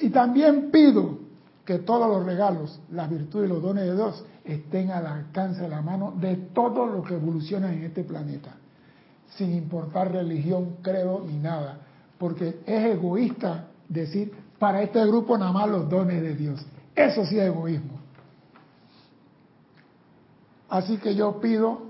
Y 0.00 0.10
también 0.10 0.70
pido 0.70 1.18
que 1.64 1.78
todos 1.78 2.08
los 2.08 2.26
regalos, 2.26 2.80
las 2.90 3.08
virtudes 3.08 3.48
y 3.48 3.52
los 3.52 3.62
dones 3.62 3.84
de 3.84 3.94
Dios 3.94 4.24
estén 4.44 4.90
al 4.90 5.06
alcance 5.06 5.62
de 5.62 5.68
la 5.68 5.80
mano 5.80 6.12
de 6.20 6.36
todos 6.36 6.90
los 6.90 7.06
que 7.06 7.14
evolucionan 7.14 7.72
en 7.72 7.84
este 7.84 8.04
planeta, 8.04 8.54
sin 9.36 9.54
importar 9.54 10.12
religión, 10.12 10.76
credo 10.82 11.24
ni 11.26 11.38
nada, 11.38 11.78
porque 12.18 12.60
es 12.66 12.84
egoísta 12.84 13.68
decir 13.88 14.32
para 14.58 14.82
este 14.82 15.04
grupo 15.06 15.36
nada 15.36 15.52
más 15.52 15.68
los 15.68 15.88
dones 15.88 16.22
de 16.22 16.34
Dios. 16.34 16.64
Eso 16.94 17.24
sí 17.26 17.38
es 17.38 17.46
egoísmo. 17.46 17.98
Así 20.68 20.96
que 20.98 21.14
yo 21.14 21.40
pido 21.40 21.82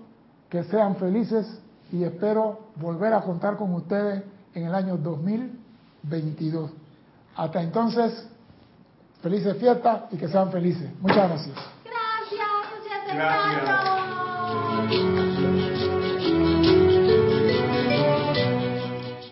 que 0.50 0.64
sean 0.64 0.96
felices 0.96 1.60
y 1.92 2.04
espero 2.04 2.60
volver 2.76 3.12
a 3.12 3.22
contar 3.22 3.56
con 3.56 3.72
ustedes 3.74 4.22
en 4.54 4.66
el 4.66 4.74
año 4.74 4.96
2022. 4.96 6.70
Hasta 7.36 7.62
entonces, 7.62 8.28
felices 9.22 9.56
fiestas 9.58 10.02
y 10.12 10.16
que 10.16 10.28
sean 10.28 10.50
felices. 10.50 10.90
Muchas 11.00 11.28
gracias. 11.28 11.56
Gracias, 11.84 13.24
gracias. 14.90 15.23